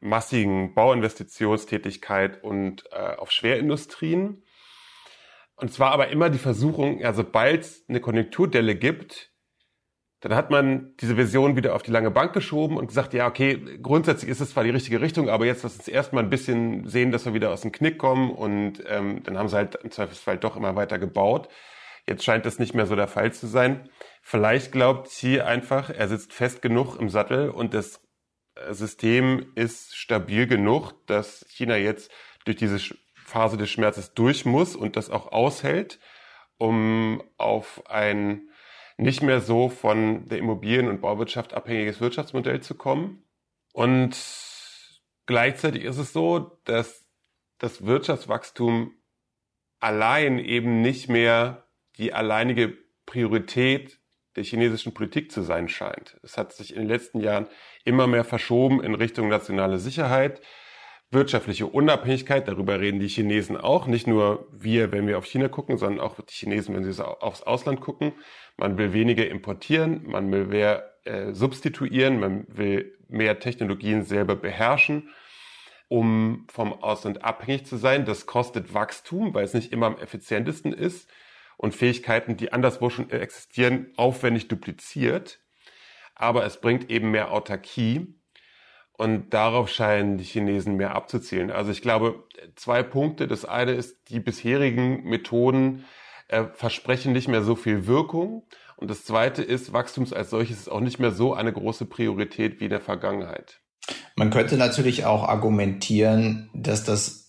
massigen 0.00 0.74
Bauinvestitionstätigkeit 0.74 2.42
und 2.42 2.84
äh, 2.92 3.16
auf 3.16 3.30
Schwerindustrien. 3.30 4.42
Und 5.56 5.72
zwar 5.72 5.92
aber 5.92 6.08
immer 6.08 6.30
die 6.30 6.38
Versuchung, 6.38 7.00
ja, 7.00 7.12
sobald 7.12 7.62
es 7.62 7.84
eine 7.88 8.00
Konjunkturdelle 8.00 8.74
gibt, 8.76 9.30
dann 10.20 10.34
hat 10.34 10.50
man 10.50 10.94
diese 11.00 11.16
Version 11.16 11.56
wieder 11.56 11.74
auf 11.74 11.82
die 11.82 11.90
lange 11.90 12.10
Bank 12.10 12.34
geschoben 12.34 12.76
und 12.76 12.88
gesagt, 12.88 13.14
ja, 13.14 13.26
okay, 13.26 13.78
grundsätzlich 13.80 14.30
ist 14.30 14.40
es 14.40 14.50
zwar 14.50 14.64
die 14.64 14.70
richtige 14.70 15.00
Richtung, 15.00 15.30
aber 15.30 15.46
jetzt 15.46 15.62
lass 15.62 15.76
uns 15.76 15.88
erstmal 15.88 16.24
ein 16.24 16.30
bisschen 16.30 16.86
sehen, 16.86 17.10
dass 17.10 17.24
wir 17.24 17.32
wieder 17.32 17.50
aus 17.50 17.62
dem 17.62 17.72
Knick 17.72 17.96
kommen 17.96 18.30
und 18.30 18.82
ähm, 18.86 19.22
dann 19.22 19.38
haben 19.38 19.48
sie 19.48 19.56
halt 19.56 19.76
im 19.76 19.90
Zweifelsfall 19.90 20.36
doch 20.36 20.56
immer 20.56 20.76
weiter 20.76 20.98
gebaut. 20.98 21.48
Jetzt 22.10 22.24
scheint 22.24 22.44
das 22.44 22.58
nicht 22.58 22.74
mehr 22.74 22.86
so 22.86 22.96
der 22.96 23.06
Fall 23.06 23.32
zu 23.32 23.46
sein. 23.46 23.88
Vielleicht 24.20 24.72
glaubt 24.72 25.06
Xi 25.06 25.40
einfach, 25.40 25.90
er 25.90 26.08
sitzt 26.08 26.32
fest 26.32 26.60
genug 26.60 26.96
im 26.96 27.08
Sattel 27.08 27.50
und 27.50 27.72
das 27.72 28.04
äh, 28.56 28.74
System 28.74 29.52
ist 29.54 29.94
stabil 29.94 30.48
genug, 30.48 31.06
dass 31.06 31.46
China 31.48 31.76
jetzt 31.76 32.10
durch 32.44 32.56
diese 32.56 32.80
Phase 33.14 33.56
des 33.56 33.70
Schmerzes 33.70 34.12
durch 34.12 34.44
muss 34.44 34.74
und 34.74 34.96
das 34.96 35.08
auch 35.08 35.30
aushält, 35.30 36.00
um 36.58 37.22
auf 37.36 37.88
ein 37.88 38.48
nicht 38.96 39.22
mehr 39.22 39.40
so 39.40 39.68
von 39.68 40.26
der 40.26 40.38
Immobilien- 40.38 40.88
und 40.88 41.00
Bauwirtschaft 41.00 41.54
abhängiges 41.54 42.00
Wirtschaftsmodell 42.00 42.60
zu 42.60 42.74
kommen. 42.74 43.22
Und 43.72 44.16
gleichzeitig 45.26 45.84
ist 45.84 45.98
es 45.98 46.12
so, 46.12 46.58
dass 46.64 47.06
das 47.58 47.86
Wirtschaftswachstum 47.86 48.96
allein 49.78 50.40
eben 50.40 50.82
nicht 50.82 51.08
mehr 51.08 51.69
die 52.00 52.14
alleinige 52.14 52.76
Priorität 53.06 54.00
der 54.36 54.44
chinesischen 54.44 54.94
Politik 54.94 55.30
zu 55.30 55.42
sein 55.42 55.68
scheint. 55.68 56.18
Es 56.22 56.38
hat 56.38 56.52
sich 56.52 56.74
in 56.74 56.80
den 56.80 56.88
letzten 56.88 57.20
Jahren 57.20 57.46
immer 57.84 58.06
mehr 58.06 58.24
verschoben 58.24 58.82
in 58.82 58.94
Richtung 58.94 59.28
nationale 59.28 59.78
Sicherheit, 59.78 60.40
wirtschaftliche 61.10 61.66
Unabhängigkeit, 61.66 62.46
darüber 62.46 62.80
reden 62.80 63.00
die 63.00 63.08
Chinesen 63.08 63.56
auch, 63.56 63.86
nicht 63.86 64.06
nur 64.06 64.48
wir, 64.52 64.92
wenn 64.92 65.08
wir 65.08 65.18
auf 65.18 65.26
China 65.26 65.48
gucken, 65.48 65.76
sondern 65.76 66.00
auch 66.00 66.14
die 66.20 66.32
Chinesen, 66.32 66.74
wenn 66.74 66.90
sie 66.90 67.04
aufs 67.04 67.42
Ausland 67.42 67.80
gucken. 67.80 68.12
Man 68.56 68.78
will 68.78 68.92
weniger 68.92 69.28
importieren, 69.28 70.04
man 70.06 70.30
will 70.30 70.46
mehr 70.46 70.94
äh, 71.04 71.32
substituieren, 71.32 72.20
man 72.20 72.46
will 72.48 72.96
mehr 73.08 73.40
Technologien 73.40 74.04
selber 74.04 74.36
beherrschen, 74.36 75.10
um 75.88 76.46
vom 76.48 76.72
Ausland 76.72 77.24
abhängig 77.24 77.66
zu 77.66 77.76
sein. 77.76 78.04
Das 78.04 78.26
kostet 78.26 78.72
Wachstum, 78.72 79.34
weil 79.34 79.44
es 79.44 79.54
nicht 79.54 79.72
immer 79.72 79.86
am 79.86 79.98
effizientesten 79.98 80.72
ist 80.72 81.10
und 81.60 81.74
Fähigkeiten, 81.74 82.38
die 82.38 82.54
anderswo 82.54 82.88
schon 82.88 83.10
existieren, 83.10 83.88
aufwendig 83.98 84.48
dupliziert. 84.48 85.40
Aber 86.14 86.46
es 86.46 86.58
bringt 86.58 86.90
eben 86.90 87.10
mehr 87.10 87.32
Autarkie. 87.32 88.14
Und 88.92 89.34
darauf 89.34 89.68
scheinen 89.68 90.16
die 90.16 90.24
Chinesen 90.24 90.76
mehr 90.76 90.94
abzuzielen. 90.94 91.50
Also 91.50 91.70
ich 91.70 91.82
glaube, 91.82 92.24
zwei 92.56 92.82
Punkte. 92.82 93.28
Das 93.28 93.44
eine 93.44 93.72
ist, 93.72 94.08
die 94.08 94.20
bisherigen 94.20 95.04
Methoden 95.04 95.84
äh, 96.28 96.44
versprechen 96.54 97.12
nicht 97.12 97.28
mehr 97.28 97.42
so 97.42 97.56
viel 97.56 97.86
Wirkung. 97.86 98.46
Und 98.76 98.88
das 98.88 99.04
zweite 99.04 99.42
ist, 99.42 99.74
Wachstums 99.74 100.14
als 100.14 100.30
solches 100.30 100.60
ist 100.60 100.68
auch 100.70 100.80
nicht 100.80 100.98
mehr 100.98 101.10
so 101.10 101.34
eine 101.34 101.52
große 101.52 101.84
Priorität 101.84 102.60
wie 102.60 102.64
in 102.64 102.70
der 102.70 102.80
Vergangenheit. 102.80 103.60
Man 104.16 104.30
könnte 104.30 104.56
natürlich 104.56 105.04
auch 105.04 105.24
argumentieren, 105.24 106.48
dass 106.54 106.84
das 106.84 107.19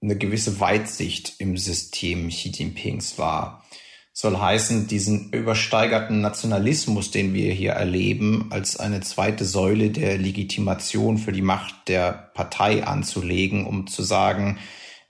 eine 0.00 0.16
gewisse 0.16 0.60
Weitsicht 0.60 1.34
im 1.38 1.56
System 1.56 2.28
Xi 2.28 2.50
Jinpings 2.50 3.18
war 3.18 3.64
soll 4.18 4.36
heißen, 4.36 4.88
diesen 4.88 5.30
übersteigerten 5.30 6.20
Nationalismus, 6.20 7.12
den 7.12 7.34
wir 7.34 7.52
hier 7.52 7.74
erleben, 7.74 8.48
als 8.50 8.76
eine 8.76 9.00
zweite 9.00 9.44
Säule 9.44 9.90
der 9.90 10.18
Legitimation 10.18 11.18
für 11.18 11.30
die 11.30 11.40
Macht 11.40 11.86
der 11.86 12.32
Partei 12.34 12.84
anzulegen, 12.84 13.64
um 13.64 13.86
zu 13.86 14.02
sagen, 14.02 14.58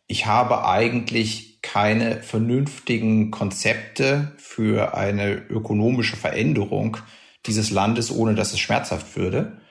ich 0.09 0.27
habe 0.27 0.69
eigentlich 0.69 1.63
keine 1.63 2.23
vernünftigen 2.23 3.31
Konzepte 3.31 4.33
für 4.37 4.95
eine 4.95 5.37
ökonomische 5.37 6.19
Veränderung 6.19 6.99
dieses 7.47 7.71
Landes, 7.71 8.11
ohne 8.11 8.35
dass 8.35 8.53
es 8.53 8.61
schmerzhaft 8.61 9.17
würde. 9.17 9.63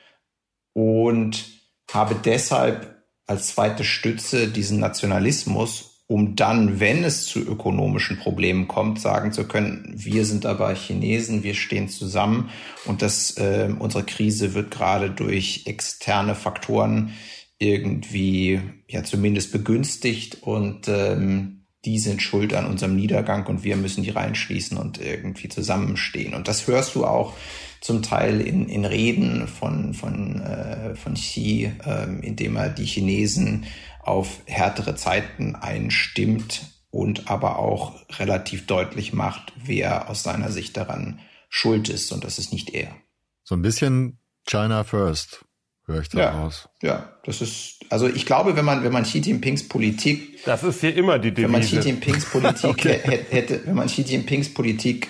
Und 0.74 1.45
habe 1.93 2.15
deshalb 2.15 2.96
als 3.28 3.49
zweite 3.49 3.84
Stütze 3.84 4.47
diesen 4.47 4.80
Nationalismus 4.80 5.97
um 6.07 6.38
dann, 6.38 6.80
wenn 6.80 7.03
es 7.03 7.25
zu 7.25 7.39
ökonomischen 7.39 8.17
Problemen 8.17 8.69
kommt, 8.69 8.99
sagen 8.99 9.34
zu 9.34 9.45
können, 9.45 9.93
wir 9.93 10.25
sind 10.25 10.45
aber 10.45 10.73
Chinesen, 10.73 11.43
wir 11.43 11.53
stehen 11.53 11.89
zusammen 11.89 12.49
und 12.86 13.01
das, 13.01 13.38
äh, 13.38 13.69
unsere 13.78 14.05
Krise 14.05 14.53
wird 14.53 14.71
gerade 14.71 15.09
durch 15.09 15.63
externe 15.65 16.34
Faktoren 16.34 17.13
irgendwie 17.59 18.61
ja 18.88 19.03
zumindest 19.03 19.51
begünstigt 19.51 20.43
und 20.43 20.88
ähm, 20.88 21.65
die 21.84 21.99
sind 21.99 22.21
schuld 22.21 22.53
an 22.53 22.65
unserem 22.65 22.95
Niedergang 22.95 23.45
und 23.45 23.65
wir 23.65 23.75
müssen 23.75 24.03
die 24.03 24.09
reinschließen 24.09 24.78
und 24.78 24.99
irgendwie 25.01 25.49
zusammenstehen. 25.49 26.34
Und 26.34 26.47
das 26.47 26.67
hörst 26.67 26.95
du 26.95 27.05
auch 27.05 27.34
zum 27.88 28.03
Teil 28.03 28.41
in, 28.41 28.67
in 28.67 28.83
Reden 28.83 29.47
von, 29.47 29.93
von, 29.93 30.41
äh, 30.41 30.93
von 30.95 31.13
Xi, 31.13 31.71
äh, 31.85 32.03
indem 32.21 32.57
er 32.57 32.67
die 32.67 32.83
Chinesen 32.83 33.65
auf 34.01 34.41
härtere 34.45 34.95
Zeiten 34.95 35.55
einstimmt 35.55 36.63
und 36.89 37.31
aber 37.31 37.59
auch 37.59 37.95
relativ 38.19 38.65
deutlich 38.65 39.13
macht, 39.13 39.53
wer 39.55 40.09
aus 40.09 40.21
seiner 40.21 40.51
Sicht 40.51 40.75
daran 40.75 41.21
schuld 41.47 41.88
ist 41.88 42.11
und 42.11 42.25
das 42.25 42.39
ist 42.39 42.51
nicht 42.51 42.71
er. 42.71 42.91
So 43.45 43.55
ein 43.55 43.61
bisschen 43.61 44.19
China 44.45 44.83
First 44.83 45.45
höre 45.85 46.01
ich 46.01 46.09
da 46.09 46.19
ja, 46.19 46.31
raus. 46.31 46.67
Ja, 46.81 47.13
das 47.23 47.41
ist, 47.41 47.85
also 47.89 48.09
ich 48.09 48.25
glaube, 48.25 48.57
wenn 48.57 48.65
man, 48.65 48.83
wenn 48.83 48.91
man 48.91 49.03
Xi 49.03 49.19
Jinpings 49.19 49.69
Politik. 49.69 50.43
Das 50.43 50.61
ist 50.63 50.81
hier 50.81 50.93
immer 50.93 51.19
die 51.19 51.31
Devise. 51.31 51.43
Wenn 51.45 51.51
man 51.51 51.61
Xi 51.61 51.77
Jinpings 51.77 52.25
Politik 52.25 52.65
okay. 52.65 52.99
hätte, 53.29 53.65
wenn 53.65 53.75
man 53.75 53.88
Xi 53.88 54.01
Jinpings 54.01 54.53
Politik 54.53 55.07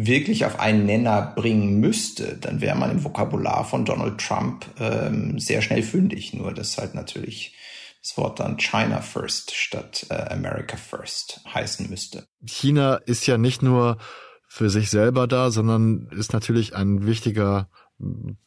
wirklich 0.00 0.44
auf 0.44 0.60
einen 0.60 0.86
Nenner 0.86 1.32
bringen 1.34 1.80
müsste, 1.80 2.36
dann 2.36 2.60
wäre 2.60 2.76
man 2.76 2.92
im 2.92 3.02
Vokabular 3.02 3.64
von 3.64 3.84
Donald 3.84 4.20
Trump 4.20 4.64
ähm, 4.78 5.40
sehr 5.40 5.60
schnell 5.60 5.82
fündig. 5.82 6.32
Nur 6.32 6.54
dass 6.54 6.78
halt 6.78 6.94
natürlich 6.94 7.56
das 8.00 8.16
Wort 8.16 8.38
dann 8.38 8.58
China 8.58 9.00
First 9.00 9.56
statt 9.56 10.06
äh, 10.08 10.14
America 10.14 10.76
First 10.76 11.40
heißen 11.52 11.90
müsste. 11.90 12.28
China 12.46 12.94
ist 12.94 13.26
ja 13.26 13.38
nicht 13.38 13.60
nur 13.60 13.98
für 14.46 14.70
sich 14.70 14.88
selber 14.88 15.26
da, 15.26 15.50
sondern 15.50 16.08
ist 16.12 16.32
natürlich 16.32 16.76
ein 16.76 17.04
wichtiger 17.04 17.68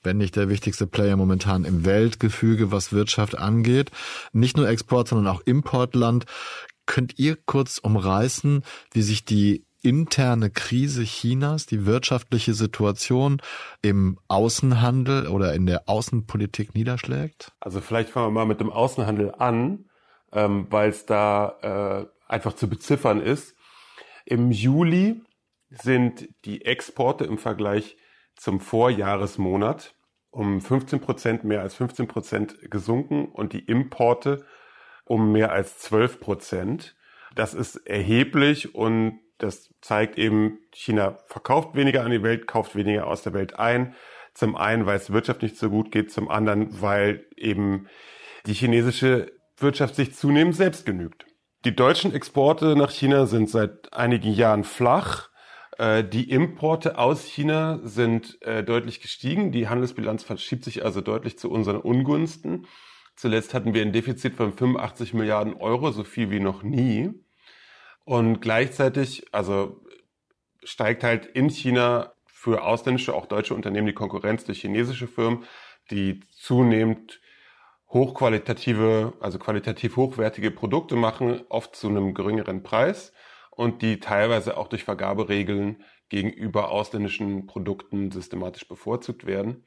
wenn 0.02 0.16
nicht 0.16 0.38
der 0.38 0.47
wichtigste 0.47 0.88
Player 0.88 1.18
momentan 1.18 1.66
im 1.66 1.84
Weltgefüge, 1.84 2.72
was 2.72 2.93
Wirtschaft 2.93 3.38
angeht. 3.38 3.91
Nicht 4.32 4.56
nur 4.56 4.70
Export, 4.70 5.10
sondern 5.10 5.28
auch 5.28 5.41
Importland. 5.41 6.26
Könnt 6.86 7.20
ihr 7.20 7.36
kurz 7.36 7.78
umreißen, 7.78 8.64
wie 8.93 9.02
sich 9.02 9.26
die 9.26 9.66
interne 9.82 10.49
Krise 10.49 11.03
Chinas, 11.03 11.65
die 11.65 11.86
wirtschaftliche 11.86 12.53
Situation 12.53 13.41
im 13.82 14.19
Außenhandel 14.27 15.27
oder 15.27 15.53
in 15.53 15.65
der 15.65 15.88
Außenpolitik 15.88 16.75
niederschlägt? 16.75 17.51
Also 17.59 17.82
vielleicht 17.82 18.09
fangen 18.09 18.27
wir 18.27 18.32
mal 18.32 18.45
mit 18.45 18.59
dem 18.59 18.69
Außenhandel 18.69 19.34
an, 19.38 19.89
ähm, 20.32 20.67
weil 20.69 20.89
es 20.89 21.05
da 21.05 22.07
äh, 22.27 22.32
einfach 22.32 22.53
zu 22.53 22.69
beziffern 22.69 23.21
ist. 23.21 23.55
Im 24.25 24.51
Juli 24.51 25.21
sind 25.69 26.29
die 26.45 26.65
Exporte 26.65 27.25
im 27.25 27.38
Vergleich 27.38 27.97
zum 28.36 28.59
Vorjahresmonat 28.59 29.95
um 30.32 30.61
15 30.61 31.01
Prozent, 31.01 31.43
mehr 31.43 31.61
als 31.61 31.75
15 31.75 32.07
Prozent 32.07 32.71
gesunken 32.71 33.25
und 33.25 33.53
die 33.53 33.65
Importe 33.65 34.45
um 35.03 35.32
mehr 35.32 35.51
als 35.51 35.79
12 35.79 36.19
Prozent. 36.19 36.95
Das 37.36 37.53
ist 37.53 37.75
erheblich 37.75 38.75
und 38.75 39.19
das 39.44 39.74
zeigt 39.82 40.18
eben, 40.18 40.60
China 40.72 41.18
verkauft 41.28 41.76
weniger 41.76 42.04
an 42.04 42.12
die 42.12 42.24
Welt, 42.24 42.48
kauft 42.48 42.76
weniger 42.76 43.08
aus 43.08 43.24
der 43.24 43.34
Welt 43.34 43.58
ein. 43.60 43.96
Zum 44.34 44.56
einen, 44.56 44.86
weil 44.86 44.98
es 44.98 45.12
Wirtschaft 45.12 45.42
nicht 45.42 45.58
so 45.58 45.70
gut 45.70 45.92
geht, 45.92 46.12
zum 46.12 46.30
anderen, 46.30 46.82
weil 46.82 47.26
eben 47.36 47.88
die 48.46 48.54
chinesische 48.54 49.32
Wirtschaft 49.58 49.96
sich 49.96 50.16
zunehmend 50.16 50.56
selbst 50.56 50.86
genügt. 50.86 51.26
Die 51.66 51.76
deutschen 51.76 52.14
Exporte 52.14 52.76
nach 52.76 52.92
China 52.92 53.26
sind 53.26 53.50
seit 53.50 53.94
einigen 53.94 54.32
Jahren 54.32 54.64
flach. 54.64 55.30
Äh, 55.78 56.04
die 56.04 56.30
Importe 56.30 56.98
aus 56.98 57.26
China 57.26 57.80
sind 57.84 58.42
äh, 58.42 58.64
deutlich 58.64 59.02
gestiegen. 59.02 59.52
Die 59.52 59.68
Handelsbilanz 59.68 60.24
verschiebt 60.24 60.64
sich 60.64 60.84
also 60.84 61.02
deutlich 61.02 61.38
zu 61.38 61.52
unseren 61.52 61.78
Ungunsten. 61.78 62.66
Zuletzt 63.16 63.54
hatten 63.54 63.74
wir 63.74 63.84
ein 63.84 63.92
Defizit 63.92 64.36
von 64.36 64.54
85 64.54 65.14
Milliarden 65.14 65.54
Euro, 65.54 65.92
so 65.92 66.04
viel 66.04 66.32
wie 66.32 66.39
noch 66.39 66.64
nie. 66.64 67.12
Und 68.04 68.41
gleichzeitig, 68.41 69.26
also 69.32 69.82
steigt 70.64 71.04
halt 71.04 71.26
in 71.26 71.49
China 71.49 72.14
für 72.26 72.64
ausländische, 72.64 73.14
auch 73.14 73.26
deutsche 73.26 73.54
Unternehmen 73.54 73.88
die 73.88 73.93
Konkurrenz 73.93 74.45
durch 74.45 74.62
chinesische 74.62 75.08
Firmen, 75.08 75.45
die 75.91 76.22
zunehmend 76.32 77.22
hochqualitative, 77.89 79.14
also 79.20 79.38
qualitativ 79.38 79.97
hochwertige 79.97 80.49
Produkte 80.52 80.95
machen, 80.95 81.41
oft 81.49 81.76
zu 81.76 81.89
einem 81.89 82.14
geringeren 82.14 82.64
Preis 82.64 83.14
und 83.52 83.82
die 83.82 83.99
teilweise 83.99 84.58
auch 84.58 84.68
durch 84.70 84.84
Vergaberegeln 84.84 85.84
gegenüber 86.10 86.72
ausländischen 86.72 87.47
Produkten 87.47 88.12
systematisch 88.12 88.68
bevorzugt 88.68 89.26
werden. 89.26 89.66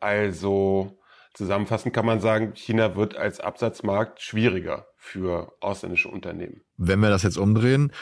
Also 0.00 1.01
zusammenfassend 1.34 1.94
kann 1.94 2.06
man 2.06 2.20
sagen, 2.20 2.52
China 2.54 2.96
wird 2.96 3.16
als 3.16 3.40
Absatzmarkt 3.40 4.20
schwieriger 4.20 4.86
für 4.96 5.52
ausländische 5.60 6.08
Unternehmen. 6.08 6.62
Wenn 6.76 7.00
wir 7.00 7.10
das 7.10 7.22
jetzt 7.22 7.38
umdrehen, 7.38 7.92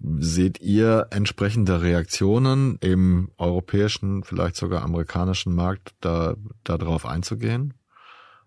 seht 0.00 0.60
ihr 0.60 1.08
entsprechende 1.10 1.82
Reaktionen 1.82 2.78
im 2.80 3.30
europäischen, 3.36 4.22
vielleicht 4.22 4.56
sogar 4.56 4.82
amerikanischen 4.82 5.54
Markt, 5.54 5.94
da 6.00 6.36
darauf 6.64 7.04
einzugehen, 7.04 7.74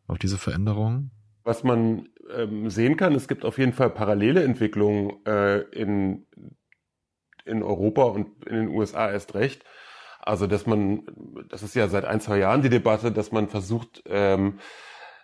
auf 0.08 0.18
diese 0.18 0.38
Veränderungen? 0.38 1.12
Was 1.44 1.64
man 1.64 2.08
ähm, 2.36 2.70
sehen 2.70 2.98
kann, 2.98 3.14
es 3.16 3.28
gibt 3.28 3.46
auf 3.46 3.58
jeden 3.58 3.74
Fall 3.74 3.90
parallele 3.90 4.44
Entwicklungen 4.44 5.26
äh, 5.26 5.60
in, 5.72 6.26
in 7.46 7.64
Europa 7.64 8.04
und 8.04 8.46
in 8.46 8.56
den 8.56 8.68
USA 8.70 9.12
erst 9.12 9.34
recht. 9.36 9.64
Also, 10.22 10.48
dass 10.48 10.66
man, 10.66 11.04
das 11.50 11.64
ist 11.64 11.76
ja 11.76 11.88
seit 11.88 12.06
ein, 12.06 12.22
zwei 12.22 12.38
Jahren 12.38 12.62
die 12.62 12.70
Debatte, 12.70 13.12
dass 13.12 13.32
man 13.32 13.48
versucht, 13.48 14.04
ähm, 14.06 14.60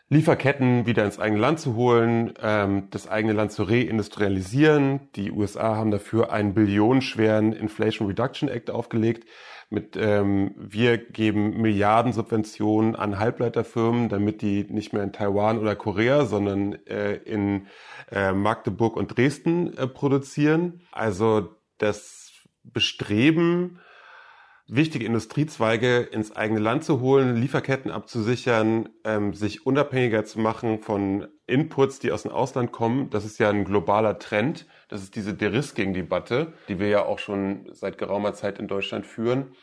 Lieferketten 0.09 0.85
wieder 0.85 1.03
ins 1.03 1.19
eigene 1.19 1.41
Land 1.41 1.59
zu 1.59 1.75
holen, 1.75 2.33
ähm, 2.41 2.87
das 2.91 3.09
eigene 3.09 3.33
Land 3.33 3.51
zu 3.51 3.63
reindustrialisieren. 3.63 5.11
Die 5.15 5.31
USA 5.31 5.75
haben 5.75 5.91
dafür 5.91 6.31
einen 6.31 6.53
billionenschweren 6.53 7.51
Inflation 7.51 8.07
Reduction 8.07 8.47
Act 8.47 8.69
aufgelegt. 8.69 9.27
Mit 9.69 9.97
ähm, 9.97 10.55
wir 10.57 10.97
geben 10.97 11.61
Milliarden 11.61 12.13
Subventionen 12.13 12.95
an 12.95 13.19
Halbleiterfirmen, 13.19 14.07
damit 14.07 14.41
die 14.41 14.63
nicht 14.69 14.93
mehr 14.93 15.03
in 15.03 15.11
Taiwan 15.11 15.59
oder 15.59 15.75
Korea, 15.75 16.23
sondern 16.23 16.73
äh, 16.85 17.15
in 17.15 17.67
äh, 18.09 18.31
Magdeburg 18.31 18.95
und 18.95 19.17
Dresden 19.17 19.77
äh, 19.77 19.87
produzieren. 19.87 20.83
Also 20.93 21.57
das 21.79 22.31
Bestreben, 22.63 23.79
wichtige 24.67 25.05
Industriezweige 25.05 25.99
ins 25.99 26.35
eigene 26.35 26.59
Land 26.59 26.83
zu 26.83 26.99
holen, 26.99 27.37
Lieferketten 27.37 27.89
abzusichern, 27.89 28.89
ähm, 29.05 29.33
sich 29.33 29.65
unabhängiger 29.65 30.25
zu 30.25 30.39
machen 30.39 30.81
von 30.81 31.27
Inputs, 31.45 31.99
die 31.99 32.11
aus 32.11 32.23
dem 32.23 32.31
Ausland 32.31 32.71
kommen. 32.71 33.09
Das 33.09 33.23
ist 33.23 33.39
ja 33.39 33.49
ein 33.49 33.63
globaler 33.63 34.19
Trend. 34.19 34.65
Das 34.89 35.01
ist 35.01 35.15
diese 35.15 35.33
De-Risking-Debatte, 35.33 36.53
die 36.67 36.79
wir 36.79 36.89
ja 36.89 37.05
auch 37.05 37.19
schon 37.19 37.69
seit 37.71 37.97
geraumer 37.97 38.33
Zeit 38.33 38.59
in 38.59 38.67
Deutschland 38.67 39.05
führen. 39.05 39.55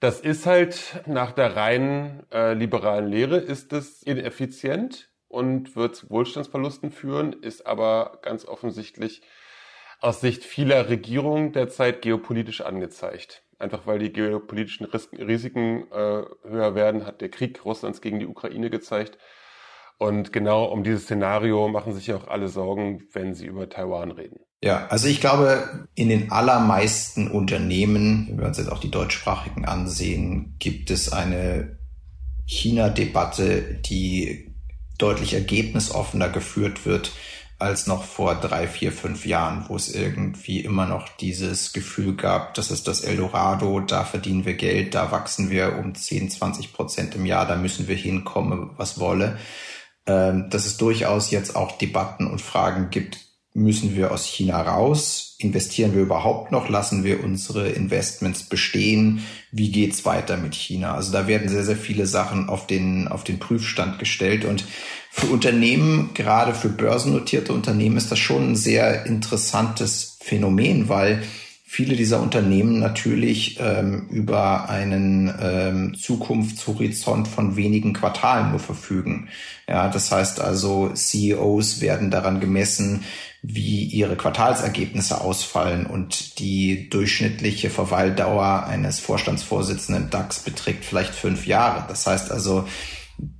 Das 0.00 0.20
ist 0.20 0.46
halt 0.46 1.02
nach 1.06 1.32
der 1.32 1.56
reinen 1.56 2.24
äh, 2.32 2.54
liberalen 2.54 3.08
Lehre 3.08 3.36
ist 3.36 3.72
es 3.72 4.02
ineffizient 4.02 5.10
und 5.28 5.76
wird 5.76 5.96
zu 5.96 6.10
Wohlstandsverlusten 6.10 6.90
führen, 6.90 7.32
ist 7.32 7.66
aber 7.66 8.18
ganz 8.22 8.44
offensichtlich 8.46 9.22
aus 10.00 10.20
Sicht 10.20 10.44
vieler 10.44 10.88
Regierungen 10.88 11.52
derzeit 11.52 12.02
geopolitisch 12.02 12.60
angezeigt 12.60 13.42
einfach 13.58 13.86
weil 13.86 13.98
die 13.98 14.12
geopolitischen 14.12 14.86
Risiken 14.86 15.90
äh, 15.90 16.22
höher 16.48 16.74
werden, 16.74 17.06
hat 17.06 17.20
der 17.20 17.28
Krieg 17.28 17.64
Russlands 17.64 18.00
gegen 18.00 18.20
die 18.20 18.26
Ukraine 18.26 18.70
gezeigt. 18.70 19.18
Und 19.98 20.32
genau 20.32 20.64
um 20.66 20.84
dieses 20.84 21.04
Szenario 21.04 21.68
machen 21.68 21.92
sich 21.92 22.06
ja 22.06 22.16
auch 22.16 22.28
alle 22.28 22.48
Sorgen, 22.48 23.02
wenn 23.12 23.34
sie 23.34 23.46
über 23.46 23.68
Taiwan 23.68 24.12
reden. 24.12 24.38
Ja, 24.62 24.86
also 24.88 25.08
ich 25.08 25.20
glaube, 25.20 25.88
in 25.94 26.08
den 26.08 26.30
allermeisten 26.30 27.28
Unternehmen, 27.30 28.26
wenn 28.28 28.38
wir 28.38 28.46
uns 28.46 28.58
jetzt 28.58 28.70
auch 28.70 28.80
die 28.80 28.90
deutschsprachigen 28.90 29.64
ansehen, 29.64 30.56
gibt 30.58 30.90
es 30.90 31.12
eine 31.12 31.78
China-Debatte, 32.46 33.80
die 33.84 34.54
deutlich 34.98 35.34
ergebnisoffener 35.34 36.28
geführt 36.28 36.86
wird 36.86 37.12
als 37.58 37.86
noch 37.86 38.04
vor 38.04 38.36
drei, 38.36 38.68
vier, 38.68 38.92
fünf 38.92 39.26
Jahren, 39.26 39.64
wo 39.68 39.76
es 39.76 39.92
irgendwie 39.92 40.60
immer 40.60 40.86
noch 40.86 41.08
dieses 41.16 41.72
Gefühl 41.72 42.14
gab, 42.14 42.54
das 42.54 42.70
ist 42.70 42.86
das 42.86 43.00
Eldorado, 43.00 43.80
da 43.80 44.04
verdienen 44.04 44.44
wir 44.44 44.54
Geld, 44.54 44.94
da 44.94 45.10
wachsen 45.10 45.50
wir 45.50 45.76
um 45.76 45.94
10, 45.94 46.30
20 46.30 46.72
Prozent 46.72 47.14
im 47.16 47.26
Jahr, 47.26 47.46
da 47.46 47.56
müssen 47.56 47.88
wir 47.88 47.96
hinkommen, 47.96 48.70
was 48.76 49.00
wolle. 49.00 49.38
Ähm, 50.06 50.48
dass 50.50 50.66
es 50.66 50.76
durchaus 50.76 51.30
jetzt 51.30 51.56
auch 51.56 51.76
Debatten 51.78 52.26
und 52.26 52.40
Fragen 52.40 52.90
gibt, 52.90 53.27
müssen 53.58 53.96
wir 53.96 54.12
aus 54.12 54.24
China 54.24 54.62
raus? 54.62 55.34
Investieren 55.38 55.94
wir 55.94 56.02
überhaupt 56.02 56.52
noch? 56.52 56.68
Lassen 56.68 57.04
wir 57.04 57.22
unsere 57.22 57.68
Investments 57.68 58.44
bestehen? 58.44 59.22
Wie 59.52 59.70
geht's 59.70 60.04
weiter 60.04 60.36
mit 60.36 60.54
China? 60.54 60.94
Also 60.94 61.12
da 61.12 61.26
werden 61.26 61.48
sehr, 61.48 61.64
sehr 61.64 61.76
viele 61.76 62.06
Sachen 62.06 62.48
auf 62.48 62.66
den, 62.66 63.08
auf 63.08 63.24
den 63.24 63.38
Prüfstand 63.38 63.98
gestellt 63.98 64.44
und 64.44 64.64
für 65.10 65.26
Unternehmen, 65.26 66.10
gerade 66.14 66.54
für 66.54 66.68
börsennotierte 66.68 67.52
Unternehmen, 67.52 67.96
ist 67.96 68.12
das 68.12 68.18
schon 68.18 68.52
ein 68.52 68.56
sehr 68.56 69.06
interessantes 69.06 70.18
Phänomen, 70.20 70.88
weil 70.88 71.22
viele 71.70 71.96
dieser 71.96 72.22
Unternehmen 72.22 72.78
natürlich 72.78 73.60
ähm, 73.60 74.08
über 74.08 74.70
einen 74.70 75.30
ähm, 75.38 75.94
Zukunftshorizont 75.94 77.28
von 77.28 77.56
wenigen 77.56 77.92
Quartalen 77.92 78.50
nur 78.50 78.58
verfügen. 78.58 79.28
Ja, 79.68 79.88
das 79.90 80.10
heißt 80.10 80.40
also, 80.40 80.88
CEOs 80.94 81.82
werden 81.82 82.10
daran 82.10 82.40
gemessen, 82.40 83.04
wie 83.42 83.84
ihre 83.84 84.16
Quartalsergebnisse 84.16 85.20
ausfallen 85.20 85.84
und 85.84 86.38
die 86.38 86.88
durchschnittliche 86.88 87.68
Verweildauer 87.68 88.64
eines 88.66 88.98
Vorstandsvorsitzenden 88.98 90.08
DAX 90.08 90.40
beträgt 90.40 90.86
vielleicht 90.86 91.14
fünf 91.14 91.46
Jahre. 91.46 91.84
Das 91.86 92.06
heißt 92.06 92.30
also, 92.30 92.66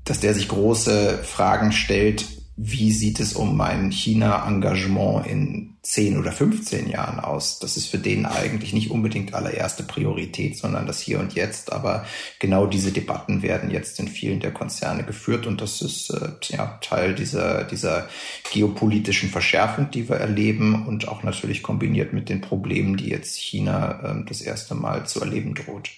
dass 0.05 0.21
der 0.21 0.35
sich 0.35 0.49
große 0.49 1.21
Fragen 1.25 1.73
stellt, 1.73 2.27
wie 2.59 2.93
sieht 2.93 3.21
es 3.21 3.33
um 3.33 3.57
mein 3.57 3.91
China-Engagement 3.91 5.27
in 5.27 5.78
10 5.89 6.19
oder 6.19 6.33
15 6.33 6.91
Jahren 6.91 7.19
aus. 7.19 7.61
Das 7.61 7.79
ist 7.79 7.87
für 7.87 7.97
den 7.97 8.27
eigentlich 8.27 8.75
nicht 8.75 8.91
unbedingt 8.91 9.33
allererste 9.33 9.83
Priorität, 9.83 10.59
sondern 10.59 10.87
das 10.87 11.01
Hier 11.01 11.19
und 11.19 11.33
Jetzt. 11.33 11.73
Aber 11.73 12.05
genau 12.41 12.67
diese 12.67 12.93
Debatten 12.93 13.41
werden 13.41 13.71
jetzt 13.71 13.99
in 13.99 14.07
vielen 14.07 14.41
der 14.41 14.53
Konzerne 14.53 15.03
geführt 15.05 15.47
und 15.47 15.63
das 15.63 15.81
ist 15.81 16.11
äh, 16.11 16.33
ja, 16.51 16.79
Teil 16.83 17.15
dieser, 17.15 17.65
dieser 17.65 18.07
geopolitischen 18.53 19.31
Verschärfung, 19.31 19.91
die 19.91 20.11
wir 20.11 20.17
erleben 20.17 20.87
und 20.87 21.09
auch 21.09 21.23
natürlich 21.23 21.63
kombiniert 21.63 22.13
mit 22.13 22.29
den 22.29 22.43
Problemen, 22.43 22.99
die 22.99 23.09
jetzt 23.09 23.37
China 23.37 24.19
äh, 24.21 24.25
das 24.27 24.43
erste 24.43 24.75
Mal 24.75 25.07
zu 25.07 25.21
erleben 25.21 25.55
droht. 25.55 25.89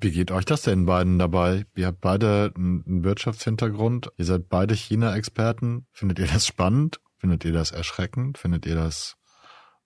Wie 0.00 0.10
geht 0.10 0.32
euch 0.32 0.44
das 0.44 0.62
denn 0.62 0.86
beiden 0.86 1.20
dabei? 1.20 1.66
Ihr 1.76 1.86
habt 1.86 2.00
beide 2.00 2.52
einen 2.56 3.04
Wirtschaftshintergrund. 3.04 4.10
Ihr 4.16 4.24
seid 4.24 4.48
beide 4.48 4.74
China-Experten. 4.74 5.86
Findet 5.92 6.18
ihr 6.18 6.26
das 6.26 6.48
spannend? 6.48 6.98
Findet 7.24 7.46
ihr 7.46 7.54
das 7.54 7.70
erschreckend? 7.70 8.36
Findet 8.36 8.66
ihr 8.66 8.74
das 8.74 9.16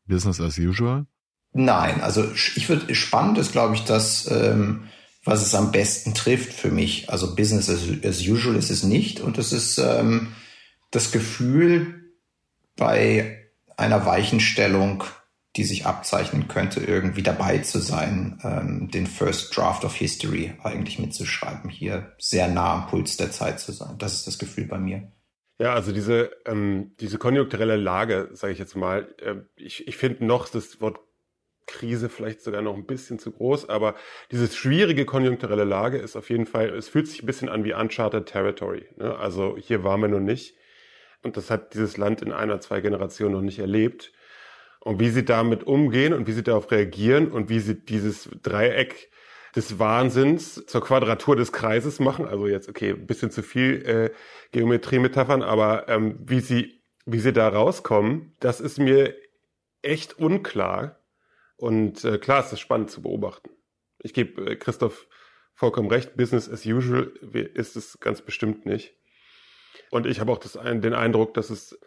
Business 0.06 0.40
as 0.40 0.58
usual? 0.58 1.06
Nein, 1.52 2.00
also 2.00 2.28
ich 2.34 2.68
würde 2.68 2.92
spannend 2.96 3.38
ist, 3.38 3.52
glaube 3.52 3.76
ich, 3.76 3.84
das, 3.84 4.28
ähm, 4.28 4.88
was 5.22 5.46
es 5.46 5.54
am 5.54 5.70
besten 5.70 6.14
trifft 6.14 6.52
für 6.52 6.72
mich. 6.72 7.10
Also 7.10 7.36
Business 7.36 7.70
as, 7.70 7.82
as 8.04 8.26
usual 8.26 8.56
ist 8.56 8.70
es 8.70 8.82
nicht 8.82 9.20
und 9.20 9.38
es 9.38 9.52
ist 9.52 9.78
ähm, 9.78 10.32
das 10.90 11.12
Gefühl 11.12 12.10
bei 12.74 13.52
einer 13.76 14.04
Weichenstellung, 14.04 15.04
die 15.54 15.62
sich 15.62 15.86
abzeichnen 15.86 16.48
könnte, 16.48 16.80
irgendwie 16.80 17.22
dabei 17.22 17.58
zu 17.58 17.78
sein, 17.78 18.40
ähm, 18.42 18.90
den 18.90 19.06
First 19.06 19.56
Draft 19.56 19.84
of 19.84 19.94
History 19.94 20.54
eigentlich 20.64 20.98
mitzuschreiben, 20.98 21.70
hier 21.70 22.16
sehr 22.18 22.48
nah 22.48 22.72
am 22.72 22.86
Puls 22.88 23.16
der 23.16 23.30
Zeit 23.30 23.60
zu 23.60 23.70
sein. 23.70 23.96
Das 23.98 24.14
ist 24.14 24.26
das 24.26 24.40
Gefühl 24.40 24.66
bei 24.66 24.78
mir. 24.78 25.12
Ja, 25.58 25.74
also 25.74 25.90
diese, 25.92 26.30
ähm, 26.46 26.92
diese 27.00 27.18
konjunkturelle 27.18 27.76
Lage, 27.76 28.28
sage 28.32 28.52
ich 28.52 28.58
jetzt 28.60 28.76
mal, 28.76 29.12
äh, 29.20 29.36
ich, 29.56 29.88
ich 29.88 29.96
finde 29.96 30.24
noch 30.24 30.48
das 30.48 30.80
Wort 30.80 31.00
Krise 31.66 32.08
vielleicht 32.08 32.40
sogar 32.40 32.62
noch 32.62 32.74
ein 32.74 32.86
bisschen 32.86 33.18
zu 33.18 33.30
groß, 33.30 33.68
aber 33.68 33.94
diese 34.32 34.48
schwierige 34.48 35.04
konjunkturelle 35.04 35.64
Lage 35.64 35.98
ist 35.98 36.16
auf 36.16 36.30
jeden 36.30 36.46
Fall, 36.46 36.70
es 36.70 36.88
fühlt 36.88 37.06
sich 37.06 37.22
ein 37.22 37.26
bisschen 37.26 37.48
an 37.48 37.64
wie 37.64 37.74
Uncharted 37.74 38.26
Territory. 38.26 38.88
Ne? 38.96 39.16
Also 39.16 39.56
hier 39.58 39.84
waren 39.84 40.00
wir 40.00 40.08
noch 40.08 40.20
nicht. 40.20 40.56
Und 41.22 41.36
das 41.36 41.50
hat 41.50 41.74
dieses 41.74 41.96
Land 41.96 42.22
in 42.22 42.32
einer, 42.32 42.60
zwei 42.60 42.80
Generationen 42.80 43.34
noch 43.34 43.42
nicht 43.42 43.58
erlebt. 43.58 44.12
Und 44.80 45.00
wie 45.00 45.10
sie 45.10 45.24
damit 45.24 45.64
umgehen 45.64 46.12
und 46.12 46.26
wie 46.26 46.32
sie 46.32 46.44
darauf 46.44 46.70
reagieren 46.70 47.30
und 47.30 47.48
wie 47.48 47.58
sie 47.58 47.74
dieses 47.74 48.30
Dreieck 48.42 49.10
des 49.54 49.78
Wahnsinns 49.78 50.66
zur 50.66 50.82
Quadratur 50.82 51.36
des 51.36 51.52
Kreises 51.52 52.00
machen. 52.00 52.26
Also 52.26 52.46
jetzt, 52.46 52.68
okay, 52.68 52.92
bisschen 52.92 53.30
zu 53.30 53.42
viel 53.42 53.86
äh, 53.86 54.10
Geometrie-Metaphern, 54.52 55.42
aber 55.42 55.88
ähm, 55.88 56.18
wie 56.20 56.40
sie, 56.40 56.82
wie 57.06 57.20
sie 57.20 57.32
da 57.32 57.48
rauskommen, 57.48 58.34
das 58.40 58.60
ist 58.60 58.78
mir 58.78 59.14
echt 59.82 60.18
unklar. 60.18 61.00
Und 61.56 62.04
äh, 62.04 62.18
klar 62.18 62.44
ist 62.44 62.52
es 62.52 62.60
spannend 62.60 62.90
zu 62.90 63.02
beobachten. 63.02 63.50
Ich 63.98 64.14
gebe 64.14 64.52
äh, 64.52 64.56
Christoph 64.56 65.08
vollkommen 65.54 65.90
recht, 65.90 66.16
Business 66.16 66.48
as 66.48 66.64
usual 66.64 67.12
ist 67.54 67.74
es 67.74 67.98
ganz 67.98 68.22
bestimmt 68.22 68.64
nicht. 68.64 68.94
Und 69.90 70.06
ich 70.06 70.20
habe 70.20 70.30
auch 70.30 70.38
das, 70.38 70.52
den 70.52 70.94
Eindruck, 70.94 71.34
dass 71.34 71.50
es 71.50 71.78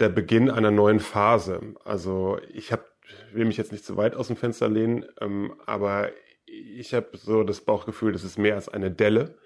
der 0.00 0.08
Beginn 0.08 0.50
einer 0.50 0.72
neuen 0.72 0.98
Phase. 0.98 1.74
Also 1.84 2.40
ich 2.52 2.72
hab, 2.72 2.84
will 3.32 3.44
mich 3.44 3.56
jetzt 3.56 3.70
nicht 3.70 3.84
zu 3.84 3.96
weit 3.96 4.16
aus 4.16 4.26
dem 4.26 4.36
Fenster 4.36 4.68
lehnen, 4.68 5.04
ähm, 5.20 5.54
aber 5.66 6.10
ich 6.78 6.94
habe 6.94 7.16
so 7.16 7.42
das 7.42 7.60
Bauchgefühl, 7.60 8.12
das 8.12 8.24
ist 8.24 8.38
mehr 8.38 8.54
als 8.54 8.68
eine 8.68 8.90
Delle, 8.90 9.36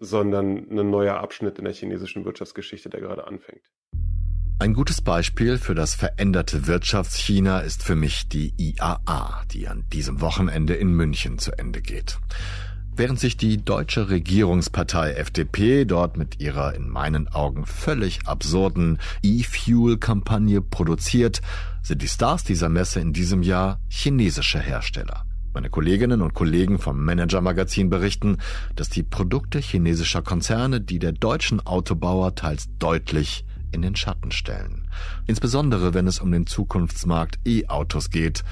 sondern 0.00 0.68
ein 0.70 0.90
neuer 0.90 1.16
Abschnitt 1.16 1.58
in 1.58 1.64
der 1.64 1.74
chinesischen 1.74 2.24
Wirtschaftsgeschichte, 2.24 2.90
der 2.90 3.00
gerade 3.00 3.26
anfängt. 3.26 3.62
Ein 4.58 4.74
gutes 4.74 5.00
Beispiel 5.00 5.58
für 5.58 5.74
das 5.74 5.94
veränderte 5.94 6.66
Wirtschaftschina 6.68 7.60
ist 7.60 7.82
für 7.82 7.96
mich 7.96 8.28
die 8.28 8.54
IAA, 8.56 9.42
die 9.50 9.66
an 9.66 9.84
diesem 9.92 10.20
Wochenende 10.20 10.74
in 10.74 10.92
München 10.92 11.38
zu 11.38 11.50
Ende 11.58 11.82
geht. 11.82 12.18
Während 12.94 13.18
sich 13.18 13.36
die 13.36 13.64
deutsche 13.64 14.10
Regierungspartei 14.10 15.14
FDP 15.14 15.84
dort 15.84 16.16
mit 16.16 16.40
ihrer 16.40 16.74
in 16.74 16.88
meinen 16.88 17.26
Augen 17.26 17.64
völlig 17.64 18.26
absurden 18.26 18.98
E-Fuel-Kampagne 19.22 20.60
produziert, 20.60 21.40
sind 21.82 22.02
die 22.02 22.08
Stars 22.08 22.44
dieser 22.44 22.68
Messe 22.68 23.00
in 23.00 23.12
diesem 23.12 23.42
Jahr 23.42 23.80
chinesische 23.88 24.60
Hersteller. 24.60 25.24
Meine 25.54 25.68
Kolleginnen 25.68 26.22
und 26.22 26.32
Kollegen 26.32 26.78
vom 26.78 27.04
Manager 27.04 27.42
Magazin 27.42 27.90
berichten, 27.90 28.38
dass 28.74 28.88
die 28.88 29.02
Produkte 29.02 29.58
chinesischer 29.58 30.22
Konzerne 30.22 30.80
die 30.80 30.98
der 30.98 31.12
deutschen 31.12 31.60
Autobauer 31.60 32.34
teils 32.34 32.70
deutlich 32.78 33.44
in 33.70 33.82
den 33.82 33.94
Schatten 33.94 34.30
stellen. 34.30 34.88
Insbesondere 35.26 35.92
wenn 35.92 36.06
es 36.06 36.20
um 36.20 36.32
den 36.32 36.46
Zukunftsmarkt 36.46 37.38
E-Autos 37.46 38.08
geht, 38.08 38.44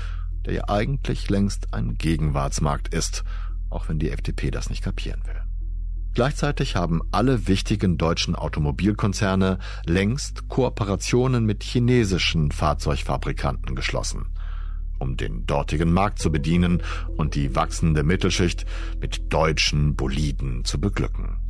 der 0.45 0.55
ja 0.55 0.69
eigentlich 0.69 1.31
längst 1.31 1.73
ein 1.73 1.97
Gegenwartsmarkt 1.97 2.93
ist, 2.93 3.25
auch 3.71 3.89
wenn 3.89 3.99
die 3.99 4.11
FDP 4.11 4.51
das 4.51 4.69
nicht 4.69 4.83
kapieren 4.83 5.23
will. 5.25 5.41
Gleichzeitig 6.13 6.77
haben 6.77 7.01
alle 7.13 7.47
wichtigen 7.47 7.97
deutschen 7.97 8.35
Automobilkonzerne 8.35 9.59
längst 9.87 10.49
Kooperationen 10.49 11.47
mit 11.47 11.63
chinesischen 11.63 12.51
Fahrzeugfabrikanten 12.51 13.75
geschlossen 13.75 14.27
um 15.01 15.17
den 15.17 15.47
dortigen 15.47 15.93
Markt 15.93 16.21
zu 16.21 16.31
bedienen 16.31 16.83
und 17.17 17.35
die 17.35 17.57
wachsende 17.57 18.05
Mittelschicht 18.05 18.67
mit 19.01 19.33
deutschen 19.33 19.97
Boliden 19.97 20.65
zu 20.65 20.81
beglücken. 20.81 21.41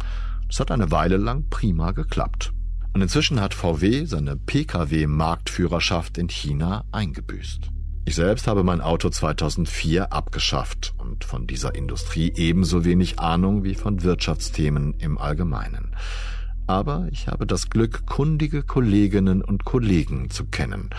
Das 0.46 0.60
hat 0.60 0.70
eine 0.70 0.90
Weile 0.90 1.16
lang 1.16 1.48
prima 1.50 1.92
geklappt. 1.92 2.52
Und 2.92 3.02
inzwischen 3.02 3.40
hat 3.40 3.54
VW 3.54 4.04
seine 4.04 4.36
Pkw-Marktführerschaft 4.36 6.18
in 6.18 6.28
China 6.28 6.84
eingebüßt. 6.90 7.70
Ich 8.04 8.16
selbst 8.16 8.48
habe 8.48 8.64
mein 8.64 8.80
Auto 8.80 9.10
2004 9.10 10.12
abgeschafft 10.12 10.94
und 10.98 11.24
von 11.24 11.46
dieser 11.46 11.74
Industrie 11.76 12.32
ebenso 12.34 12.84
wenig 12.84 13.20
Ahnung 13.20 13.62
wie 13.62 13.74
von 13.74 14.02
Wirtschaftsthemen 14.02 14.94
im 14.98 15.18
Allgemeinen. 15.18 15.94
Aber 16.66 17.08
ich 17.12 17.28
habe 17.28 17.46
das 17.46 17.70
Glück, 17.70 18.06
kundige 18.06 18.62
Kolleginnen 18.62 19.42
und 19.42 19.64
Kollegen 19.64 20.30
zu 20.30 20.46
kennen 20.46 20.90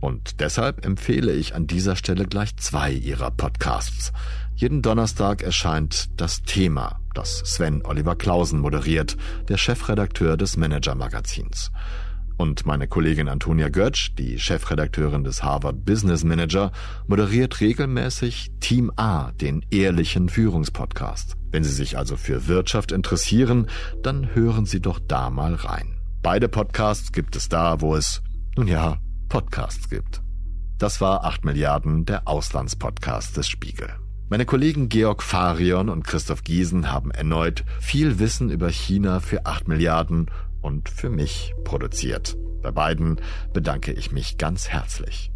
und 0.00 0.40
deshalb 0.40 0.84
empfehle 0.84 1.32
ich 1.32 1.54
an 1.54 1.66
dieser 1.66 1.96
Stelle 1.96 2.26
gleich 2.26 2.56
zwei 2.56 2.92
ihrer 2.92 3.30
Podcasts. 3.30 4.12
Jeden 4.54 4.82
Donnerstag 4.82 5.42
erscheint 5.42 6.08
das 6.20 6.42
Thema, 6.42 7.00
das 7.14 7.38
Sven 7.44 7.84
Oliver 7.84 8.16
Klausen 8.16 8.60
moderiert, 8.60 9.16
der 9.48 9.56
Chefredakteur 9.56 10.36
des 10.36 10.56
Manager 10.56 10.94
Magazins. 10.94 11.70
Und 12.36 12.66
meine 12.66 12.86
Kollegin 12.86 13.28
Antonia 13.28 13.68
Götsch, 13.68 14.12
die 14.16 14.38
Chefredakteurin 14.38 15.24
des 15.24 15.42
Harvard 15.42 15.84
Business 15.84 16.22
Manager, 16.22 16.70
moderiert 17.08 17.60
regelmäßig 17.60 18.52
Team 18.60 18.92
A, 18.94 19.32
den 19.32 19.66
ehrlichen 19.70 20.28
Führungspodcast. 20.28 21.36
Wenn 21.50 21.64
Sie 21.64 21.72
sich 21.72 21.98
also 21.98 22.16
für 22.16 22.46
Wirtschaft 22.46 22.92
interessieren, 22.92 23.68
dann 24.04 24.36
hören 24.36 24.66
Sie 24.66 24.80
doch 24.80 25.00
da 25.00 25.30
mal 25.30 25.54
rein. 25.54 25.96
Beide 26.22 26.48
Podcasts 26.48 27.10
gibt 27.10 27.34
es 27.34 27.48
da, 27.48 27.80
wo 27.80 27.96
es, 27.96 28.22
nun 28.56 28.68
ja, 28.68 28.98
Podcasts 29.28 29.90
gibt. 29.90 30.22
Das 30.78 31.00
war 31.00 31.24
8 31.24 31.44
Milliarden, 31.44 32.04
der 32.04 32.26
Auslandspodcast 32.28 33.36
des 33.36 33.48
Spiegel. 33.48 33.88
Meine 34.30 34.46
Kollegen 34.46 34.88
Georg 34.88 35.22
Farion 35.22 35.88
und 35.88 36.04
Christoph 36.06 36.44
Giesen 36.44 36.90
haben 36.92 37.10
erneut 37.10 37.64
viel 37.80 38.18
Wissen 38.18 38.50
über 38.50 38.68
China 38.68 39.20
für 39.20 39.46
8 39.46 39.68
Milliarden 39.68 40.30
und 40.60 40.88
für 40.88 41.10
mich 41.10 41.54
produziert. 41.64 42.36
Bei 42.62 42.70
beiden 42.70 43.20
bedanke 43.52 43.92
ich 43.92 44.12
mich 44.12 44.38
ganz 44.38 44.68
herzlich. 44.68 45.32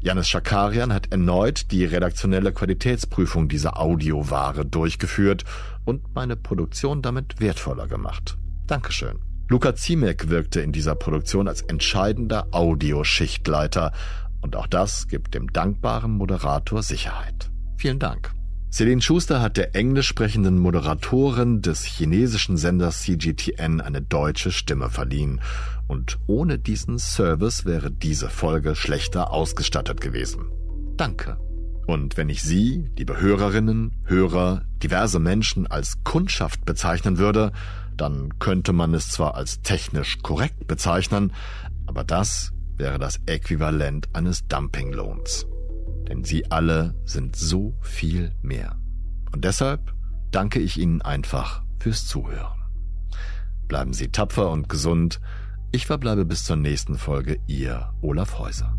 Janis 0.00 0.28
Schakarian 0.28 0.92
hat 0.92 1.10
erneut 1.10 1.70
die 1.72 1.84
redaktionelle 1.84 2.52
Qualitätsprüfung 2.52 3.48
dieser 3.48 3.80
Audioware 3.80 4.64
durchgeführt 4.64 5.44
und 5.84 6.14
meine 6.14 6.36
Produktion 6.36 7.02
damit 7.02 7.40
wertvoller 7.40 7.88
gemacht. 7.88 8.38
Dankeschön. 8.66 9.27
Luca 9.50 9.74
Ziemek 9.74 10.28
wirkte 10.28 10.60
in 10.60 10.72
dieser 10.72 10.94
Produktion 10.94 11.48
als 11.48 11.62
entscheidender 11.62 12.48
Audioschichtleiter 12.50 13.92
und 14.42 14.56
auch 14.56 14.66
das 14.66 15.08
gibt 15.08 15.34
dem 15.34 15.50
dankbaren 15.52 16.12
Moderator 16.12 16.82
Sicherheit. 16.82 17.50
Vielen 17.78 17.98
Dank. 17.98 18.32
Celine 18.70 19.00
Schuster 19.00 19.40
hat 19.40 19.56
der 19.56 19.74
englisch 19.74 20.08
sprechenden 20.08 20.58
Moderatorin 20.58 21.62
des 21.62 21.84
chinesischen 21.84 22.58
Senders 22.58 23.00
CGTN 23.00 23.80
eine 23.80 24.02
deutsche 24.02 24.52
Stimme 24.52 24.90
verliehen. 24.90 25.40
Und 25.86 26.18
ohne 26.26 26.58
diesen 26.58 26.98
Service 26.98 27.64
wäre 27.64 27.90
diese 27.90 28.28
Folge 28.28 28.76
schlechter 28.76 29.32
ausgestattet 29.32 30.02
gewesen. 30.02 30.44
Danke. 30.98 31.38
Und 31.86 32.18
wenn 32.18 32.28
ich 32.28 32.42
Sie, 32.42 32.90
liebe 32.98 33.18
Hörerinnen, 33.18 33.96
Hörer, 34.04 34.66
diverse 34.82 35.18
Menschen 35.18 35.66
als 35.66 36.04
Kundschaft 36.04 36.66
bezeichnen 36.66 37.16
würde, 37.16 37.52
dann 38.00 38.38
könnte 38.38 38.72
man 38.72 38.94
es 38.94 39.10
zwar 39.10 39.34
als 39.34 39.60
technisch 39.62 40.18
korrekt 40.22 40.66
bezeichnen, 40.66 41.32
aber 41.86 42.04
das 42.04 42.52
wäre 42.76 42.98
das 42.98 43.20
Äquivalent 43.26 44.08
eines 44.14 44.46
Dumpinglohns. 44.46 45.46
Denn 46.08 46.24
sie 46.24 46.50
alle 46.50 46.94
sind 47.04 47.36
so 47.36 47.76
viel 47.82 48.32
mehr. 48.40 48.76
Und 49.32 49.44
deshalb 49.44 49.92
danke 50.30 50.60
ich 50.60 50.78
Ihnen 50.78 51.02
einfach 51.02 51.62
fürs 51.78 52.06
Zuhören. 52.06 52.58
Bleiben 53.66 53.92
Sie 53.92 54.08
tapfer 54.08 54.50
und 54.50 54.68
gesund. 54.68 55.20
Ich 55.72 55.86
verbleibe 55.86 56.24
bis 56.24 56.44
zur 56.44 56.56
nächsten 56.56 56.96
Folge, 56.96 57.38
Ihr 57.46 57.92
Olaf 58.00 58.38
Häuser. 58.38 58.74